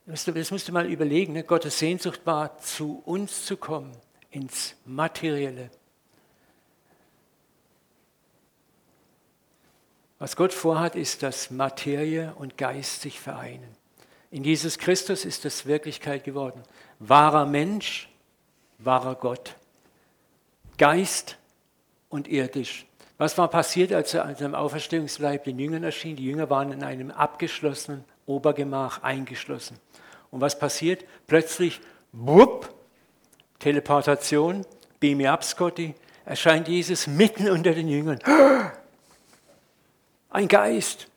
Das 0.06 0.50
musst 0.50 0.68
du 0.68 0.72
mal 0.72 0.90
überlegen. 0.90 1.32
Ne? 1.32 1.44
Gottes 1.44 1.78
Sehnsucht 1.78 2.20
war, 2.24 2.58
zu 2.58 3.02
uns 3.06 3.46
zu 3.46 3.56
kommen, 3.56 3.92
ins 4.30 4.76
Materielle. 4.84 5.70
Was 10.18 10.36
Gott 10.36 10.52
vorhat, 10.52 10.94
ist, 10.94 11.22
dass 11.22 11.50
Materie 11.50 12.34
und 12.36 12.56
Geist 12.56 13.02
sich 13.02 13.18
vereinen. 13.18 13.76
In 14.30 14.44
Jesus 14.44 14.78
Christus 14.78 15.24
ist 15.24 15.44
das 15.44 15.66
Wirklichkeit 15.66 16.24
geworden. 16.24 16.62
Wahrer 16.98 17.46
Mensch, 17.46 18.08
wahrer 18.78 19.14
Gott. 19.14 19.56
Geist 20.76 21.38
und 22.08 22.28
irdisch. 22.28 22.86
Was 23.16 23.38
war 23.38 23.48
passiert, 23.48 23.92
als 23.92 24.12
er 24.12 24.24
an 24.24 24.34
seinem 24.34 24.54
Auferstehungsleib 24.54 25.44
den 25.44 25.58
Jüngern 25.58 25.84
erschien? 25.84 26.16
Die 26.16 26.24
Jünger 26.24 26.50
waren 26.50 26.72
in 26.72 26.82
einem 26.82 27.10
abgeschlossenen 27.10 28.04
Obergemach 28.26 29.02
eingeschlossen. 29.02 29.78
Und 30.30 30.40
was 30.40 30.58
passiert? 30.58 31.04
Plötzlich, 31.26 31.80
wupp, 32.12 32.72
Teleportation, 33.58 34.66
beam 35.00 35.18
me 35.18 35.30
up, 35.30 35.44
Scotty, 35.44 35.94
erscheint 36.24 36.68
Jesus 36.68 37.06
mitten 37.06 37.48
unter 37.48 37.72
den 37.72 37.88
Jüngern. 37.88 38.18
Ein 40.30 40.48
Geist. 40.48 41.08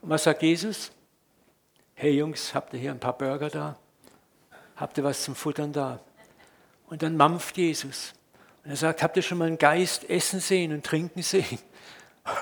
Und 0.00 0.10
was 0.10 0.24
sagt 0.24 0.42
Jesus? 0.42 0.90
hey 1.98 2.12
Jungs, 2.12 2.54
habt 2.54 2.72
ihr 2.74 2.78
hier 2.78 2.92
ein 2.92 3.00
paar 3.00 3.18
Burger 3.18 3.50
da? 3.50 3.76
Habt 4.76 4.96
ihr 4.98 5.04
was 5.04 5.24
zum 5.24 5.34
Futtern 5.34 5.72
da? 5.72 5.98
Und 6.86 7.02
dann 7.02 7.16
mampft 7.16 7.56
Jesus. 7.56 8.14
Und 8.64 8.70
er 8.70 8.76
sagt, 8.76 9.02
habt 9.02 9.16
ihr 9.16 9.22
schon 9.22 9.38
mal 9.38 9.46
einen 9.46 9.58
Geist 9.58 10.08
essen 10.08 10.38
sehen 10.38 10.72
und 10.72 10.86
trinken 10.86 11.22
sehen? 11.22 11.58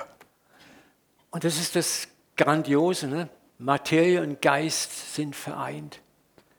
Und 1.31 1.45
das 1.45 1.59
ist 1.59 1.75
das 1.77 2.09
Grandiose. 2.37 3.09
Ne? 3.09 3.29
Materie 3.59 4.23
und 4.23 4.43
Geist 4.43 5.15
sind 5.15 5.35
vereint. 5.35 6.01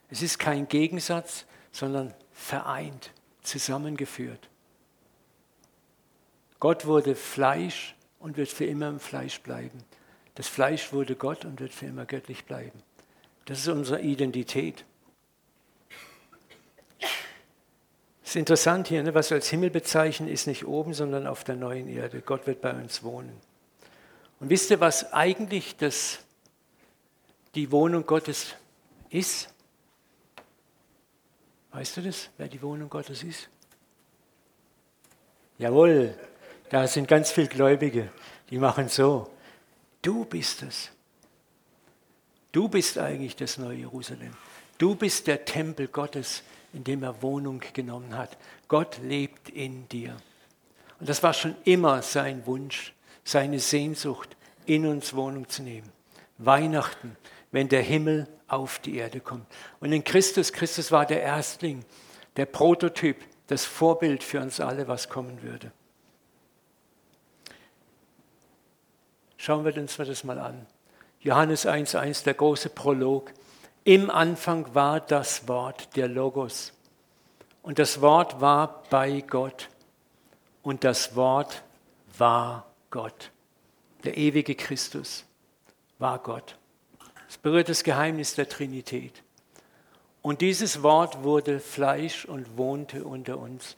Es 0.10 0.21
ist 0.21 0.39
kein 0.39 0.67
Gegensatz, 0.67 1.45
sondern 1.71 2.13
vereint, 2.31 3.12
zusammengeführt. 3.41 4.49
Gott 6.60 6.86
wurde 6.86 7.15
Fleisch 7.15 7.95
und 8.19 8.38
wird 8.38 8.49
für 8.49 8.65
immer 8.65 8.89
im 8.89 8.99
Fleisch 8.99 9.41
bleiben. 9.41 9.83
Das 10.36 10.47
Fleisch 10.47 10.91
wurde 10.91 11.15
Gott 11.15 11.45
und 11.45 11.60
wird 11.60 11.73
für 11.73 11.86
immer 11.86 12.05
göttlich 12.05 12.45
bleiben. 12.45 12.81
Das 13.45 13.60
ist 13.60 13.67
unsere 13.67 14.01
Identität. 14.01 14.86
Es 18.23 18.31
ist 18.31 18.36
interessant 18.36 18.88
hier, 18.89 19.03
ne, 19.03 19.13
was 19.15 19.29
wir 19.29 19.36
als 19.36 19.49
Himmel 19.49 19.69
bezeichnen, 19.69 20.27
ist 20.27 20.47
nicht 20.47 20.65
oben, 20.65 20.93
sondern 20.93 21.27
auf 21.27 21.43
der 21.43 21.55
neuen 21.55 21.88
Erde. 21.88 22.21
Gott 22.21 22.45
wird 22.45 22.62
bei 22.62 22.73
uns 22.73 23.01
wohnen. 23.03 23.31
Und 24.39 24.49
wisst 24.49 24.69
ihr, 24.69 24.79
was 24.79 25.13
eigentlich 25.13 25.77
das, 25.77 26.19
die 27.57 27.71
Wohnung 27.71 28.05
Gottes 28.05 28.53
ist? 29.09 29.49
Weißt 31.71 31.97
du 31.97 32.01
das, 32.03 32.29
wer 32.37 32.47
die 32.47 32.61
Wohnung 32.61 32.87
Gottes 32.87 33.23
ist? 33.23 33.49
Jawohl, 35.57 36.15
da 36.69 36.87
sind 36.87 37.07
ganz 37.07 37.31
viele 37.31 37.47
Gläubige, 37.47 38.11
die 38.51 38.59
machen 38.59 38.89
so. 38.89 39.31
Du 40.03 40.23
bist 40.25 40.61
es. 40.61 40.91
Du 42.51 42.69
bist 42.69 42.99
eigentlich 42.99 43.35
das 43.35 43.57
neue 43.57 43.77
Jerusalem. 43.77 44.37
Du 44.77 44.93
bist 44.93 45.25
der 45.25 45.43
Tempel 45.43 45.87
Gottes, 45.87 46.43
in 46.73 46.83
dem 46.83 47.01
er 47.01 47.23
Wohnung 47.23 47.63
genommen 47.73 48.15
hat. 48.15 48.37
Gott 48.67 48.99
lebt 49.01 49.49
in 49.49 49.89
dir. 49.89 50.15
Und 50.99 51.09
das 51.09 51.23
war 51.23 51.33
schon 51.33 51.55
immer 51.63 52.03
sein 52.03 52.45
Wunsch, 52.45 52.93
seine 53.23 53.59
Sehnsucht, 53.59 54.37
in 54.67 54.85
uns 54.85 55.15
Wohnung 55.15 55.49
zu 55.49 55.63
nehmen. 55.63 55.91
Weihnachten, 56.37 57.17
wenn 57.51 57.69
der 57.69 57.81
Himmel 57.81 58.27
auf 58.47 58.79
die 58.79 58.97
Erde 58.97 59.19
kommt. 59.19 59.45
Und 59.79 59.91
in 59.91 60.03
Christus, 60.03 60.53
Christus 60.53 60.91
war 60.91 61.05
der 61.05 61.21
Erstling, 61.21 61.83
der 62.36 62.45
Prototyp, 62.45 63.17
das 63.47 63.65
Vorbild 63.65 64.23
für 64.23 64.41
uns 64.41 64.60
alle, 64.60 64.88
was 64.88 65.10
kommen 65.10 65.41
würde. 65.41 65.71
Schauen 69.38 69.63
wir 69.65 69.77
uns 69.77 69.95
das 69.97 70.23
mal 70.23 70.39
an. 70.39 70.65
Johannes 71.21 71.65
1.1, 71.65 72.23
der 72.23 72.33
große 72.33 72.69
Prolog. 72.69 73.31
Im 73.83 74.10
Anfang 74.10 74.73
war 74.73 74.99
das 74.99 75.47
Wort, 75.47 75.95
der 75.95 76.07
Logos. 76.07 76.73
Und 77.62 77.79
das 77.79 78.01
Wort 78.01 78.41
war 78.41 78.83
bei 78.89 79.21
Gott. 79.21 79.69
Und 80.63 80.83
das 80.83 81.15
Wort 81.15 81.63
war 82.17 82.65
Gott. 82.89 83.31
Der 84.03 84.17
ewige 84.17 84.55
Christus 84.55 85.25
war 85.99 86.19
Gott. 86.19 86.57
Das 87.27 87.37
berührt 87.37 87.69
das 87.69 87.83
Geheimnis 87.83 88.35
der 88.35 88.49
Trinität. 88.49 89.23
Und 90.21 90.41
dieses 90.41 90.81
Wort 90.83 91.23
wurde 91.23 91.59
Fleisch 91.59 92.25
und 92.25 92.57
wohnte 92.57 93.05
unter 93.05 93.37
uns. 93.37 93.77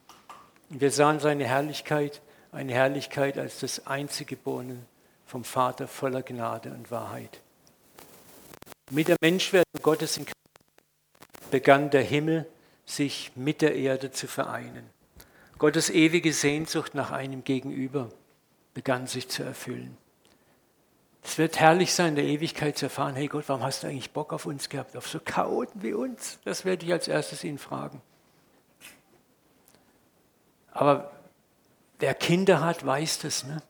Und 0.69 0.81
wir 0.81 0.91
sahen 0.91 1.19
seine 1.19 1.45
Herrlichkeit, 1.45 2.21
eine 2.51 2.73
Herrlichkeit 2.73 3.37
als 3.37 3.59
das 3.59 3.85
einzige 3.85 4.35
Geborene 4.35 4.79
vom 5.25 5.43
Vater 5.43 5.87
voller 5.87 6.23
Gnade 6.23 6.71
und 6.71 6.89
Wahrheit. 6.89 7.41
Mit 8.91 9.07
der 9.07 9.17
Menschwerdung 9.21 9.81
Gottes 9.83 10.17
in 10.17 10.25
Christus 10.25 11.49
begann 11.51 11.91
der 11.91 12.01
Himmel 12.01 12.47
sich 12.85 13.31
mit 13.35 13.61
der 13.61 13.75
Erde 13.75 14.11
zu 14.11 14.27
vereinen. 14.27 14.89
Gottes 15.59 15.89
ewige 15.89 16.33
Sehnsucht 16.33 16.95
nach 16.95 17.11
einem 17.11 17.43
Gegenüber 17.43 18.09
begann 18.73 19.05
sich 19.07 19.29
zu 19.29 19.43
erfüllen. 19.43 19.97
Es 21.29 21.37
wird 21.37 21.59
herrlich 21.59 21.93
sein, 21.93 22.09
in 22.09 22.15
der 22.15 22.23
Ewigkeit 22.23 22.75
zu 22.75 22.87
erfahren, 22.87 23.13
hey 23.13 23.27
Gott, 23.27 23.43
warum 23.49 23.61
hast 23.61 23.83
du 23.83 23.87
eigentlich 23.87 24.09
Bock 24.09 24.33
auf 24.33 24.47
uns 24.47 24.67
gehabt, 24.67 24.97
auf 24.97 25.07
so 25.07 25.19
Chaoten 25.19 25.83
wie 25.83 25.93
uns? 25.93 26.39
Das 26.43 26.65
werde 26.65 26.87
ich 26.87 26.91
als 26.91 27.07
erstes 27.07 27.43
ihn 27.43 27.59
fragen. 27.59 28.01
Aber 30.71 31.11
wer 31.99 32.15
Kinder 32.15 32.61
hat, 32.61 32.83
weiß 32.83 33.19
das. 33.19 33.43
Ne? 33.43 33.61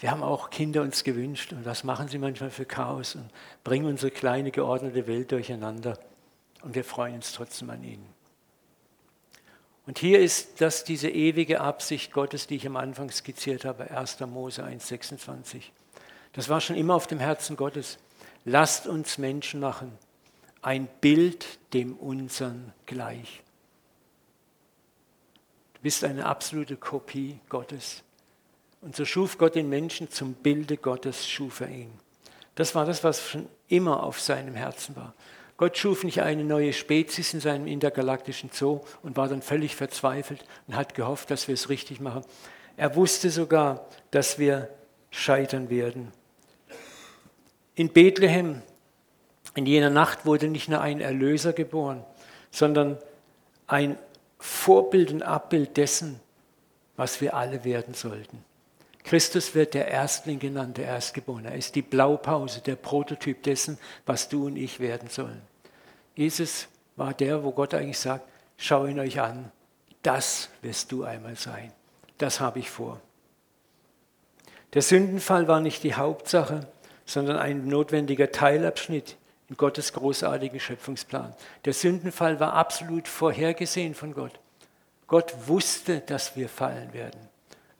Wir 0.00 0.10
haben 0.10 0.22
auch 0.22 0.48
Kinder 0.48 0.80
uns 0.80 1.04
gewünscht 1.04 1.52
und 1.52 1.66
was 1.66 1.84
machen 1.84 2.08
sie 2.08 2.16
manchmal 2.16 2.50
für 2.50 2.64
Chaos 2.64 3.16
und 3.16 3.28
bringen 3.64 3.84
unsere 3.84 4.10
kleine 4.10 4.50
geordnete 4.50 5.06
Welt 5.06 5.30
durcheinander. 5.30 5.98
Und 6.62 6.74
wir 6.74 6.84
freuen 6.84 7.16
uns 7.16 7.34
trotzdem 7.34 7.68
an 7.68 7.84
ihnen. 7.84 8.08
Und 9.84 9.98
hier 9.98 10.20
ist 10.20 10.62
das 10.62 10.84
diese 10.84 11.10
ewige 11.10 11.60
Absicht 11.60 12.12
Gottes, 12.12 12.46
die 12.46 12.56
ich 12.56 12.66
am 12.66 12.76
Anfang 12.76 13.10
skizziert 13.10 13.66
habe, 13.66 13.90
1. 13.90 14.20
Mose 14.20 14.64
1,26. 14.64 15.64
Das 16.32 16.48
war 16.48 16.60
schon 16.60 16.76
immer 16.76 16.94
auf 16.94 17.06
dem 17.06 17.18
Herzen 17.18 17.56
Gottes. 17.56 17.98
Lasst 18.44 18.86
uns 18.86 19.18
Menschen 19.18 19.60
machen, 19.60 19.92
ein 20.62 20.88
Bild 21.00 21.46
dem 21.74 21.94
unseren 21.96 22.72
gleich. 22.86 23.42
Du 25.74 25.82
bist 25.82 26.04
eine 26.04 26.26
absolute 26.26 26.76
Kopie 26.76 27.38
Gottes. 27.48 28.02
Und 28.80 28.96
so 28.96 29.04
schuf 29.04 29.38
Gott 29.38 29.54
den 29.54 29.68
Menschen 29.68 30.10
zum 30.10 30.34
Bilde 30.34 30.76
Gottes, 30.76 31.28
schuf 31.28 31.60
er 31.60 31.68
ihn. 31.68 31.92
Das 32.54 32.74
war 32.74 32.84
das, 32.84 33.04
was 33.04 33.28
schon 33.30 33.48
immer 33.68 34.02
auf 34.02 34.20
seinem 34.20 34.54
Herzen 34.54 34.96
war. 34.96 35.14
Gott 35.56 35.78
schuf 35.78 36.02
nicht 36.02 36.22
eine 36.22 36.44
neue 36.44 36.72
Spezies 36.72 37.34
in 37.34 37.40
seinem 37.40 37.66
intergalaktischen 37.66 38.50
Zoo 38.52 38.80
und 39.02 39.16
war 39.16 39.28
dann 39.28 39.42
völlig 39.42 39.76
verzweifelt 39.76 40.44
und 40.66 40.76
hat 40.76 40.94
gehofft, 40.94 41.30
dass 41.30 41.46
wir 41.46 41.54
es 41.54 41.68
richtig 41.68 42.00
machen. 42.00 42.24
Er 42.76 42.96
wusste 42.96 43.30
sogar, 43.30 43.86
dass 44.10 44.38
wir 44.38 44.68
scheitern 45.10 45.70
werden. 45.70 46.10
In 47.74 47.92
Bethlehem, 47.92 48.62
in 49.54 49.66
jener 49.66 49.90
Nacht, 49.90 50.26
wurde 50.26 50.48
nicht 50.48 50.68
nur 50.68 50.80
ein 50.80 51.00
Erlöser 51.00 51.52
geboren, 51.52 52.04
sondern 52.50 52.98
ein 53.66 53.96
Vorbild 54.38 55.10
und 55.12 55.22
Abbild 55.22 55.76
dessen, 55.76 56.20
was 56.96 57.20
wir 57.20 57.34
alle 57.34 57.64
werden 57.64 57.94
sollten. 57.94 58.44
Christus 59.04 59.54
wird 59.54 59.74
der 59.74 59.88
Erstling 59.88 60.38
genannt, 60.38 60.76
der 60.76 60.86
Erstgeborene. 60.86 61.50
Er 61.50 61.56
ist 61.56 61.74
die 61.74 61.82
Blaupause, 61.82 62.60
der 62.60 62.76
Prototyp 62.76 63.42
dessen, 63.42 63.78
was 64.06 64.28
du 64.28 64.46
und 64.46 64.56
ich 64.56 64.78
werden 64.78 65.08
sollen. 65.08 65.42
Jesus 66.14 66.68
war 66.96 67.14
der, 67.14 67.42
wo 67.42 67.52
Gott 67.52 67.74
eigentlich 67.74 67.98
sagt, 67.98 68.28
schau 68.56 68.86
ihn 68.86 69.00
euch 69.00 69.20
an, 69.20 69.50
das 70.02 70.50
wirst 70.60 70.92
du 70.92 71.04
einmal 71.04 71.36
sein. 71.36 71.72
Das 72.18 72.40
habe 72.40 72.58
ich 72.58 72.70
vor. 72.70 73.00
Der 74.74 74.82
Sündenfall 74.82 75.48
war 75.48 75.60
nicht 75.60 75.82
die 75.82 75.94
Hauptsache, 75.94 76.68
sondern 77.12 77.36
ein 77.36 77.66
notwendiger 77.68 78.32
Teilabschnitt 78.32 79.16
in 79.48 79.56
Gottes 79.56 79.92
großartigen 79.92 80.58
Schöpfungsplan. 80.58 81.34
Der 81.64 81.72
Sündenfall 81.72 82.40
war 82.40 82.54
absolut 82.54 83.06
vorhergesehen 83.06 83.94
von 83.94 84.14
Gott. 84.14 84.32
Gott 85.06 85.34
wusste, 85.46 86.00
dass 86.00 86.36
wir 86.36 86.48
fallen 86.48 86.92
werden. 86.94 87.20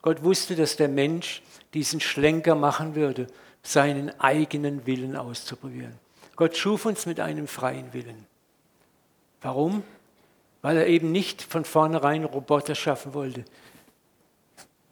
Gott 0.02 0.22
wusste, 0.22 0.54
dass 0.54 0.76
der 0.76 0.88
Mensch 0.88 1.42
diesen 1.72 2.00
Schlenker 2.00 2.54
machen 2.54 2.94
würde, 2.94 3.26
seinen 3.62 4.18
eigenen 4.20 4.86
Willen 4.86 5.16
auszuprobieren. 5.16 5.94
Gott 6.36 6.56
schuf 6.56 6.84
uns 6.84 7.06
mit 7.06 7.20
einem 7.20 7.46
freien 7.46 7.92
Willen. 7.92 8.26
Warum? 9.40 9.82
Weil 10.60 10.76
er 10.76 10.86
eben 10.88 11.10
nicht 11.10 11.42
von 11.42 11.64
vornherein 11.64 12.24
Roboter 12.24 12.74
schaffen 12.74 13.14
wollte. 13.14 13.44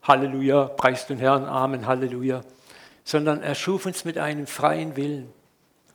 Halleluja, 0.03 0.64
preis 0.64 1.07
den 1.07 1.18
Herrn, 1.18 1.44
Amen, 1.44 1.87
Halleluja. 1.87 2.42
Sondern 3.11 3.42
er 3.42 3.57
schuf 3.57 3.87
uns 3.87 4.05
mit 4.05 4.18
einem 4.18 4.46
freien 4.46 4.94
Willen. 4.94 5.33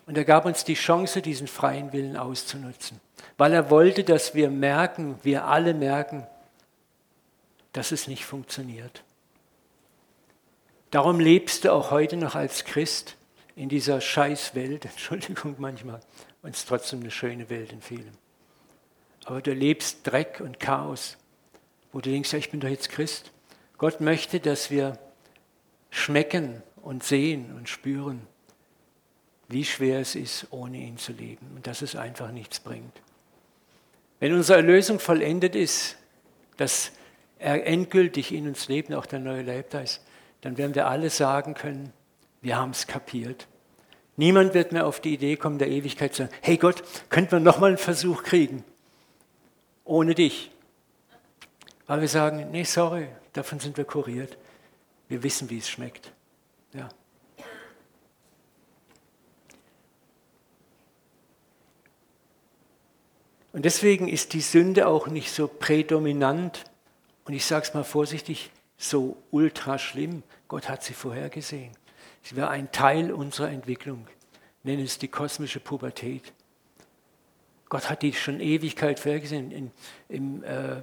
Und 0.06 0.18
er 0.18 0.26
gab 0.26 0.46
uns 0.46 0.66
die 0.66 0.74
Chance, 0.74 1.22
diesen 1.22 1.48
freien 1.48 1.94
Willen 1.94 2.18
auszunutzen. 2.18 3.00
Weil 3.38 3.54
er 3.54 3.70
wollte, 3.70 4.04
dass 4.04 4.36
wir 4.36 4.50
merken, 4.50 5.18
wir 5.24 5.46
alle 5.46 5.74
merken, 5.74 6.28
dass 7.72 7.94
es 7.94 8.10
nicht 8.10 8.26
funktioniert. 8.26 9.02
Darum 10.92 11.22
lebst 11.22 11.64
du 11.64 11.72
auch 11.72 11.90
heute 11.90 12.18
noch 12.18 12.36
als 12.36 12.66
Christ 12.66 13.16
in 13.56 13.70
dieser 13.70 14.02
Scheißwelt, 14.02 14.84
Entschuldigung 14.92 15.56
manchmal, 15.58 16.02
ist 16.44 16.68
trotzdem 16.68 17.00
eine 17.00 17.12
schöne 17.12 17.50
Welt 17.50 17.72
in 17.72 17.82
vielem. 17.82 18.12
Aber 19.24 19.42
du 19.42 19.54
lebst 19.54 20.00
Dreck 20.04 20.42
und 20.42 20.60
Chaos, 20.60 21.16
wo 21.94 22.02
du 22.02 22.10
denkst, 22.10 22.34
ja, 22.34 22.40
ich 22.40 22.52
bin 22.52 22.60
doch 22.60 22.68
jetzt 22.68 22.90
Christ. 22.90 23.32
Gott 23.78 24.02
möchte, 24.02 24.42
dass 24.42 24.70
wir 24.70 25.00
schmecken 25.92 26.62
und 26.86 27.04
sehen 27.04 27.52
und 27.58 27.68
spüren, 27.68 28.22
wie 29.48 29.66
schwer 29.66 30.00
es 30.00 30.16
ist, 30.16 30.48
ohne 30.52 30.78
ihn 30.78 30.98
zu 30.98 31.14
leben 31.14 31.48
und 31.56 31.66
dass 31.66 31.82
es 31.82 31.96
einfach 31.96 32.32
nichts 32.32 32.60
bringt. 32.60 33.02
Wenn 34.20 34.34
unsere 34.34 34.60
Erlösung 34.60 35.00
vollendet 35.00 35.56
ist, 35.56 35.98
dass 36.58 36.92
er 37.40 37.66
endgültig 37.66 38.32
in 38.32 38.48
uns 38.48 38.68
lebt, 38.68 38.94
auch 38.94 39.08
der 39.08 39.20
neue 39.20 39.42
Leib 39.42 39.72
da 39.72 39.82
ist, 39.82 40.02
dann 40.42 40.58
werden 40.58 40.76
wir 40.76 40.88
alle 40.88 41.10
sagen 41.10 41.56
können, 41.56 41.92
wir 42.42 42.56
haben 42.56 42.72
es 42.72 42.86
kapiert. 42.86 43.48
Niemand 44.16 44.54
wird 44.54 44.72
mehr 44.72 44.86
auf 44.86 45.00
die 45.00 45.16
Idee 45.16 45.38
kommen, 45.38 45.58
der 45.58 45.70
Ewigkeit 45.70 46.14
zu 46.14 46.24
sagen, 46.24 46.36
hey 46.42 46.58
Gott, 46.58 46.84
könnten 47.10 47.32
wir 47.32 47.40
nochmal 47.40 47.70
einen 47.70 47.78
Versuch 47.80 48.22
kriegen? 48.24 48.64
Ohne 49.84 50.14
dich. 50.14 50.52
Weil 51.88 52.02
wir 52.02 52.08
sagen, 52.08 52.52
nee, 52.52 52.64
sorry, 52.64 53.08
davon 53.34 53.60
sind 53.60 53.76
wir 53.76 53.86
kuriert. 53.86 54.38
Wir 55.08 55.24
wissen, 55.24 55.50
wie 55.50 55.58
es 55.58 55.68
schmeckt. 55.68 56.12
Ja. 56.76 56.90
Und 63.56 63.64
deswegen 63.64 64.10
ist 64.10 64.34
die 64.34 64.42
Sünde 64.42 64.86
auch 64.86 65.08
nicht 65.08 65.32
so 65.32 65.48
prädominant 65.48 66.66
und 67.24 67.34
ich 67.34 67.46
sage 67.46 67.66
es 67.66 67.74
mal 67.74 67.86
vorsichtig, 67.86 68.52
so 68.78 69.16
ultra 69.32 69.80
schlimm. 69.80 70.24
Gott 70.50 70.68
hat 70.68 70.84
sie 70.84 70.94
vorhergesehen. 70.94 71.72
Sie 72.22 72.36
war 72.36 72.50
ein 72.50 72.70
Teil 72.74 73.14
unserer 73.14 73.50
Entwicklung. 73.50 74.08
Nennen 74.64 74.84
es 74.84 74.98
die 74.98 75.08
kosmische 75.08 75.62
Pubertät. 75.62 76.34
Gott 77.70 77.90
hat 77.90 78.02
die 78.02 78.12
schon 78.12 78.42
Ewigkeit 78.42 79.00
vorhergesehen. 79.00 79.52
In, 79.52 79.72
Im 80.10 80.44
äh, 80.44 80.82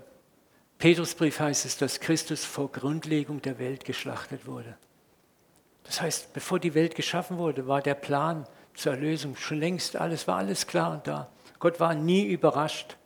Petrusbrief 0.79 1.41
heißt 1.41 1.67
es, 1.67 1.77
dass 1.77 2.01
Christus 2.01 2.43
vor 2.47 2.73
Grundlegung 2.73 3.43
der 3.43 3.59
Welt 3.59 3.85
geschlachtet 3.85 4.47
wurde. 4.47 4.79
Das 5.85 6.01
heißt, 6.01 6.33
bevor 6.33 6.59
die 6.59 6.73
Welt 6.73 6.95
geschaffen 6.95 7.37
wurde, 7.37 7.69
war 7.69 7.83
der 7.83 7.97
Plan 7.97 8.47
zur 8.73 8.93
Erlösung 8.93 9.37
schon 9.37 9.59
längst 9.59 9.95
alles, 9.95 10.27
war 10.27 10.39
alles 10.39 10.67
klar 10.67 10.93
und 10.93 11.07
da. 11.07 11.31
Gott 11.63 11.79
war 11.79 11.95
nie 11.95 12.25
überrascht. 12.25 12.97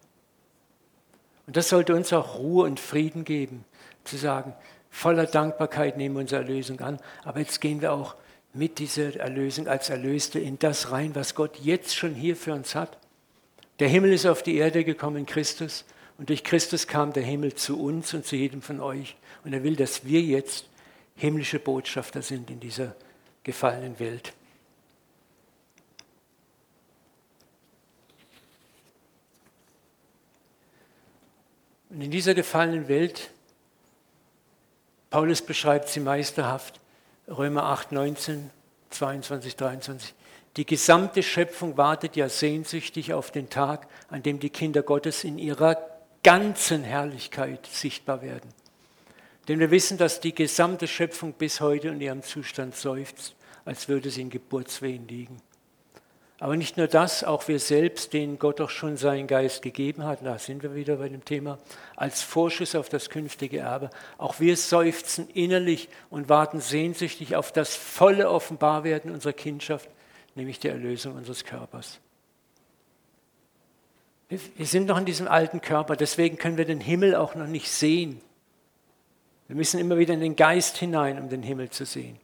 Und 1.47 1.59
das 1.59 1.69
sollte 1.69 1.95
uns 1.95 2.11
auch 2.15 2.39
Ruhe 2.39 2.65
und 2.65 2.81
Frieden 2.81 3.27
geben, 3.27 3.67
zu 4.05 4.17
sagen, 4.17 4.55
voller 4.89 5.27
Dankbarkeit 5.27 5.99
nehmen 5.99 6.15
wir 6.15 6.21
unsere 6.21 6.41
Erlösung 6.41 6.81
an, 6.81 6.99
aber 7.23 7.41
jetzt 7.41 7.61
gehen 7.61 7.83
wir 7.83 7.93
auch 7.93 8.17
mit 8.55 8.79
dieser 8.79 9.15
Erlösung 9.15 9.69
als 9.69 9.91
Erlöste 9.91 10.39
in 10.39 10.59
das 10.59 10.91
rein, 10.91 11.15
was 11.15 11.35
Gott 11.35 11.59
jetzt 11.59 11.95
schon 11.95 12.15
hier 12.15 12.35
für 12.35 12.55
uns 12.55 12.75
hat. 12.75 12.97
Der 13.79 13.89
Himmel 13.89 14.15
ist 14.15 14.25
auf 14.25 14.43
die 14.43 14.57
Erde 14.57 14.85
gekommen 14.85 15.19
in 15.19 15.27
Christus 15.27 15.85
und 16.17 16.31
durch 16.31 16.43
Christus 16.43 16.87
kam 16.87 17.13
der 17.13 17.25
Himmel 17.25 17.57
zu 17.57 17.79
uns 17.79 18.15
und 18.15 18.25
zu 18.25 18.37
jedem 18.37 18.63
von 18.63 18.81
euch. 18.81 19.17
Und 19.45 19.53
er 19.53 19.65
will, 19.65 19.77
dass 19.77 20.07
wir 20.07 20.23
jetzt 20.23 20.65
himmlische 21.15 21.59
Botschafter 21.59 22.23
sind 22.23 22.51
in 22.51 22.59
dieser 22.59 22.97
gefallenen 23.43 24.01
Welt. 24.01 24.33
Und 31.91 32.01
in 32.01 32.11
dieser 32.11 32.35
gefallenen 32.35 32.89
Welt, 32.89 33.31
Paulus 35.11 35.43
beschreibt 35.43 35.89
sie 35.89 36.01
meisterhaft, 36.01 36.81
Römer 37.29 37.65
8, 37.65 37.93
19, 37.93 38.51
22, 38.91 39.57
23. 39.57 40.15
Die 40.57 40.67
gesamte 40.67 41.23
Schöpfung 41.23 41.77
wartet 41.77 42.17
ja 42.17 42.29
sehnsüchtig 42.29 43.13
auf 43.13 43.31
den 43.31 43.51
Tag, 43.51 43.89
an 44.09 44.23
dem 44.23 44.41
die 44.41 44.51
Kinder 44.51 44.83
Gottes 44.83 45.23
in 45.25 45.39
ihrer 45.39 45.77
ganzen 46.23 46.83
Herrlichkeit 46.83 47.67
sichtbar 47.67 48.23
werden. 48.23 48.53
Denn 49.49 49.61
wir 49.61 49.71
wissen, 49.71 49.99
dass 49.99 50.21
die 50.21 50.35
gesamte 50.35 50.89
Schöpfung 50.89 51.35
bis 51.35 51.61
heute 51.61 51.89
in 51.89 52.01
ihrem 52.01 52.23
Zustand 52.23 52.75
seufzt, 52.75 53.37
als 53.65 53.89
würde 53.89 54.11
sie 54.11 54.23
in 54.23 54.31
Geburtswehen 54.31 55.07
liegen. 55.07 55.41
Aber 56.39 56.57
nicht 56.57 56.77
nur 56.77 56.87
das, 56.87 57.25
auch 57.25 57.49
wir 57.49 57.59
selbst, 57.59 58.13
denen 58.13 58.39
Gott 58.39 58.61
doch 58.61 58.69
schon 58.69 58.99
seinen 58.99 59.27
Geist 59.27 59.63
gegeben 59.63 60.05
hat, 60.05 60.19
da 60.23 60.39
sind 60.39 60.63
wir 60.63 60.75
wieder 60.75 60.97
bei 60.97 61.09
dem 61.09 61.25
Thema, 61.25 61.59
als 61.97 62.23
Vorschuss 62.23 62.75
auf 62.75 62.91
das 62.91 63.09
künftige 63.09 63.59
Erbe, 63.61 63.89
auch 64.19 64.39
wir 64.39 64.57
seufzen 64.59 65.31
innerlich 65.31 65.89
und 66.11 66.29
warten 66.29 66.61
sehnsüchtig 66.61 67.37
auf 67.37 67.53
das 67.53 67.75
volle 67.75 68.31
Offenbarwerden 68.31 69.11
unserer 69.11 69.33
Kindschaft, 69.33 69.89
nämlich 70.35 70.59
die 70.59 70.69
Erlösung 70.69 71.15
unseres 71.15 71.45
Körpers. 71.45 72.01
Wir 74.29 74.67
sind 74.67 74.87
noch 74.87 74.99
in 74.99 75.05
diesem 75.07 75.29
alten 75.29 75.63
Körper, 75.63 75.97
deswegen 75.97 76.37
können 76.37 76.59
wir 76.59 76.65
den 76.67 76.81
Himmel 76.81 77.15
auch 77.15 77.35
noch 77.35 77.47
nicht 77.47 77.71
sehen. 77.71 78.21
Wir 79.47 79.57
müssen 79.57 79.79
immer 79.81 79.97
wieder 79.97 80.13
in 80.13 80.21
den 80.21 80.37
Geist 80.37 80.77
hinein, 80.77 81.19
um 81.19 81.31
den 81.31 81.45
Himmel 81.45 81.71
zu 81.71 81.87
sehen. 81.87 82.19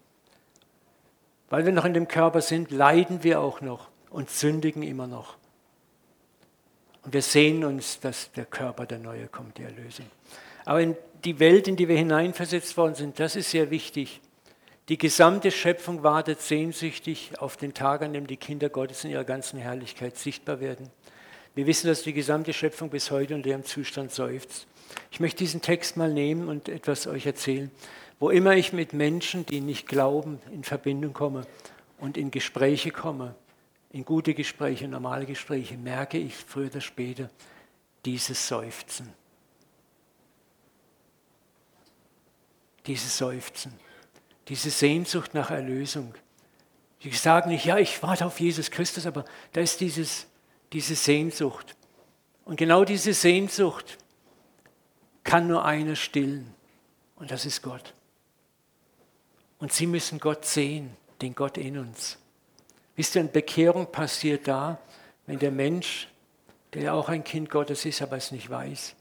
Weil 1.49 1.65
wir 1.65 1.73
noch 1.73 1.85
in 1.85 1.95
dem 1.95 2.09
Körper 2.09 2.43
sind, 2.43 2.73
leiden 2.73 3.23
wir 3.23 3.41
auch 3.41 3.61
noch 3.61 3.92
und 4.13 4.31
sündigen 4.31 4.83
immer 4.83 5.07
noch. 5.07 5.37
Und 7.05 7.15
wir 7.15 7.23
sehen 7.23 7.65
uns, 7.65 7.99
dass 8.01 8.31
der 8.33 8.45
Körper 8.45 8.87
der 8.87 8.99
Neue 8.99 9.27
kommt, 9.27 9.59
die 9.59 9.65
Erlösung. 9.65 10.07
Aber 10.65 10.85
die 11.25 11.41
Welt, 11.41 11.67
in 11.67 11.77
die 11.77 11.89
wir 11.89 11.97
hineinversetzt 11.97 12.77
worden 12.77 12.95
sind, 12.95 13.19
das 13.19 13.37
ist 13.37 13.51
sehr 13.51 13.71
wichtig. 13.71 14.21
Die 14.89 14.99
gesamte 14.99 15.51
Schöpfung 15.51 16.03
wartet 16.03 16.41
sehnsüchtig 16.41 17.33
auf 17.39 17.57
den 17.57 17.75
Tag, 17.75 18.03
an 18.03 18.13
dem 18.13 18.27
die 18.27 18.37
Kinder 18.37 18.69
Gottes 18.69 19.05
in 19.05 19.11
ihrer 19.11 19.25
ganzen 19.25 19.59
Herrlichkeit 19.59 20.17
sichtbar 20.17 20.61
werden. 20.61 20.91
Wir 21.55 21.67
wissen, 21.67 21.87
dass 21.87 22.03
die 22.03 22.13
gesamte 22.13 22.53
Schöpfung 22.53 22.91
bis 22.91 23.11
heute 23.11 23.35
in 23.35 23.45
ihrem 23.45 23.65
Zustand 23.65 24.11
seufzt. 24.13 24.67
Ich 25.11 25.21
möchte 25.21 25.39
diesen 25.39 25.63
Text 25.63 25.97
mal 25.97 26.13
nehmen 26.13 26.49
und 26.49 26.69
etwas 26.69 27.07
euch 27.07 27.27
erzählen. 27.27 27.71
Wo 28.19 28.31
immer 28.31 28.55
ich 28.57 28.73
mit 28.73 28.93
Menschen, 28.93 29.47
die 29.47 29.61
nicht 29.61 29.87
glauben, 29.87 30.41
in 30.53 30.65
Verbindung 30.65 31.13
komme 31.13 31.47
und 31.99 32.17
in 32.17 32.31
Gespräche 32.31 32.91
komme, 32.91 33.35
in 33.93 34.05
gute 34.05 34.33
Gespräche, 34.35 34.89
normale 34.89 35.27
Gespräche, 35.27 35.77
merke 35.77 36.19
ich 36.19 36.35
früher 36.35 36.69
oder 36.69 36.81
später 36.81 37.31
dieses 38.05 38.49
Seufzen. 38.49 39.13
Dieses 42.87 43.17
Seufzen, 43.17 43.73
diese 44.49 44.71
Sehnsucht 44.71 45.35
nach 45.35 45.51
Erlösung. 45.51 46.15
Die 47.03 47.11
sagen 47.13 47.51
nicht, 47.51 47.65
ja, 47.65 47.79
ich 47.79 48.03
warte 48.03 48.27
auf 48.27 48.41
Jesus 48.41 48.71
Christus, 48.71 49.07
aber 49.07 49.25
da 49.53 49.61
ist 49.61 49.81
dieses, 49.81 50.27
diese 50.73 50.95
Sehnsucht. 50.95 51.77
Und 52.45 52.57
genau 52.57 52.85
diese 52.85 53.13
Sehnsucht 53.13 53.99
kann 55.23 55.47
nur 55.47 55.65
einer 55.65 55.97
stillen, 55.97 56.53
und 57.17 57.31
das 57.31 57.47
ist 57.47 57.63
Gott. 57.63 57.95
Und 59.59 59.73
sie 59.73 59.87
müssen 59.87 60.19
Gott 60.19 60.45
sehen, 60.45 60.97
den 61.21 61.37
Gott 61.37 61.57
in 61.57 61.79
uns. 61.79 62.19
Wisst 62.97 63.17
ihr, 63.17 63.25
Bekehrung 63.25 63.91
passiert 63.91 64.47
da, 64.49 64.79
wenn 65.27 65.39
der 65.39 65.51
Mensch, 65.51 66.09
der 66.75 66.83
ja 66.83 66.93
auch 66.93 67.09
ein 67.09 67.25
Kind 67.25 67.51
Gottes 67.51 67.85
ist, 67.85 68.03
aber 68.03 68.17
es 68.17 68.33
nicht 68.33 68.51
weiß, 68.51 68.95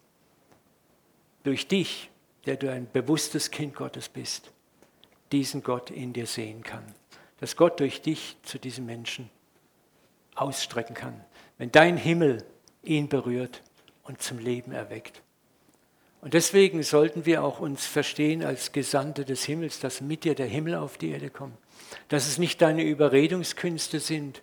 durch 1.43 1.67
dich, 1.67 2.09
der 2.45 2.55
du 2.55 2.71
ein 2.71 2.89
bewusstes 2.91 3.51
Kind 3.51 3.75
Gottes 3.75 4.09
bist, 4.09 4.51
diesen 5.31 5.63
Gott 5.63 5.91
in 5.91 6.13
dir 6.13 6.27
sehen 6.27 6.63
kann. 6.63 6.83
Dass 7.39 7.55
Gott 7.55 7.79
durch 7.79 8.01
dich 8.01 8.37
zu 8.43 8.59
diesem 8.59 8.85
Menschen 8.85 9.29
ausstrecken 10.35 10.95
kann. 10.95 11.23
Wenn 11.57 11.71
dein 11.71 11.97
Himmel 11.97 12.45
ihn 12.83 13.09
berührt 13.09 13.61
und 14.03 14.21
zum 14.21 14.39
Leben 14.39 14.71
erweckt. 14.71 15.21
Und 16.21 16.33
deswegen 16.35 16.83
sollten 16.83 17.25
wir 17.25 17.43
auch 17.43 17.59
uns 17.59 17.85
verstehen 17.85 18.43
als 18.43 18.71
Gesandte 18.71 19.25
des 19.25 19.43
Himmels, 19.43 19.79
dass 19.79 20.01
mit 20.01 20.23
dir 20.23 20.35
der 20.35 20.45
Himmel 20.45 20.75
auf 20.75 20.97
die 20.97 21.09
Erde 21.09 21.29
kommt 21.29 21.57
dass 22.09 22.27
es 22.27 22.37
nicht 22.37 22.61
deine 22.61 22.83
Überredungskünste 22.83 23.99
sind, 23.99 24.41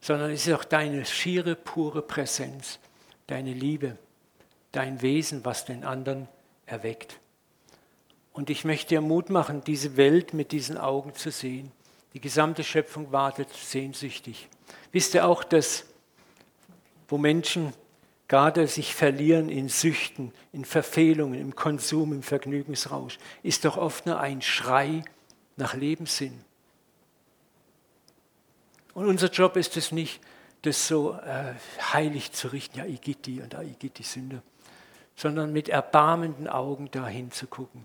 sondern 0.00 0.30
es 0.30 0.46
ist 0.46 0.54
auch 0.54 0.64
deine 0.64 1.04
schiere, 1.04 1.54
pure 1.54 2.02
Präsenz, 2.02 2.78
deine 3.26 3.52
Liebe, 3.52 3.96
dein 4.72 5.02
Wesen, 5.02 5.44
was 5.44 5.64
den 5.64 5.84
anderen 5.84 6.28
erweckt. 6.66 7.18
Und 8.32 8.50
ich 8.50 8.64
möchte 8.64 8.90
dir 8.90 9.00
Mut 9.00 9.28
machen, 9.30 9.62
diese 9.64 9.96
Welt 9.96 10.32
mit 10.32 10.52
diesen 10.52 10.78
Augen 10.78 11.14
zu 11.14 11.30
sehen. 11.30 11.72
Die 12.14 12.20
gesamte 12.20 12.64
Schöpfung 12.64 13.12
wartet 13.12 13.52
sehnsüchtig. 13.52 14.48
Wisst 14.92 15.14
ihr 15.14 15.26
auch, 15.26 15.44
dass 15.44 15.84
wo 17.08 17.18
Menschen 17.18 17.72
gerade 18.30 18.68
sich 18.68 18.94
verlieren 18.94 19.48
in 19.48 19.68
Süchten, 19.68 20.32
in 20.52 20.64
Verfehlungen, 20.64 21.40
im 21.40 21.56
Konsum, 21.56 22.12
im 22.12 22.22
Vergnügensrausch, 22.22 23.18
ist 23.42 23.64
doch 23.64 23.76
oft 23.76 24.06
nur 24.06 24.20
ein 24.20 24.40
Schrei 24.40 25.02
nach 25.56 25.74
Lebenssinn. 25.74 26.44
Und 28.94 29.06
unser 29.06 29.30
Job 29.30 29.56
ist 29.56 29.76
es 29.76 29.90
nicht, 29.90 30.20
das 30.62 30.86
so 30.86 31.14
äh, 31.14 31.54
heilig 31.92 32.30
zu 32.30 32.52
richten, 32.52 32.78
ja, 32.78 32.84
ich 32.84 33.00
geht 33.00 33.26
die 33.26 33.40
und 33.40 33.52
da 33.52 33.62
ich 33.62 33.76
geht 33.80 33.98
die 33.98 34.04
Sünde, 34.04 34.42
sondern 35.16 35.52
mit 35.52 35.68
erbarmenden 35.68 36.46
Augen 36.46 36.88
dahin 36.92 37.32
zu 37.32 37.48
gucken. 37.48 37.84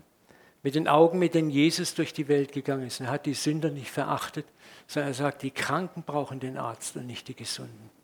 Mit 0.62 0.76
den 0.76 0.86
Augen, 0.86 1.18
mit 1.18 1.34
denen 1.34 1.50
Jesus 1.50 1.96
durch 1.96 2.12
die 2.12 2.28
Welt 2.28 2.52
gegangen 2.52 2.86
ist. 2.86 3.00
Er 3.00 3.10
hat 3.10 3.26
die 3.26 3.34
Sünder 3.34 3.70
nicht 3.70 3.90
verachtet, 3.90 4.46
sondern 4.86 5.10
er 5.10 5.14
sagt, 5.14 5.42
die 5.42 5.50
Kranken 5.50 6.04
brauchen 6.04 6.38
den 6.38 6.56
Arzt 6.56 6.94
und 6.94 7.08
nicht 7.08 7.26
die 7.26 7.34
Gesunden. 7.34 7.95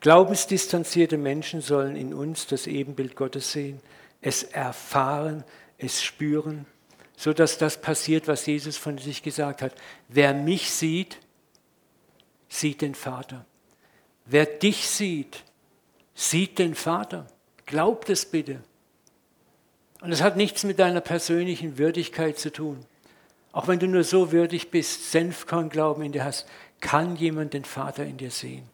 Glaubensdistanzierte 0.00 1.18
Menschen 1.18 1.60
sollen 1.60 1.96
in 1.96 2.14
uns 2.14 2.46
das 2.46 2.66
Ebenbild 2.66 3.16
Gottes 3.16 3.52
sehen, 3.52 3.80
es 4.20 4.42
erfahren, 4.42 5.44
es 5.76 6.02
spüren 6.02 6.66
so 7.18 7.32
dass 7.32 7.58
das 7.58 7.80
passiert, 7.80 8.28
was 8.28 8.46
Jesus 8.46 8.76
von 8.76 8.96
sich 8.96 9.24
gesagt 9.24 9.60
hat. 9.60 9.74
Wer 10.06 10.32
mich 10.34 10.70
sieht, 10.70 11.18
sieht 12.48 12.80
den 12.80 12.94
Vater. 12.94 13.44
Wer 14.24 14.46
dich 14.46 14.88
sieht, 14.88 15.42
sieht 16.14 16.60
den 16.60 16.76
Vater. 16.76 17.26
Glaubt 17.66 18.08
es 18.08 18.24
bitte. 18.24 18.60
Und 20.00 20.12
es 20.12 20.22
hat 20.22 20.36
nichts 20.36 20.62
mit 20.62 20.78
deiner 20.78 21.00
persönlichen 21.00 21.76
Würdigkeit 21.76 22.38
zu 22.38 22.52
tun. 22.52 22.86
Auch 23.50 23.66
wenn 23.66 23.80
du 23.80 23.88
nur 23.88 24.04
so 24.04 24.30
würdig 24.30 24.70
bist, 24.70 25.10
Senfkornglauben 25.10 26.04
in 26.04 26.12
dir 26.12 26.24
hast, 26.24 26.46
kann 26.80 27.16
jemand 27.16 27.52
den 27.52 27.64
Vater 27.64 28.04
in 28.04 28.16
dir 28.16 28.30
sehen. 28.30 28.70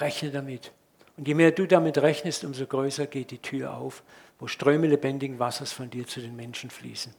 Rechne 0.00 0.30
damit. 0.30 0.72
Und 1.16 1.26
je 1.26 1.34
mehr 1.34 1.50
du 1.50 1.66
damit 1.66 1.98
rechnest, 1.98 2.44
umso 2.44 2.66
größer 2.66 3.06
geht 3.06 3.30
die 3.30 3.38
Tür 3.38 3.74
auf, 3.74 4.02
wo 4.38 4.46
Ströme 4.46 4.86
lebendigen 4.86 5.38
Wassers 5.38 5.72
von 5.72 5.90
dir 5.90 6.06
zu 6.06 6.20
den 6.20 6.36
Menschen 6.36 6.70
fließen. 6.70 7.14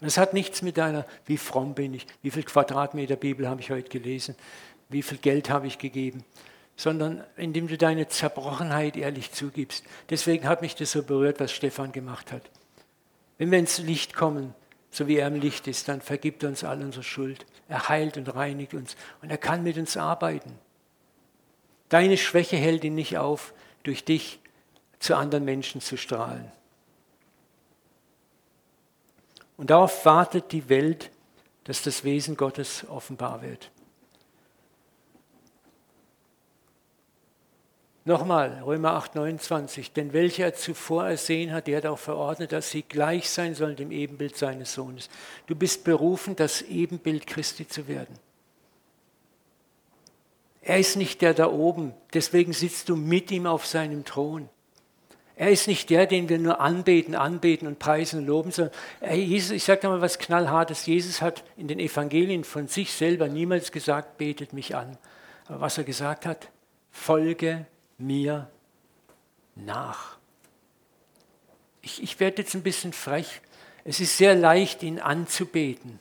Das 0.00 0.18
hat 0.18 0.34
nichts 0.34 0.62
mit 0.62 0.76
deiner, 0.76 1.06
wie 1.26 1.36
fromm 1.36 1.74
bin 1.74 1.94
ich, 1.94 2.06
wie 2.22 2.30
viel 2.30 2.42
Quadratmeter 2.42 3.16
Bibel 3.16 3.48
habe 3.48 3.60
ich 3.60 3.70
heute 3.70 3.88
gelesen, 3.88 4.36
wie 4.88 5.02
viel 5.02 5.18
Geld 5.18 5.48
habe 5.48 5.66
ich 5.66 5.78
gegeben, 5.78 6.24
sondern 6.76 7.24
indem 7.36 7.68
du 7.68 7.78
deine 7.78 8.08
Zerbrochenheit 8.08 8.96
ehrlich 8.96 9.32
zugibst. 9.32 9.84
Deswegen 10.10 10.48
hat 10.48 10.62
mich 10.62 10.74
das 10.74 10.92
so 10.92 11.02
berührt, 11.02 11.40
was 11.40 11.52
Stefan 11.52 11.92
gemacht 11.92 12.32
hat. 12.32 12.42
Wenn 13.38 13.50
wir 13.50 13.58
ins 13.58 13.78
Licht 13.78 14.14
kommen, 14.14 14.54
so 14.90 15.08
wie 15.08 15.16
er 15.16 15.28
im 15.28 15.40
Licht 15.40 15.66
ist, 15.66 15.88
dann 15.88 16.00
vergibt 16.00 16.42
er 16.42 16.50
uns 16.50 16.64
all 16.64 16.82
unsere 16.82 17.02
Schuld. 17.02 17.46
Er 17.68 17.88
heilt 17.88 18.16
und 18.16 18.34
reinigt 18.34 18.74
uns 18.74 18.96
und 19.22 19.30
er 19.30 19.38
kann 19.38 19.62
mit 19.62 19.76
uns 19.76 19.96
arbeiten. 19.96 20.52
Deine 21.94 22.16
Schwäche 22.16 22.56
hält 22.56 22.82
ihn 22.82 22.96
nicht 22.96 23.18
auf, 23.18 23.54
durch 23.84 24.04
dich 24.04 24.40
zu 24.98 25.14
anderen 25.14 25.44
Menschen 25.44 25.80
zu 25.80 25.96
strahlen. 25.96 26.50
Und 29.56 29.70
darauf 29.70 30.04
wartet 30.04 30.50
die 30.50 30.68
Welt, 30.68 31.12
dass 31.62 31.82
das 31.82 32.02
Wesen 32.02 32.36
Gottes 32.36 32.84
offenbar 32.88 33.42
wird. 33.42 33.70
Nochmal, 38.04 38.60
Römer 38.66 38.94
8, 38.94 39.14
29. 39.14 39.92
Denn 39.92 40.12
welcher 40.12 40.46
er 40.46 40.54
zuvor 40.54 41.06
ersehen 41.06 41.52
hat, 41.52 41.68
der 41.68 41.76
hat 41.76 41.86
auch 41.86 42.00
verordnet, 42.00 42.50
dass 42.50 42.72
sie 42.72 42.82
gleich 42.82 43.30
sein 43.30 43.54
sollen 43.54 43.76
dem 43.76 43.92
Ebenbild 43.92 44.36
seines 44.36 44.74
Sohnes. 44.74 45.08
Du 45.46 45.54
bist 45.54 45.84
berufen, 45.84 46.34
das 46.34 46.60
Ebenbild 46.62 47.28
Christi 47.28 47.68
zu 47.68 47.86
werden. 47.86 48.18
Er 50.66 50.78
ist 50.78 50.96
nicht 50.96 51.20
der 51.20 51.34
da 51.34 51.50
oben, 51.50 51.92
deswegen 52.14 52.54
sitzt 52.54 52.88
du 52.88 52.96
mit 52.96 53.30
ihm 53.30 53.46
auf 53.46 53.66
seinem 53.66 54.06
Thron. 54.06 54.48
Er 55.36 55.50
ist 55.50 55.68
nicht 55.68 55.90
der, 55.90 56.06
den 56.06 56.30
wir 56.30 56.38
nur 56.38 56.58
anbeten, 56.58 57.14
anbeten 57.14 57.68
und 57.68 57.78
preisen 57.78 58.20
und 58.20 58.26
loben, 58.26 58.50
sondern 58.50 58.74
Jesus, 59.12 59.50
ich 59.50 59.64
sage 59.64 59.86
mal 59.88 60.00
was 60.00 60.18
knallhartes, 60.18 60.86
Jesus 60.86 61.20
hat 61.20 61.44
in 61.58 61.68
den 61.68 61.80
Evangelien 61.80 62.44
von 62.44 62.66
sich 62.66 62.92
selber 62.94 63.28
niemals 63.28 63.72
gesagt, 63.72 64.16
betet 64.16 64.54
mich 64.54 64.74
an. 64.74 64.96
Aber 65.48 65.60
was 65.60 65.76
er 65.76 65.84
gesagt 65.84 66.24
hat, 66.24 66.48
folge 66.90 67.66
mir 67.98 68.48
nach. 69.56 70.16
Ich, 71.82 72.02
ich 72.02 72.18
werde 72.20 72.40
jetzt 72.40 72.54
ein 72.54 72.62
bisschen 72.62 72.94
frech. 72.94 73.42
Es 73.84 74.00
ist 74.00 74.16
sehr 74.16 74.34
leicht, 74.34 74.82
ihn 74.82 74.98
anzubeten 74.98 75.98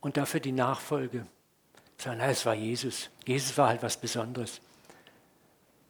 und 0.00 0.16
dafür 0.16 0.38
die 0.38 0.52
Nachfolge. 0.52 1.26
Sagen, 2.00 2.16
na, 2.18 2.28
es 2.28 2.46
war 2.46 2.54
Jesus. 2.54 3.10
Jesus 3.26 3.58
war 3.58 3.68
halt 3.68 3.82
was 3.82 3.98
Besonderes. 3.98 4.62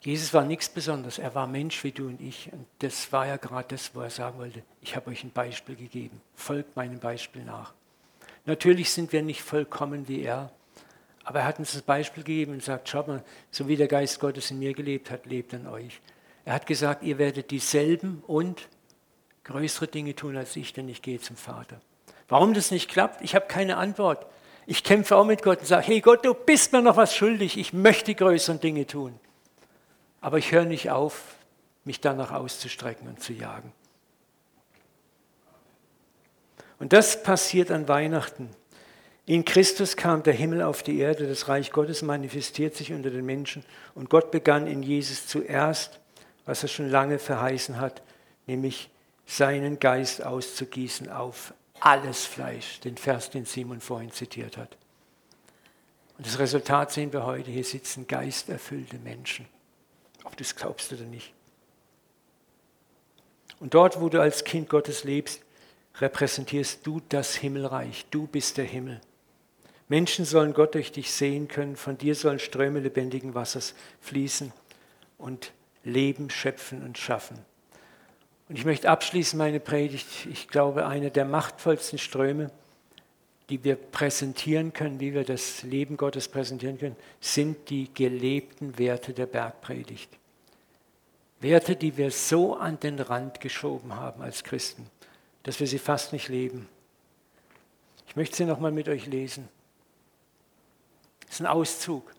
Jesus 0.01 0.35
war 0.35 0.45
nichts 0.45 0.69
Besonderes. 0.69 1.19
Er 1.19 1.37
war 1.37 1.47
Mensch 1.47 1.85
wie 1.85 1.93
du 1.93 2.09
und 2.09 2.21
ich. 2.21 2.53
Und 2.53 2.67
das 2.81 3.13
war 3.13 3.29
ja 3.29 3.37
gerade 3.37 3.69
das, 3.69 3.95
wo 3.95 4.01
er 4.01 4.11
sagen 4.11 4.39
wollte, 4.39 4.65
ich 4.81 4.97
habe 4.97 5.11
euch 5.11 5.23
ein 5.23 5.31
Beispiel 5.31 5.77
gegeben. 5.77 6.21
Folgt 6.35 6.75
meinem 6.75 6.99
Beispiel 6.99 7.45
nach. 7.45 7.75
Natürlich 8.45 8.91
sind 8.91 9.13
wir 9.13 9.23
nicht 9.23 9.43
vollkommen 9.43 10.09
wie 10.09 10.23
er. 10.23 10.51
Aber 11.23 11.41
er 11.41 11.45
hat 11.45 11.61
uns 11.61 11.75
das 11.75 11.83
Beispiel 11.83 12.25
gegeben 12.25 12.55
und 12.55 12.65
sagt, 12.65 12.89
schaut 12.89 13.07
mal, 13.07 13.23
so 13.53 13.69
wie 13.69 13.77
der 13.77 13.87
Geist 13.87 14.19
Gottes 14.19 14.51
in 14.51 14.59
mir 14.59 14.75
gelebt 14.75 15.13
hat, 15.13 15.27
lebt 15.27 15.53
in 15.53 15.69
euch. 15.69 16.01
Er 16.45 16.55
hat 16.55 16.67
gesagt, 16.67 17.05
ihr 17.05 17.19
werdet 17.19 17.53
dieselben 17.53 18.25
und 18.27 18.69
größere 19.45 19.87
Dinge 19.87 20.17
tun 20.17 20.37
als 20.37 20.57
ich, 20.57 20.73
denn 20.73 20.89
ich 20.89 21.03
gehe 21.03 21.21
zum 21.21 21.37
Vater. 21.37 21.81
Warum 22.27 22.53
das 22.53 22.73
nicht 22.73 22.91
klappt, 22.91 23.23
ich 23.23 23.37
habe 23.37 23.47
keine 23.47 23.77
Antwort. 23.77 24.27
Ich 24.71 24.85
kämpfe 24.85 25.17
auch 25.17 25.25
mit 25.25 25.43
Gott 25.43 25.59
und 25.59 25.67
sage, 25.67 25.89
hey 25.89 26.01
Gott, 26.01 26.25
du 26.25 26.33
bist 26.33 26.73
mir 26.73 26.81
noch 26.81 26.97
was 26.97 27.17
schuldig, 27.17 27.59
ich 27.59 27.73
möchte 27.73 28.15
größere 28.15 28.59
Dinge 28.59 28.87
tun. 28.87 29.19
Aber 30.21 30.39
ich 30.39 30.53
höre 30.53 30.65
nicht 30.65 30.93
auf, 30.93 31.35
mich 31.83 32.01
danach 32.01 32.31
auszustrecken 32.31 33.09
und 33.09 33.21
zu 33.21 33.33
jagen. 33.33 33.73
Und 36.79 36.93
das 36.93 37.21
passiert 37.25 37.73
an 37.73 37.89
Weihnachten. 37.89 38.49
In 39.27 39.45
Christus 39.45 39.97
kam 39.97 40.23
der 40.23 40.35
Himmel 40.35 40.63
auf 40.63 40.85
die 40.85 41.01
Erde, 41.01 41.27
das 41.27 41.49
Reich 41.49 41.73
Gottes 41.73 42.03
manifestiert 42.03 42.77
sich 42.77 42.93
unter 42.93 43.11
den 43.11 43.27
Menschen 43.27 43.65
und 43.97 44.09
Gott 44.09 44.31
begann 44.31 44.69
in 44.69 44.85
Jesus 44.85 45.27
zuerst, 45.27 45.99
was 46.47 46.63
er 46.63 46.69
schon 46.69 46.89
lange 46.89 47.19
verheißen 47.19 47.81
hat, 47.81 48.03
nämlich 48.47 48.89
seinen 49.27 49.81
Geist 49.81 50.25
auszugießen 50.25 51.11
auf 51.11 51.55
alles 51.81 52.25
Fleisch, 52.25 52.81
den 52.81 52.97
Vers, 52.97 53.31
den 53.31 53.45
Simon 53.45 53.81
vorhin 53.81 54.13
zitiert 54.13 54.57
hat. 54.57 54.77
Und 56.17 56.27
das 56.27 56.39
Resultat 56.39 56.93
sehen 56.93 57.13
wir 57.13 57.25
heute, 57.25 57.51
hier 57.51 57.65
sitzen 57.65 58.07
geisterfüllte 58.07 58.99
Menschen, 58.99 59.47
ob 60.25 60.37
du 60.37 60.43
es 60.43 60.55
glaubst 60.55 60.93
oder 60.93 61.05
nicht. 61.05 61.33
Und 63.59 63.75
dort, 63.75 64.01
wo 64.01 64.09
du 64.09 64.21
als 64.21 64.45
Kind 64.45 64.69
Gottes 64.69 65.05
lebst, 65.05 65.43
repräsentierst 65.99 66.87
du 66.87 67.01
das 67.09 67.37
Himmelreich, 67.37 68.07
du 68.11 68.27
bist 68.27 68.57
der 68.57 68.65
Himmel. 68.65 69.01
Menschen 69.89 70.25
sollen 70.25 70.55
Gott 70.55 70.75
durch 70.75 70.93
dich 70.93 71.11
sehen 71.11 71.49
können, 71.49 71.77
von 71.77 71.99
dir 71.99 72.15
sollen 72.15 72.39
Ströme 72.39 72.81
lebendigen 72.81 73.35
Wassers 73.35 73.75
fließen 74.01 74.53
und 75.19 75.53
Leben 75.83 76.31
schöpfen 76.31 76.83
und 76.83 76.97
schaffen. 76.97 77.39
Und 78.51 78.59
ich 78.59 78.65
möchte 78.65 78.91
abschließen 78.91 79.39
meine 79.39 79.61
Predigt. 79.61 80.27
Ich 80.29 80.49
glaube, 80.49 80.85
einer 80.85 81.11
der 81.11 81.25
machtvollsten 81.25 82.01
Ströme, 82.01 82.51
die 83.49 83.63
wir 83.63 83.77
präsentieren 83.77 84.73
können, 84.73 84.99
wie 84.99 85.15
wir 85.15 85.23
das 85.23 85.63
Leben 85.63 85.97
Gottes 85.97 86.27
präsentieren 86.27 86.77
können, 86.77 86.97
sind 87.21 87.71
die 87.71 87.95
gelebten 87.95 88.77
Werte 88.77 89.13
der 89.13 89.27
Bergpredigt. 89.27 90.11
Werte, 91.39 91.77
die 91.77 91.97
wir 91.97 92.11
so 92.11 92.57
an 92.57 92.81
den 92.81 92.99
Rand 92.99 93.41
geschoben 93.41 93.95
haben 93.95 94.21
als 94.21 94.43
Christen, 94.43 94.85
dass 95.45 95.61
wir 95.61 95.69
sie 95.69 95.79
fast 95.79 96.13
nicht 96.13 96.29
leben. 96.29 96.69
Ich 98.09 98.17
möchte 98.17 98.35
sie 98.35 98.47
nochmal 98.47 98.73
mit 98.73 98.89
euch 98.89 99.07
lesen. 99.07 99.49
Das 101.21 101.35
ist 101.37 101.41
ein 101.41 101.47
Auszug. 101.47 102.13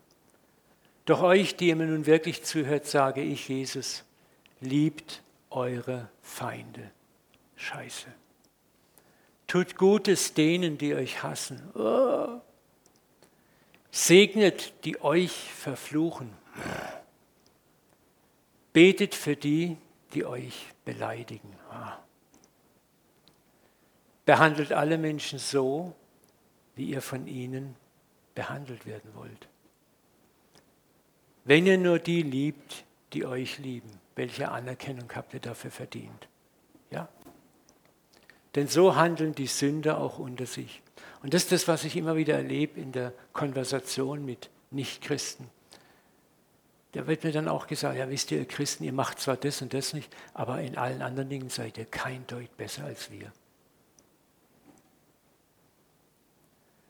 Doch 1.04 1.20
euch, 1.20 1.56
die 1.56 1.68
ihr 1.68 1.76
mir 1.76 1.88
nun 1.88 2.06
wirklich 2.06 2.42
zuhört, 2.42 2.86
sage 2.86 3.20
ich, 3.20 3.50
Jesus, 3.50 4.02
liebt 4.62 5.20
eure 5.54 6.08
Feinde. 6.20 6.90
Scheiße. 7.56 8.06
Tut 9.46 9.76
Gutes 9.76 10.34
denen, 10.34 10.78
die 10.78 10.94
euch 10.94 11.22
hassen. 11.22 11.60
Oh. 11.74 12.40
Segnet, 13.90 14.72
die 14.84 15.02
euch 15.02 15.32
verfluchen. 15.52 16.32
Betet 18.72 19.14
für 19.14 19.36
die, 19.36 19.76
die 20.14 20.24
euch 20.24 20.66
beleidigen. 20.84 21.54
Behandelt 24.24 24.72
alle 24.72 24.96
Menschen 24.96 25.38
so, 25.38 25.94
wie 26.74 26.86
ihr 26.86 27.02
von 27.02 27.26
ihnen 27.26 27.76
behandelt 28.34 28.86
werden 28.86 29.10
wollt. 29.14 29.48
Wenn 31.44 31.66
ihr 31.66 31.76
nur 31.76 31.98
die 31.98 32.22
liebt, 32.22 32.84
die 33.12 33.26
euch 33.26 33.58
lieben, 33.58 34.01
welche 34.14 34.50
Anerkennung 34.50 35.10
habt 35.14 35.34
ihr 35.34 35.40
dafür 35.40 35.70
verdient? 35.70 36.28
Ja? 36.90 37.08
Denn 38.54 38.68
so 38.68 38.96
handeln 38.96 39.34
die 39.34 39.46
Sünder 39.46 39.98
auch 39.98 40.18
unter 40.18 40.46
sich. 40.46 40.82
Und 41.22 41.34
das 41.34 41.44
ist 41.44 41.52
das, 41.52 41.68
was 41.68 41.84
ich 41.84 41.96
immer 41.96 42.16
wieder 42.16 42.34
erlebe 42.34 42.80
in 42.80 42.92
der 42.92 43.12
Konversation 43.32 44.24
mit 44.24 44.50
Nichtchristen. 44.70 45.48
Da 46.92 47.06
wird 47.06 47.24
mir 47.24 47.32
dann 47.32 47.48
auch 47.48 47.66
gesagt, 47.66 47.96
ja 47.96 48.10
wisst 48.10 48.30
ihr, 48.30 48.38
ihr 48.38 48.46
Christen, 48.46 48.84
ihr 48.84 48.92
macht 48.92 49.18
zwar 49.18 49.36
das 49.36 49.62
und 49.62 49.72
das 49.72 49.94
nicht, 49.94 50.14
aber 50.34 50.60
in 50.60 50.76
allen 50.76 51.00
anderen 51.00 51.30
Dingen 51.30 51.48
seid 51.48 51.78
ihr 51.78 51.86
kein 51.86 52.26
Deut 52.26 52.54
besser 52.58 52.84
als 52.84 53.10
wir. 53.10 53.32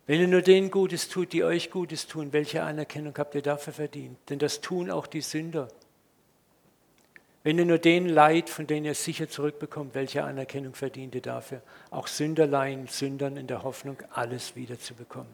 Wenn 0.07 0.20
ihr 0.20 0.29
nur 0.29 0.43
denen 0.43 0.73
Gutes 0.73 1.09
tut, 1.09 1.33
die 1.33 1.45
euch 1.45 1.70
Gutes 1.70 2.09
tun, 2.09 2.33
welche 2.33 2.64
Anerkennung 2.64 3.14
habt 3.16 3.37
ihr 3.37 3.43
dafür 3.43 3.73
verdient? 3.73 4.18
Denn 4.29 4.41
das 4.41 4.61
tun 4.61 4.91
auch 4.91 5.07
die 5.07 5.20
Sünder. 5.20 5.68
Wenn 7.43 7.59
ihr 7.59 7.64
nur 7.64 7.78
denen 7.78 8.09
leid, 8.09 8.49
von 8.49 8.66
denen 8.66 8.86
ihr 8.86 8.95
sicher 8.95 9.28
zurückbekommt, 9.28 9.95
welche 9.95 10.22
Anerkennung 10.22 10.74
verdient 10.74 11.14
ihr 11.14 11.22
dafür? 11.22 11.62
Auch 11.90 12.07
Sünder 12.07 12.47
leihen 12.47 12.86
Sündern 12.86 13.36
in 13.36 13.47
der 13.47 13.62
Hoffnung, 13.64 13.97
alles 14.11 14.55
wiederzubekommen. 14.55 15.32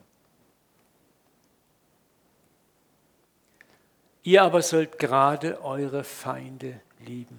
Ihr 4.23 4.43
aber 4.43 4.63
sollt 4.63 4.99
gerade 4.99 5.63
eure 5.63 6.05
Feinde 6.05 6.81
lieben. 7.07 7.39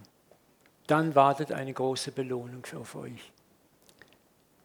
Dann 0.87 1.15
wartet 1.15 1.51
eine 1.51 1.73
große 1.73 2.11
Belohnung 2.11 2.65
auf 2.75 2.95
euch 2.95 3.31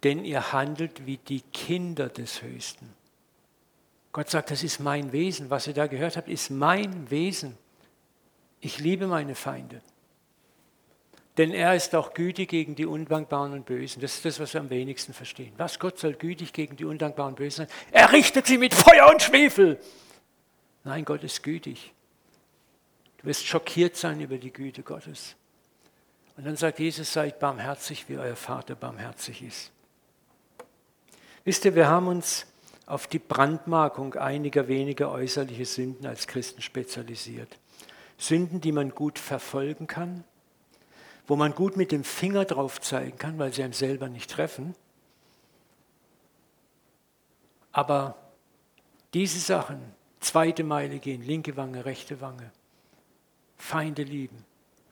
denn 0.05 0.25
ihr 0.25 0.53
handelt 0.53 1.07
wie 1.07 1.17
die 1.17 1.41
Kinder 1.41 2.11
des 2.11 2.43
Höchsten. 2.43 2.93
Gott 4.13 4.31
sagt, 4.31 4.51
das 4.51 4.63
ist 4.63 4.79
mein 4.79 5.13
Wesen. 5.13 5.51
Was 5.51 5.67
ihr 5.67 5.75
da 5.75 5.87
gehört 5.87 6.17
habt, 6.17 6.29
ist 6.29 6.51
mein 6.51 7.11
Wesen. 7.11 7.57
Ich 8.61 8.79
liebe 8.79 9.07
meine 9.07 9.35
Feinde. 9.35 9.81
Denn 11.37 11.51
er 11.51 11.75
ist 11.75 11.95
auch 11.95 12.15
gütig 12.15 12.49
gegen 12.49 12.77
die 12.77 12.87
Undankbaren 12.87 13.53
und 13.53 13.67
Bösen. 13.67 14.01
Das 14.01 14.15
ist 14.15 14.25
das, 14.25 14.39
was 14.39 14.55
wir 14.55 14.61
am 14.61 14.71
wenigsten 14.71 15.13
verstehen. 15.13 15.53
Was 15.57 15.81
Gott 15.81 15.99
soll 15.99 16.15
gütig 16.15 16.53
gegen 16.53 16.77
die 16.77 16.85
Undankbaren 16.85 17.33
und 17.33 17.37
Bösen 17.37 17.67
sein? 17.67 17.77
Er 17.91 18.13
richtet 18.13 18.47
sie 18.47 18.57
mit 18.57 18.73
Feuer 18.73 19.09
und 19.11 19.21
Schwefel. 19.21 19.81
Nein, 20.85 21.05
Gott 21.05 21.25
ist 21.25 21.43
gütig. 21.43 21.93
Du 23.19 23.27
wirst 23.27 23.45
schockiert 23.45 23.97
sein 23.97 24.21
über 24.21 24.39
die 24.39 24.53
Güte 24.53 24.83
Gottes. 24.83 25.35
Und 26.37 26.47
dann 26.47 26.57
sagt 26.57 26.79
Jesus, 26.79 27.13
seid 27.13 27.39
barmherzig, 27.39 28.09
wie 28.09 28.19
euer 28.19 28.37
Vater 28.37 28.75
barmherzig 28.75 29.43
ist. 29.43 29.73
Wisst 31.45 31.65
ihr, 31.65 31.75
wir 31.75 31.89
haben 31.89 32.07
uns 32.07 32.47
auf 32.87 33.07
die 33.07 33.19
Brandmarkung 33.19 34.15
einiger 34.15 34.69
weniger 34.69 35.11
äußerliche 35.11 35.65
Sünden 35.65 36.07
als 36.07 36.27
Christen 36.27 36.63
spezialisiert. 36.63 37.59
Sünden, 38.19 38.61
die 38.61 38.73
man 38.73 38.91
gut 38.91 39.19
verfolgen 39.19 39.87
kann, 39.87 40.25
wo 41.27 41.37
man 41.37 41.55
gut 41.55 41.77
mit 41.77 41.93
dem 41.93 42.05
Finger 42.05 42.45
drauf 42.45 42.81
zeigen 42.81 43.19
kann, 43.19 43.39
weil 43.39 43.53
sie 43.53 43.63
einem 43.63 43.73
selber 43.73 44.09
nicht 44.09 44.31
treffen. 44.31 44.75
Aber 47.73 48.17
diese 49.15 49.41
Sachen, 49.41 49.81
zweite 50.21 50.65
Meile 50.65 50.99
gehen, 50.99 51.23
linke 51.23 51.57
Wange, 51.57 51.85
rechte 51.85 52.21
Wange, 52.21 52.51
Feinde 53.57 54.03
lieben, 54.03 54.45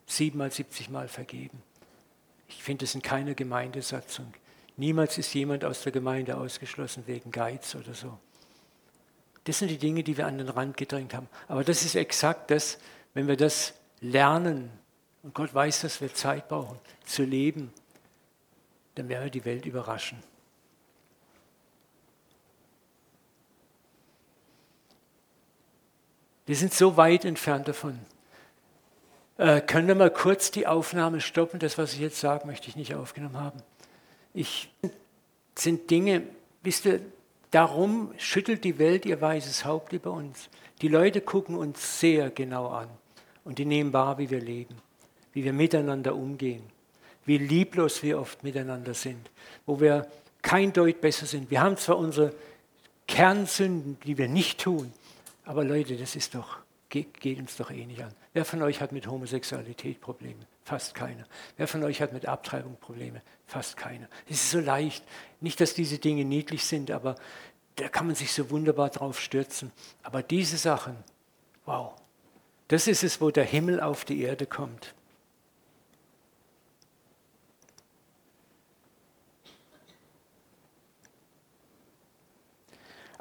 siebenmal, 0.07 0.51
siebzigmal 0.51 1.09
vergeben. 1.09 1.63
Ich 2.49 2.63
finde 2.63 2.85
es 2.85 2.95
in 2.95 3.03
keiner 3.03 3.35
Gemeindesatzung. 3.35 4.33
Niemals 4.77 5.19
ist 5.19 5.33
jemand 5.35 5.65
aus 5.65 5.83
der 5.83 5.93
Gemeinde 5.93 6.37
ausgeschlossen 6.37 7.05
wegen 7.07 7.31
Geiz 7.31 7.75
oder 7.75 7.95
so. 7.95 8.19
Das 9.45 9.59
sind 9.59 9.71
die 9.71 9.79
Dinge, 9.79 10.03
die 10.03 10.17
wir 10.17 10.27
an 10.27 10.39
den 10.39 10.49
Rand 10.49 10.77
gedrängt 10.77 11.15
haben. 11.15 11.29
Aber 11.49 11.65
das 11.65 11.85
ist 11.85 11.95
exakt 11.95 12.51
das, 12.51 12.79
wenn 13.15 13.27
wir 13.27 13.37
das 13.37 13.75
lernen, 14.01 14.71
und 15.23 15.35
Gott 15.35 15.55
weiß, 15.55 15.83
dass 15.83 16.01
wir 16.01 16.13
Zeit 16.15 16.49
brauchen, 16.49 16.79
zu 17.05 17.23
leben, 17.25 17.73
dann 18.95 19.09
werden 19.09 19.25
wir 19.25 19.31
die 19.31 19.45
Welt 19.45 19.67
überraschen. 19.67 20.19
Wir 26.45 26.57
sind 26.57 26.75
so 26.75 26.97
weit 26.97 27.25
entfernt 27.25 27.69
davon. 27.69 27.99
Äh, 29.39 29.61
können 29.61 29.89
wir 29.89 29.95
mal 29.95 30.11
kurz 30.11 30.51
die 30.51 30.67
Aufnahme 30.67 31.21
stoppen? 31.21 31.61
Das, 31.61 31.79
was 31.79 31.95
ich 31.95 32.01
jetzt 32.01 32.21
sage, 32.21 32.47
möchte 32.47 32.69
ich 32.69 32.77
nicht 32.77 32.95
aufgenommen 32.95 33.39
haben. 33.39 33.63
Ich 34.35 34.71
sind 35.55 35.91
Dinge, 35.91 36.23
wisst 36.63 36.85
ihr, 36.87 37.01
darum 37.51 38.13
schüttelt 38.19 38.65
die 38.65 38.79
Welt 38.79 39.07
ihr 39.07 39.21
weißes 39.21 39.65
Haupt 39.65 39.93
über 39.93 40.11
uns. 40.11 40.49
Die 40.81 40.89
Leute 40.89 41.21
gucken 41.21 41.57
uns 41.57 42.01
sehr 42.01 42.31
genau 42.31 42.69
an 42.69 42.89
und 43.45 43.59
die 43.59 43.65
nehmen 43.65 43.93
wahr, 43.93 44.19
wie 44.19 44.31
wir 44.31 44.41
leben, 44.41 44.77
wie 45.33 45.45
wir 45.45 45.53
miteinander 45.53 46.15
umgehen, 46.15 46.63
wie 47.25 47.39
lieblos 47.39 48.03
wir 48.03 48.19
oft 48.19 48.43
miteinander 48.43 48.95
sind, 48.95 49.31
wo 49.67 49.81
wir 49.81 50.07
kein 50.43 50.73
Deut 50.73 51.01
besser 51.01 51.27
sind. 51.27 51.51
Wir 51.51 51.61
haben 51.61 51.77
zwar 51.77 51.99
unsere 51.99 52.35
Kernsünden, 53.07 53.99
die 54.05 54.19
wir 54.19 54.29
nicht 54.29 54.61
tun, 54.61 54.93
aber 55.45 55.65
Leute, 55.65 55.97
das 55.97 56.17
ist 56.17 56.35
doch, 56.35 56.59
geht, 56.89 57.21
geht 57.21 57.39
uns 57.39 57.57
doch 57.57 57.71
eh 57.71 57.87
nicht 57.87 58.03
an. 58.03 58.13
Wer 58.33 58.45
von 58.45 58.63
euch 58.63 58.81
hat 58.81 58.93
mit 58.93 59.07
Homosexualität 59.07 60.01
Probleme? 60.01 60.47
Fast 60.65 60.95
keiner. 60.95 61.25
Wer 61.57 61.69
von 61.69 61.83
euch 61.85 62.01
hat 62.01 62.13
mit 62.13 62.27
Abtreibung 62.27 62.77
Probleme? 62.81 63.21
Fast 63.47 63.77
keiner. 63.77 64.09
Es 64.27 64.37
ist 64.37 64.51
so 64.51 64.61
leicht. 64.61 65.05
Nicht, 65.41 65.61
dass 65.61 65.75
diese 65.75 65.99
Dinge 65.99 66.25
niedlich 66.25 66.65
sind, 66.65 66.91
aber 66.91 67.17
da 67.77 67.89
kann 67.89 68.07
man 68.07 68.15
sich 68.15 68.33
so 68.33 68.51
wunderbar 68.51 68.91
drauf 68.91 69.21
stürzen. 69.21 69.73
Aber 70.03 70.23
diese 70.23 70.57
Sachen, 70.57 70.97
wow, 71.67 71.95
das 72.69 72.87
ist 72.87 73.03
es, 73.03 73.21
wo 73.21 73.31
der 73.31 73.45
Himmel 73.45 73.81
auf 73.81 74.05
die 74.05 74.23
Erde 74.23 74.47
kommt. 74.47 74.95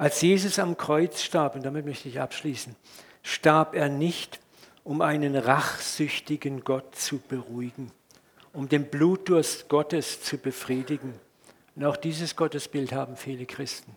Als 0.02 0.20
Jesus 0.20 0.58
am 0.58 0.78
Kreuz 0.78 1.22
starb, 1.22 1.54
und 1.54 1.64
damit 1.64 1.86
möchte 1.86 2.10
ich 2.10 2.20
abschließen, 2.20 2.76
starb 3.22 3.76
er 3.76 3.88
nicht, 3.88 4.39
um 4.84 4.99
einen 4.99 5.36
rachsüchtigen 5.36 6.64
Gott 6.64 6.95
zu 6.95 7.20
beruhigen, 7.20 7.91
um 8.52 8.68
den 8.68 8.89
Blutdurst 8.89 9.70
Gottes 9.70 10.24
zu 10.24 10.39
befriedigen. 10.39 11.14
Und 11.76 11.86
auch 11.86 11.97
dieses 11.97 12.36
Gottesbild 12.36 12.93
haben 12.93 13.16
viele 13.16 13.45
Christen. 13.45 13.95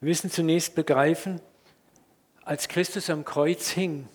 Wir 0.00 0.08
müssen 0.08 0.30
zunächst 0.30 0.74
begreifen, 0.74 1.42
als 2.42 2.66
Christus 2.66 3.10
am 3.10 3.26
Kreuz 3.26 3.68
hing, 3.68 4.08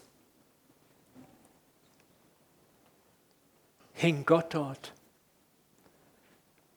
hing 3.93 4.26
Gott 4.26 4.55
dort. 4.55 4.93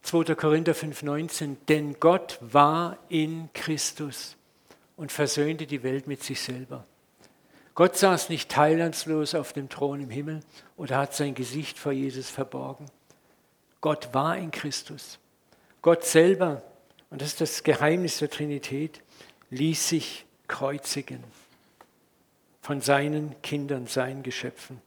2. 0.06 0.36
Korinther 0.36 0.72
5,19, 0.72 1.56
denn 1.68 1.98
Gott 1.98 2.38
war 2.40 2.96
in 3.08 3.48
Christus 3.54 4.36
und 4.96 5.10
versöhnte 5.10 5.66
die 5.66 5.82
Welt 5.82 6.06
mit 6.06 6.22
sich 6.22 6.40
selber. 6.40 6.86
Gott 7.74 7.96
saß 7.96 8.28
nicht 8.28 8.48
teilnahmslos 8.48 9.34
auf 9.34 9.52
dem 9.52 9.68
Thron 9.68 10.00
im 10.00 10.10
Himmel 10.10 10.40
oder 10.76 10.98
hat 10.98 11.14
sein 11.14 11.34
Gesicht 11.34 11.76
vor 11.76 11.90
Jesus 11.90 12.30
verborgen. 12.30 12.86
Gott 13.80 14.14
war 14.14 14.38
in 14.38 14.52
Christus. 14.52 15.18
Gott 15.82 16.04
selber, 16.04 16.62
und 17.10 17.20
das 17.20 17.28
ist 17.28 17.40
das 17.40 17.62
Geheimnis 17.64 18.18
der 18.18 18.30
Trinität, 18.30 19.02
ließ 19.50 19.88
sich 19.88 20.24
kreuzigen 20.46 21.22
von 22.62 22.80
seinen 22.80 23.40
Kindern, 23.42 23.88
seinen 23.88 24.22
Geschöpfen. 24.22 24.80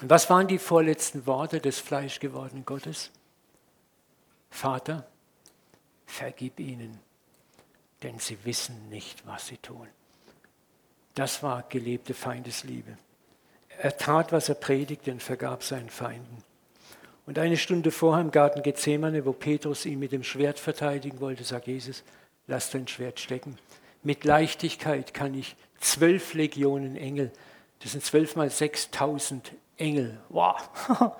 Und 0.00 0.08
was 0.08 0.30
waren 0.30 0.46
die 0.46 0.58
vorletzten 0.58 1.26
Worte 1.26 1.60
des 1.60 1.80
fleischgewordenen 1.80 2.64
Gottes? 2.64 3.10
Vater, 4.52 5.06
vergib 6.06 6.60
ihnen, 6.60 7.00
denn 8.02 8.18
sie 8.18 8.36
wissen 8.44 8.88
nicht, 8.90 9.26
was 9.26 9.46
sie 9.46 9.56
tun. 9.56 9.88
Das 11.14 11.42
war 11.42 11.64
gelebte 11.64 12.14
Feindesliebe. 12.14 12.96
Er 13.78 13.96
tat, 13.96 14.30
was 14.30 14.50
er 14.50 14.54
predigte 14.54 15.10
und 15.10 15.22
vergab 15.22 15.64
seinen 15.64 15.88
Feinden. 15.88 16.44
Und 17.26 17.38
eine 17.38 17.56
Stunde 17.56 17.90
vorher 17.90 18.20
im 18.20 18.30
Garten 18.30 18.62
Gethsemane, 18.62 19.24
wo 19.24 19.32
Petrus 19.32 19.86
ihn 19.86 19.98
mit 19.98 20.12
dem 20.12 20.22
Schwert 20.22 20.58
verteidigen 20.58 21.20
wollte, 21.20 21.44
sagt 21.44 21.66
Jesus, 21.66 22.04
lass 22.46 22.70
dein 22.70 22.86
Schwert 22.86 23.20
stecken. 23.20 23.58
Mit 24.02 24.24
Leichtigkeit 24.24 25.14
kann 25.14 25.34
ich 25.34 25.56
zwölf 25.80 26.34
Legionen 26.34 26.96
Engel, 26.96 27.32
das 27.80 27.92
sind 27.92 28.04
zwölf 28.04 28.36
mal 28.36 28.50
sechstausend 28.50 29.52
Engel, 29.76 30.20
wow, 30.28 30.56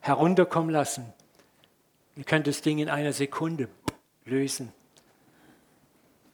herunterkommen 0.00 0.70
lassen. 0.70 1.12
Ihr 2.16 2.24
könnt 2.24 2.46
das 2.46 2.62
Ding 2.62 2.78
in 2.78 2.88
einer 2.88 3.12
Sekunde 3.12 3.68
lösen. 4.24 4.72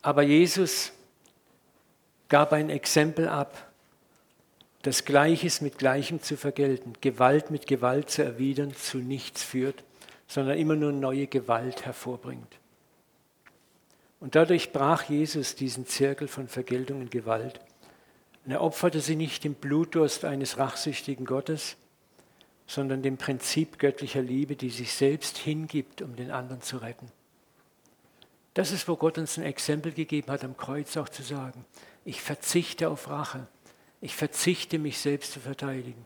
Aber 0.03 0.23
Jesus 0.23 0.93
gab 2.29 2.53
ein 2.53 2.71
Exempel 2.71 3.29
ab, 3.29 3.73
das 4.83 5.05
Gleiches 5.05 5.61
mit 5.61 5.79
Gleichem 5.79 6.23
zu 6.23 6.37
vergelten, 6.37 6.95
Gewalt 7.01 7.51
mit 7.51 7.67
Gewalt 7.67 8.11
zu 8.11 8.23
erwidern, 8.23 8.75
zu 8.75 8.99
nichts 8.99 9.43
führt, 9.43 9.85
sondern 10.27 10.59
immer 10.59 10.77
nur 10.77 10.93
neue 10.93 11.27
Gewalt 11.27 11.85
hervorbringt. 11.85 12.59
Und 14.21 14.35
dadurch 14.35 14.73
brach 14.73 15.05
Jesus 15.05 15.55
diesen 15.55 15.87
Zirkel 15.87 16.29
von 16.29 16.49
Vergeltung 16.49 17.01
und 17.01 17.11
Gewalt. 17.11 17.61
Und 18.45 18.53
er 18.53 18.63
opferte 18.63 19.01
sie 19.01 19.17
nicht 19.17 19.45
dem 19.45 19.55
Blutdurst 19.55 20.25
eines 20.25 20.59
rachsüchtigen 20.59 21.25
Gottes, 21.25 21.77
sondern 22.69 23.03
dem 23.03 23.17
Prinzip 23.17 23.79
göttlicher 23.79 24.23
Liebe, 24.23 24.55
die 24.55 24.71
sich 24.71 24.93
selbst 24.93 25.39
hingibt, 25.39 26.03
um 26.03 26.15
den 26.15 26.31
anderen 26.31 26.63
zu 26.63 26.77
retten. 26.77 27.11
Das 28.55 28.71
ist, 28.71 28.87
wo 28.87 28.97
Gott 28.97 29.19
uns 29.19 29.39
ein 29.39 29.45
Exempel 29.45 29.91
gegeben 29.93 30.31
hat, 30.31 30.45
am 30.45 30.57
Kreuz 30.57 30.97
auch 30.97 31.09
zu 31.09 31.23
sagen, 31.23 31.65
ich 32.05 32.21
verzichte 32.21 32.89
auf 32.89 33.09
Rache. 33.09 33.47
Ich 34.01 34.15
verzichte, 34.15 34.79
mich 34.79 34.99
selbst 34.99 35.33
zu 35.33 35.41
verteidigen. 35.41 36.05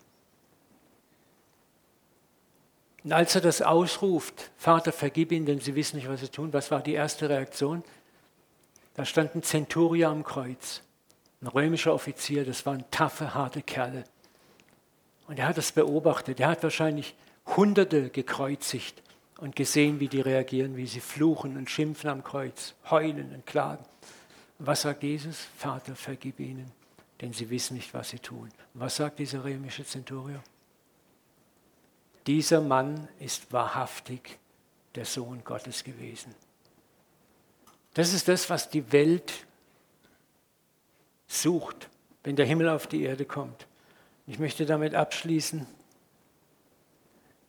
Und 3.04 3.12
als 3.12 3.34
er 3.34 3.40
das 3.40 3.60
ausruft, 3.60 4.50
Vater, 4.56 4.92
vergib 4.92 5.32
ihnen, 5.32 5.46
denn 5.46 5.60
sie 5.60 5.74
wissen 5.74 5.96
nicht, 5.96 6.08
was 6.08 6.20
sie 6.20 6.28
tun, 6.28 6.52
was 6.52 6.70
war 6.70 6.80
die 6.80 6.94
erste 6.94 7.28
Reaktion? 7.28 7.82
Da 8.94 9.04
stand 9.04 9.34
ein 9.34 9.42
Zenturier 9.42 10.08
am 10.08 10.22
Kreuz, 10.22 10.82
ein 11.40 11.48
römischer 11.48 11.92
Offizier, 11.92 12.44
das 12.44 12.64
waren 12.64 12.84
taffe, 12.90 13.34
harte 13.34 13.62
Kerle. 13.62 14.04
Und 15.33 15.39
er 15.39 15.49
hat 15.49 15.57
das 15.57 15.72
beobachtet, 15.72 16.41
er 16.41 16.49
hat 16.49 16.62
wahrscheinlich 16.62 17.14
Hunderte 17.57 18.11
gekreuzigt 18.11 19.03
und 19.39 19.57
gesehen, 19.57 19.99
wie 19.99 20.09
die 20.09 20.20
reagieren, 20.20 20.76
wie 20.76 20.87
sie 20.87 21.01
fluchen 21.01 21.57
und 21.57 21.70
schimpfen 21.70 22.11
am 22.11 22.22
Kreuz, 22.22 22.74
heulen 22.91 23.35
und 23.35 23.47
klagen. 23.47 23.83
Was 24.59 24.83
sagt 24.83 25.03
Jesus? 25.03 25.49
Vater, 25.57 25.97
vergib 25.97 26.39
ihnen, 26.39 26.70
denn 27.22 27.33
sie 27.33 27.49
wissen 27.49 27.78
nicht, 27.78 27.95
was 27.95 28.11
sie 28.11 28.18
tun. 28.18 28.51
was 28.74 28.97
sagt 28.97 29.20
dieser 29.20 29.43
römische 29.43 29.87
Zenturier? 29.87 30.43
Dieser 32.26 32.61
Mann 32.61 33.09
ist 33.18 33.51
wahrhaftig 33.55 34.39
der 34.97 35.07
Sohn 35.07 35.43
Gottes 35.45 35.83
gewesen. 35.83 36.35
Das 37.95 38.12
ist 38.12 38.28
das, 38.28 38.51
was 38.51 38.68
die 38.68 38.93
Welt 38.93 39.47
sucht, 41.26 41.89
wenn 42.22 42.37
der 42.37 42.45
Himmel 42.45 42.68
auf 42.68 42.87
die 42.87 43.05
Erde 43.05 43.24
kommt. 43.24 43.66
Ich 44.27 44.39
möchte 44.39 44.66
damit 44.66 44.95
abschließen. 44.95 45.66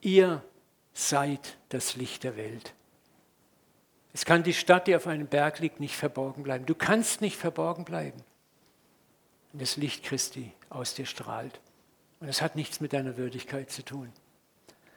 Ihr 0.01 0.43
seid 0.93 1.57
das 1.69 1.95
Licht 1.95 2.23
der 2.23 2.35
Welt. 2.35 2.73
Es 4.13 4.25
kann 4.25 4.43
die 4.43 4.53
Stadt, 4.53 4.87
die 4.87 4.95
auf 4.95 5.07
einem 5.07 5.27
Berg 5.27 5.59
liegt, 5.59 5.79
nicht 5.79 5.95
verborgen 5.95 6.43
bleiben. 6.43 6.65
Du 6.65 6.75
kannst 6.75 7.21
nicht 7.21 7.37
verborgen 7.37 7.83
bleiben, 7.83 8.21
wenn 9.51 9.59
das 9.59 9.77
Licht 9.77 10.03
Christi 10.03 10.51
aus 10.69 10.93
dir 10.93 11.05
strahlt. 11.05 11.59
Und 12.19 12.29
es 12.29 12.41
hat 12.41 12.55
nichts 12.55 12.79
mit 12.79 12.93
deiner 12.93 13.17
Würdigkeit 13.17 13.71
zu 13.71 13.83
tun. 13.83 14.11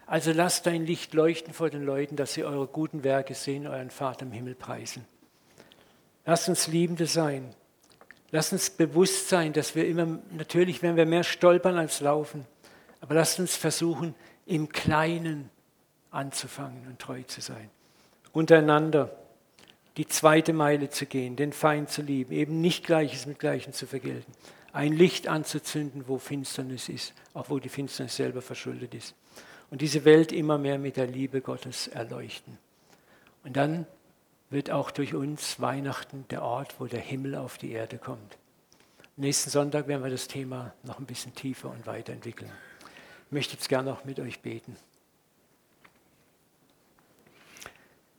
Also 0.07 0.33
lasst 0.33 0.67
dein 0.67 0.87
Licht 0.87 1.15
leuchten 1.15 1.53
vor 1.53 1.71
den 1.71 1.83
Leuten, 1.83 2.15
dass 2.15 2.35
sie 2.35 2.45
eure 2.45 2.69
guten 2.69 3.03
Werke 3.03 3.35
sehen, 3.35 3.67
euren 3.67 3.91
Vater 3.91 4.25
im 4.27 4.33
Himmel 4.33 4.55
preisen. 4.55 5.05
Lasst 6.25 6.49
uns 6.49 6.69
Liebende 6.69 7.07
sein. 7.07 7.55
Lasst 8.33 8.53
uns 8.53 8.71
bewusst 8.71 9.29
sein, 9.29 9.53
dass 9.53 9.75
wir 9.75 9.87
immer, 9.87 10.19
natürlich 10.31 10.83
werden 10.83 10.97
wir 10.97 11.07
mehr 11.07 11.25
stolpern 11.25 11.77
als 11.79 12.01
laufen, 12.01 12.45
aber 13.01 13.15
lasst 13.15 13.39
uns 13.39 13.57
versuchen, 13.57 14.15
im 14.47 14.69
Kleinen 14.69 15.51
anzufangen 16.11 16.87
und 16.89 16.99
treu 16.99 17.23
zu 17.23 17.41
sein. 17.41 17.71
Untereinander 18.33 19.17
die 19.97 20.07
zweite 20.07 20.53
Meile 20.53 20.91
zu 20.91 21.07
gehen, 21.07 21.37
den 21.37 21.53
Feind 21.53 21.91
zu 21.91 22.03
lieben, 22.03 22.33
eben 22.33 22.61
nicht 22.61 22.85
Gleiches 22.85 23.27
mit 23.27 23.39
Gleichem 23.39 23.73
zu 23.73 23.87
vergelten, 23.87 24.33
ein 24.73 24.93
Licht 24.93 25.27
anzuzünden, 25.27 26.05
wo 26.07 26.19
Finsternis 26.19 26.89
ist, 26.89 27.15
auch 27.33 27.49
wo 27.49 27.59
die 27.59 27.71
Finsternis 27.71 28.17
selber 28.17 28.43
verschuldet 28.43 28.95
ist. 28.95 29.15
Und 29.71 29.81
diese 29.81 30.05
Welt 30.05 30.33
immer 30.33 30.59
mehr 30.59 30.79
mit 30.79 30.97
der 30.97 31.07
Liebe 31.07 31.41
Gottes 31.41 31.89
erleuchten. 31.89 32.59
Und 33.43 33.57
dann 33.57 33.87
wird 34.51 34.71
auch 34.71 34.91
durch 34.91 35.15
uns 35.15 35.61
Weihnachten 35.61 36.27
der 36.29 36.43
Ort, 36.43 36.77
wo 36.79 36.87
der 36.87 37.01
Himmel 37.01 37.35
auf 37.35 37.59
die 37.59 37.73
Erde 37.73 37.99
kommt. 37.99 38.39
Nächsten 39.17 39.51
Sonntag 39.51 39.89
werden 39.89 40.05
wir 40.05 40.11
das 40.11 40.29
Thema 40.29 40.75
noch 40.83 40.99
ein 40.99 41.07
bisschen 41.07 41.35
tiefer 41.35 41.71
und 41.71 41.87
weiterentwickeln. 41.87 42.51
Ich 43.27 43.33
möchte 43.33 43.55
jetzt 43.55 43.69
gerne 43.69 43.91
noch 43.91 44.05
mit 44.05 44.21
euch 44.21 44.41
beten. 44.41 44.77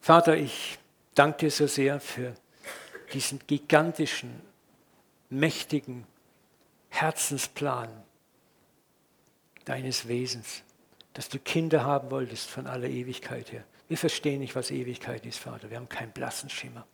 Vater, 0.02 0.36
ich 0.38 0.80
danke 1.16 1.38
dir 1.38 1.52
so 1.52 1.68
sehr 1.68 2.00
für 2.00 2.34
diesen 3.14 3.40
gigantischen, 3.46 4.42
mächtigen 5.30 6.06
Herzensplan 6.90 7.90
deines 9.66 10.08
Wesens, 10.08 10.64
dass 11.14 11.30
du 11.30 11.40
Kinder 11.40 11.84
haben 11.84 12.10
wolltest 12.10 12.50
von 12.50 12.68
aller 12.68 12.88
Ewigkeit 12.88 13.52
her. 13.52 13.64
Wir 13.88 13.98
verstehen 13.98 14.40
nicht, 14.40 14.56
was 14.56 14.72
Ewigkeit 14.72 15.26
ist, 15.26 15.40
Vater. 15.40 15.70
Wir 15.70 15.78
haben 15.78 15.90
keinen 15.90 16.12
blassen 16.12 16.50
Schimmer. 16.50 16.86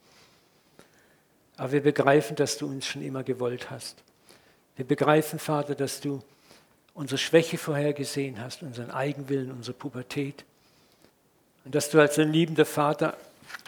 Aber 1.57 1.71
wir 1.71 1.81
begreifen, 1.81 2.35
dass 2.35 2.57
du 2.57 2.67
uns 2.67 2.85
schon 2.85 3.01
immer 3.01 3.23
gewollt 3.23 3.69
hast. 3.69 4.03
Wir 4.75 4.85
begreifen, 4.85 5.39
Vater, 5.39 5.75
dass 5.75 6.01
du 6.01 6.21
unsere 6.93 7.17
Schwäche 7.17 7.57
vorhergesehen 7.57 8.39
hast, 8.41 8.63
unseren 8.63 8.91
Eigenwillen, 8.91 9.51
unsere 9.51 9.75
Pubertät. 9.75 10.45
Und 11.65 11.75
dass 11.75 11.89
du 11.89 11.99
als 11.99 12.17
ein 12.19 12.31
liebender 12.31 12.65
Vater 12.65 13.17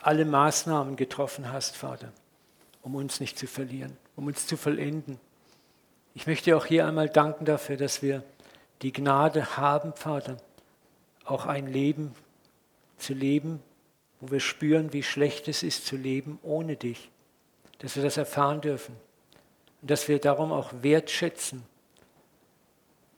alle 0.01 0.25
Maßnahmen 0.25 0.95
getroffen 0.95 1.51
hast, 1.51 1.75
Vater, 1.75 2.11
um 2.81 2.95
uns 2.95 3.19
nicht 3.19 3.37
zu 3.37 3.47
verlieren, 3.47 3.97
um 4.15 4.27
uns 4.27 4.45
zu 4.45 4.57
vollenden. 4.57 5.19
Ich 6.13 6.27
möchte 6.27 6.55
auch 6.55 6.65
hier 6.65 6.87
einmal 6.87 7.09
danken 7.09 7.45
dafür, 7.45 7.77
dass 7.77 8.01
wir 8.01 8.23
die 8.81 8.93
Gnade 8.93 9.57
haben, 9.57 9.93
Vater, 9.93 10.37
auch 11.23 11.45
ein 11.45 11.67
Leben 11.67 12.13
zu 12.97 13.13
leben, 13.13 13.61
wo 14.19 14.31
wir 14.31 14.39
spüren, 14.39 14.93
wie 14.93 15.03
schlecht 15.03 15.47
es 15.47 15.63
ist 15.63 15.85
zu 15.85 15.97
leben 15.97 16.39
ohne 16.43 16.75
dich, 16.75 17.11
dass 17.79 17.95
wir 17.95 18.03
das 18.03 18.17
erfahren 18.17 18.61
dürfen 18.61 18.95
und 19.81 19.91
dass 19.91 20.07
wir 20.07 20.19
darum 20.19 20.51
auch 20.51 20.71
wertschätzen 20.81 21.63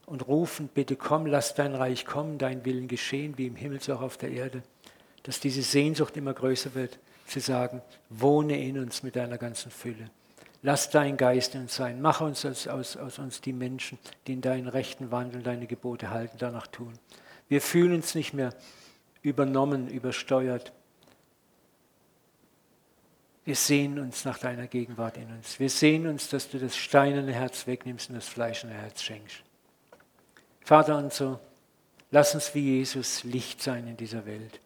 und 0.05 0.27
rufen, 0.27 0.69
bitte 0.73 0.95
komm, 0.95 1.25
lass 1.25 1.53
dein 1.53 1.75
Reich 1.75 2.05
kommen, 2.05 2.37
dein 2.37 2.65
Willen 2.65 2.87
geschehen, 2.87 3.37
wie 3.37 3.47
im 3.47 3.55
Himmel 3.55 3.81
so 3.81 3.93
auch 3.95 4.01
auf 4.01 4.17
der 4.17 4.31
Erde, 4.31 4.63
dass 5.23 5.39
diese 5.39 5.61
Sehnsucht 5.61 6.15
immer 6.17 6.33
größer 6.33 6.73
wird, 6.75 6.97
zu 7.27 7.41
sagen, 7.41 7.81
wohne 8.09 8.61
in 8.63 8.79
uns 8.79 9.03
mit 9.03 9.17
deiner 9.17 9.37
ganzen 9.37 9.69
Fülle. 9.69 10.09
Lass 10.63 10.89
dein 10.89 11.17
Geist 11.17 11.55
in 11.55 11.61
uns 11.61 11.75
sein. 11.75 12.01
Mache 12.01 12.23
uns 12.23 12.45
aus, 12.45 12.67
aus, 12.67 12.97
aus 12.97 13.19
uns 13.19 13.41
die 13.41 13.53
Menschen, 13.53 13.99
die 14.25 14.33
in 14.33 14.41
deinen 14.41 14.67
Rechten 14.67 15.11
wandeln, 15.11 15.43
deine 15.43 15.67
Gebote 15.67 16.09
halten, 16.09 16.37
danach 16.39 16.67
tun. 16.67 16.93
Wir 17.47 17.61
fühlen 17.61 17.93
uns 17.93 18.15
nicht 18.15 18.33
mehr 18.33 18.53
übernommen, 19.21 19.87
übersteuert. 19.89 20.73
Wir 23.45 23.55
sehen 23.55 23.97
uns 23.99 24.25
nach 24.25 24.39
deiner 24.39 24.67
Gegenwart 24.67 25.17
in 25.17 25.31
uns. 25.31 25.59
Wir 25.59 25.69
sehen 25.69 26.05
uns, 26.07 26.29
dass 26.29 26.49
du 26.49 26.59
das 26.59 26.75
steinerne 26.75 27.33
Herz 27.33 27.65
wegnimmst 27.65 28.09
und 28.09 28.15
das 28.15 28.27
fleischende 28.27 28.75
Herz 28.75 29.01
schenkst. 29.01 29.37
Vater 30.61 30.97
und 30.97 31.13
so, 31.13 31.39
lass 32.11 32.35
uns 32.35 32.53
wie 32.53 32.77
Jesus 32.77 33.23
Licht 33.23 33.61
sein 33.61 33.87
in 33.87 33.95
dieser 33.95 34.25
Welt. 34.25 34.59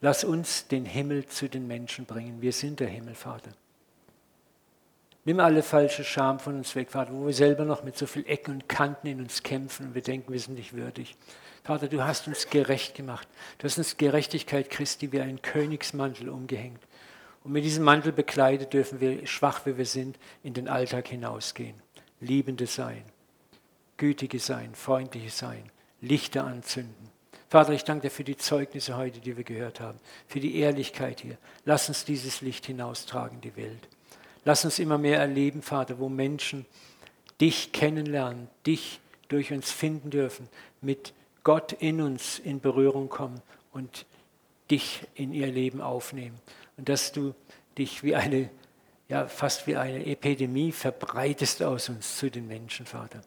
Lass 0.00 0.24
uns 0.24 0.66
den 0.66 0.84
Himmel 0.84 1.26
zu 1.26 1.48
den 1.48 1.66
Menschen 1.66 2.06
bringen. 2.06 2.42
Wir 2.42 2.52
sind 2.52 2.80
der 2.80 2.88
Himmel, 2.88 3.14
Vater. 3.14 3.52
Nimm 5.26 5.40
alle 5.40 5.64
falsche 5.64 6.04
Scham 6.04 6.38
von 6.38 6.54
uns 6.54 6.76
weg, 6.76 6.92
Vater, 6.92 7.12
wo 7.12 7.26
wir 7.26 7.34
selber 7.34 7.64
noch 7.64 7.82
mit 7.82 7.98
so 7.98 8.06
viel 8.06 8.24
Ecken 8.28 8.54
und 8.54 8.68
Kanten 8.68 9.08
in 9.08 9.20
uns 9.20 9.42
kämpfen 9.42 9.86
und 9.86 9.94
wir 9.96 10.02
denken, 10.02 10.32
wir 10.32 10.38
sind 10.38 10.54
nicht 10.54 10.72
würdig. 10.72 11.16
Vater, 11.64 11.88
du 11.88 12.04
hast 12.04 12.28
uns 12.28 12.48
gerecht 12.48 12.94
gemacht. 12.94 13.26
Du 13.58 13.64
hast 13.64 13.76
uns 13.76 13.96
Gerechtigkeit 13.96 14.70
Christi 14.70 15.10
wie 15.10 15.20
einen 15.20 15.42
Königsmantel 15.42 16.28
umgehängt. 16.28 16.78
Und 17.42 17.50
mit 17.50 17.64
diesem 17.64 17.82
Mantel 17.82 18.12
bekleidet 18.12 18.72
dürfen 18.72 19.00
wir, 19.00 19.26
schwach 19.26 19.66
wie 19.66 19.76
wir 19.76 19.84
sind, 19.84 20.16
in 20.44 20.54
den 20.54 20.68
Alltag 20.68 21.08
hinausgehen. 21.08 21.74
Liebende 22.20 22.68
sein, 22.68 23.02
gütige 23.96 24.38
sein, 24.38 24.76
freundliche 24.76 25.30
sein, 25.30 25.64
Lichter 26.00 26.44
anzünden. 26.44 27.10
Vater, 27.48 27.72
ich 27.72 27.82
danke 27.82 28.02
dir 28.02 28.10
für 28.12 28.22
die 28.22 28.36
Zeugnisse 28.36 28.96
heute, 28.96 29.18
die 29.18 29.36
wir 29.36 29.44
gehört 29.44 29.80
haben, 29.80 29.98
für 30.28 30.38
die 30.38 30.56
Ehrlichkeit 30.60 31.20
hier. 31.20 31.36
Lass 31.64 31.88
uns 31.88 32.04
dieses 32.04 32.42
Licht 32.42 32.66
hinaustragen 32.66 33.38
in 33.38 33.40
die 33.40 33.56
Welt. 33.56 33.88
Lass 34.46 34.64
uns 34.64 34.78
immer 34.78 34.96
mehr 34.96 35.18
erleben, 35.18 35.60
Vater, 35.60 35.98
wo 35.98 36.08
Menschen 36.08 36.66
dich 37.40 37.72
kennenlernen, 37.72 38.46
dich 38.64 39.00
durch 39.26 39.52
uns 39.52 39.72
finden 39.72 40.10
dürfen, 40.10 40.48
mit 40.80 41.14
Gott 41.42 41.72
in 41.72 42.00
uns 42.00 42.38
in 42.38 42.60
Berührung 42.60 43.08
kommen 43.08 43.42
und 43.72 44.06
dich 44.70 45.02
in 45.16 45.32
ihr 45.32 45.48
Leben 45.48 45.80
aufnehmen. 45.80 46.38
Und 46.76 46.88
dass 46.88 47.10
du 47.10 47.34
dich 47.76 48.04
wie 48.04 48.14
eine, 48.14 48.48
ja, 49.08 49.26
fast 49.26 49.66
wie 49.66 49.74
eine 49.74 50.06
Epidemie 50.06 50.70
verbreitest 50.70 51.64
aus 51.64 51.88
uns 51.88 52.16
zu 52.16 52.30
den 52.30 52.46
Menschen, 52.46 52.86
Vater. 52.86 53.22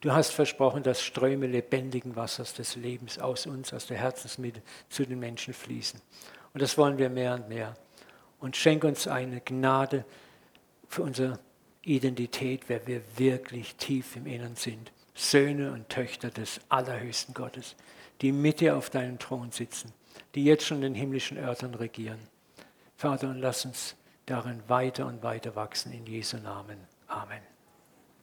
Du 0.00 0.10
hast 0.10 0.32
versprochen, 0.32 0.82
dass 0.82 1.00
Ströme 1.00 1.46
lebendigen 1.46 2.16
Wassers 2.16 2.52
des 2.52 2.74
Lebens 2.74 3.20
aus 3.20 3.46
uns, 3.46 3.72
aus 3.72 3.86
der 3.86 3.98
Herzensmitte 3.98 4.60
zu 4.88 5.06
den 5.06 5.20
Menschen 5.20 5.54
fließen. 5.54 6.00
Und 6.52 6.60
das 6.60 6.76
wollen 6.76 6.98
wir 6.98 7.10
mehr 7.10 7.34
und 7.34 7.48
mehr. 7.48 7.76
Und 8.40 8.56
schenk 8.56 8.82
uns 8.82 9.06
eine 9.06 9.40
Gnade 9.40 10.04
für 10.94 11.02
unsere 11.02 11.40
Identität, 11.82 12.68
wer 12.68 12.86
wir 12.86 13.02
wirklich 13.16 13.74
tief 13.74 14.16
im 14.16 14.26
Innern 14.26 14.56
sind. 14.56 14.92
Söhne 15.14 15.72
und 15.72 15.88
Töchter 15.88 16.30
des 16.30 16.60
allerhöchsten 16.68 17.34
Gottes, 17.34 17.76
die 18.20 18.32
mit 18.32 18.60
dir 18.60 18.76
auf 18.76 18.90
deinem 18.90 19.18
Thron 19.18 19.50
sitzen, 19.50 19.92
die 20.34 20.44
jetzt 20.44 20.64
schon 20.64 20.78
in 20.78 20.82
den 20.82 20.94
himmlischen 20.94 21.36
Örtern 21.36 21.74
regieren. 21.74 22.20
Vater, 22.96 23.28
und 23.28 23.40
lass 23.40 23.64
uns 23.64 23.96
darin 24.26 24.62
weiter 24.68 25.06
und 25.06 25.22
weiter 25.22 25.54
wachsen 25.56 25.92
in 25.92 26.06
Jesu 26.06 26.38
Namen. 26.38 26.78
Amen. 27.08 27.53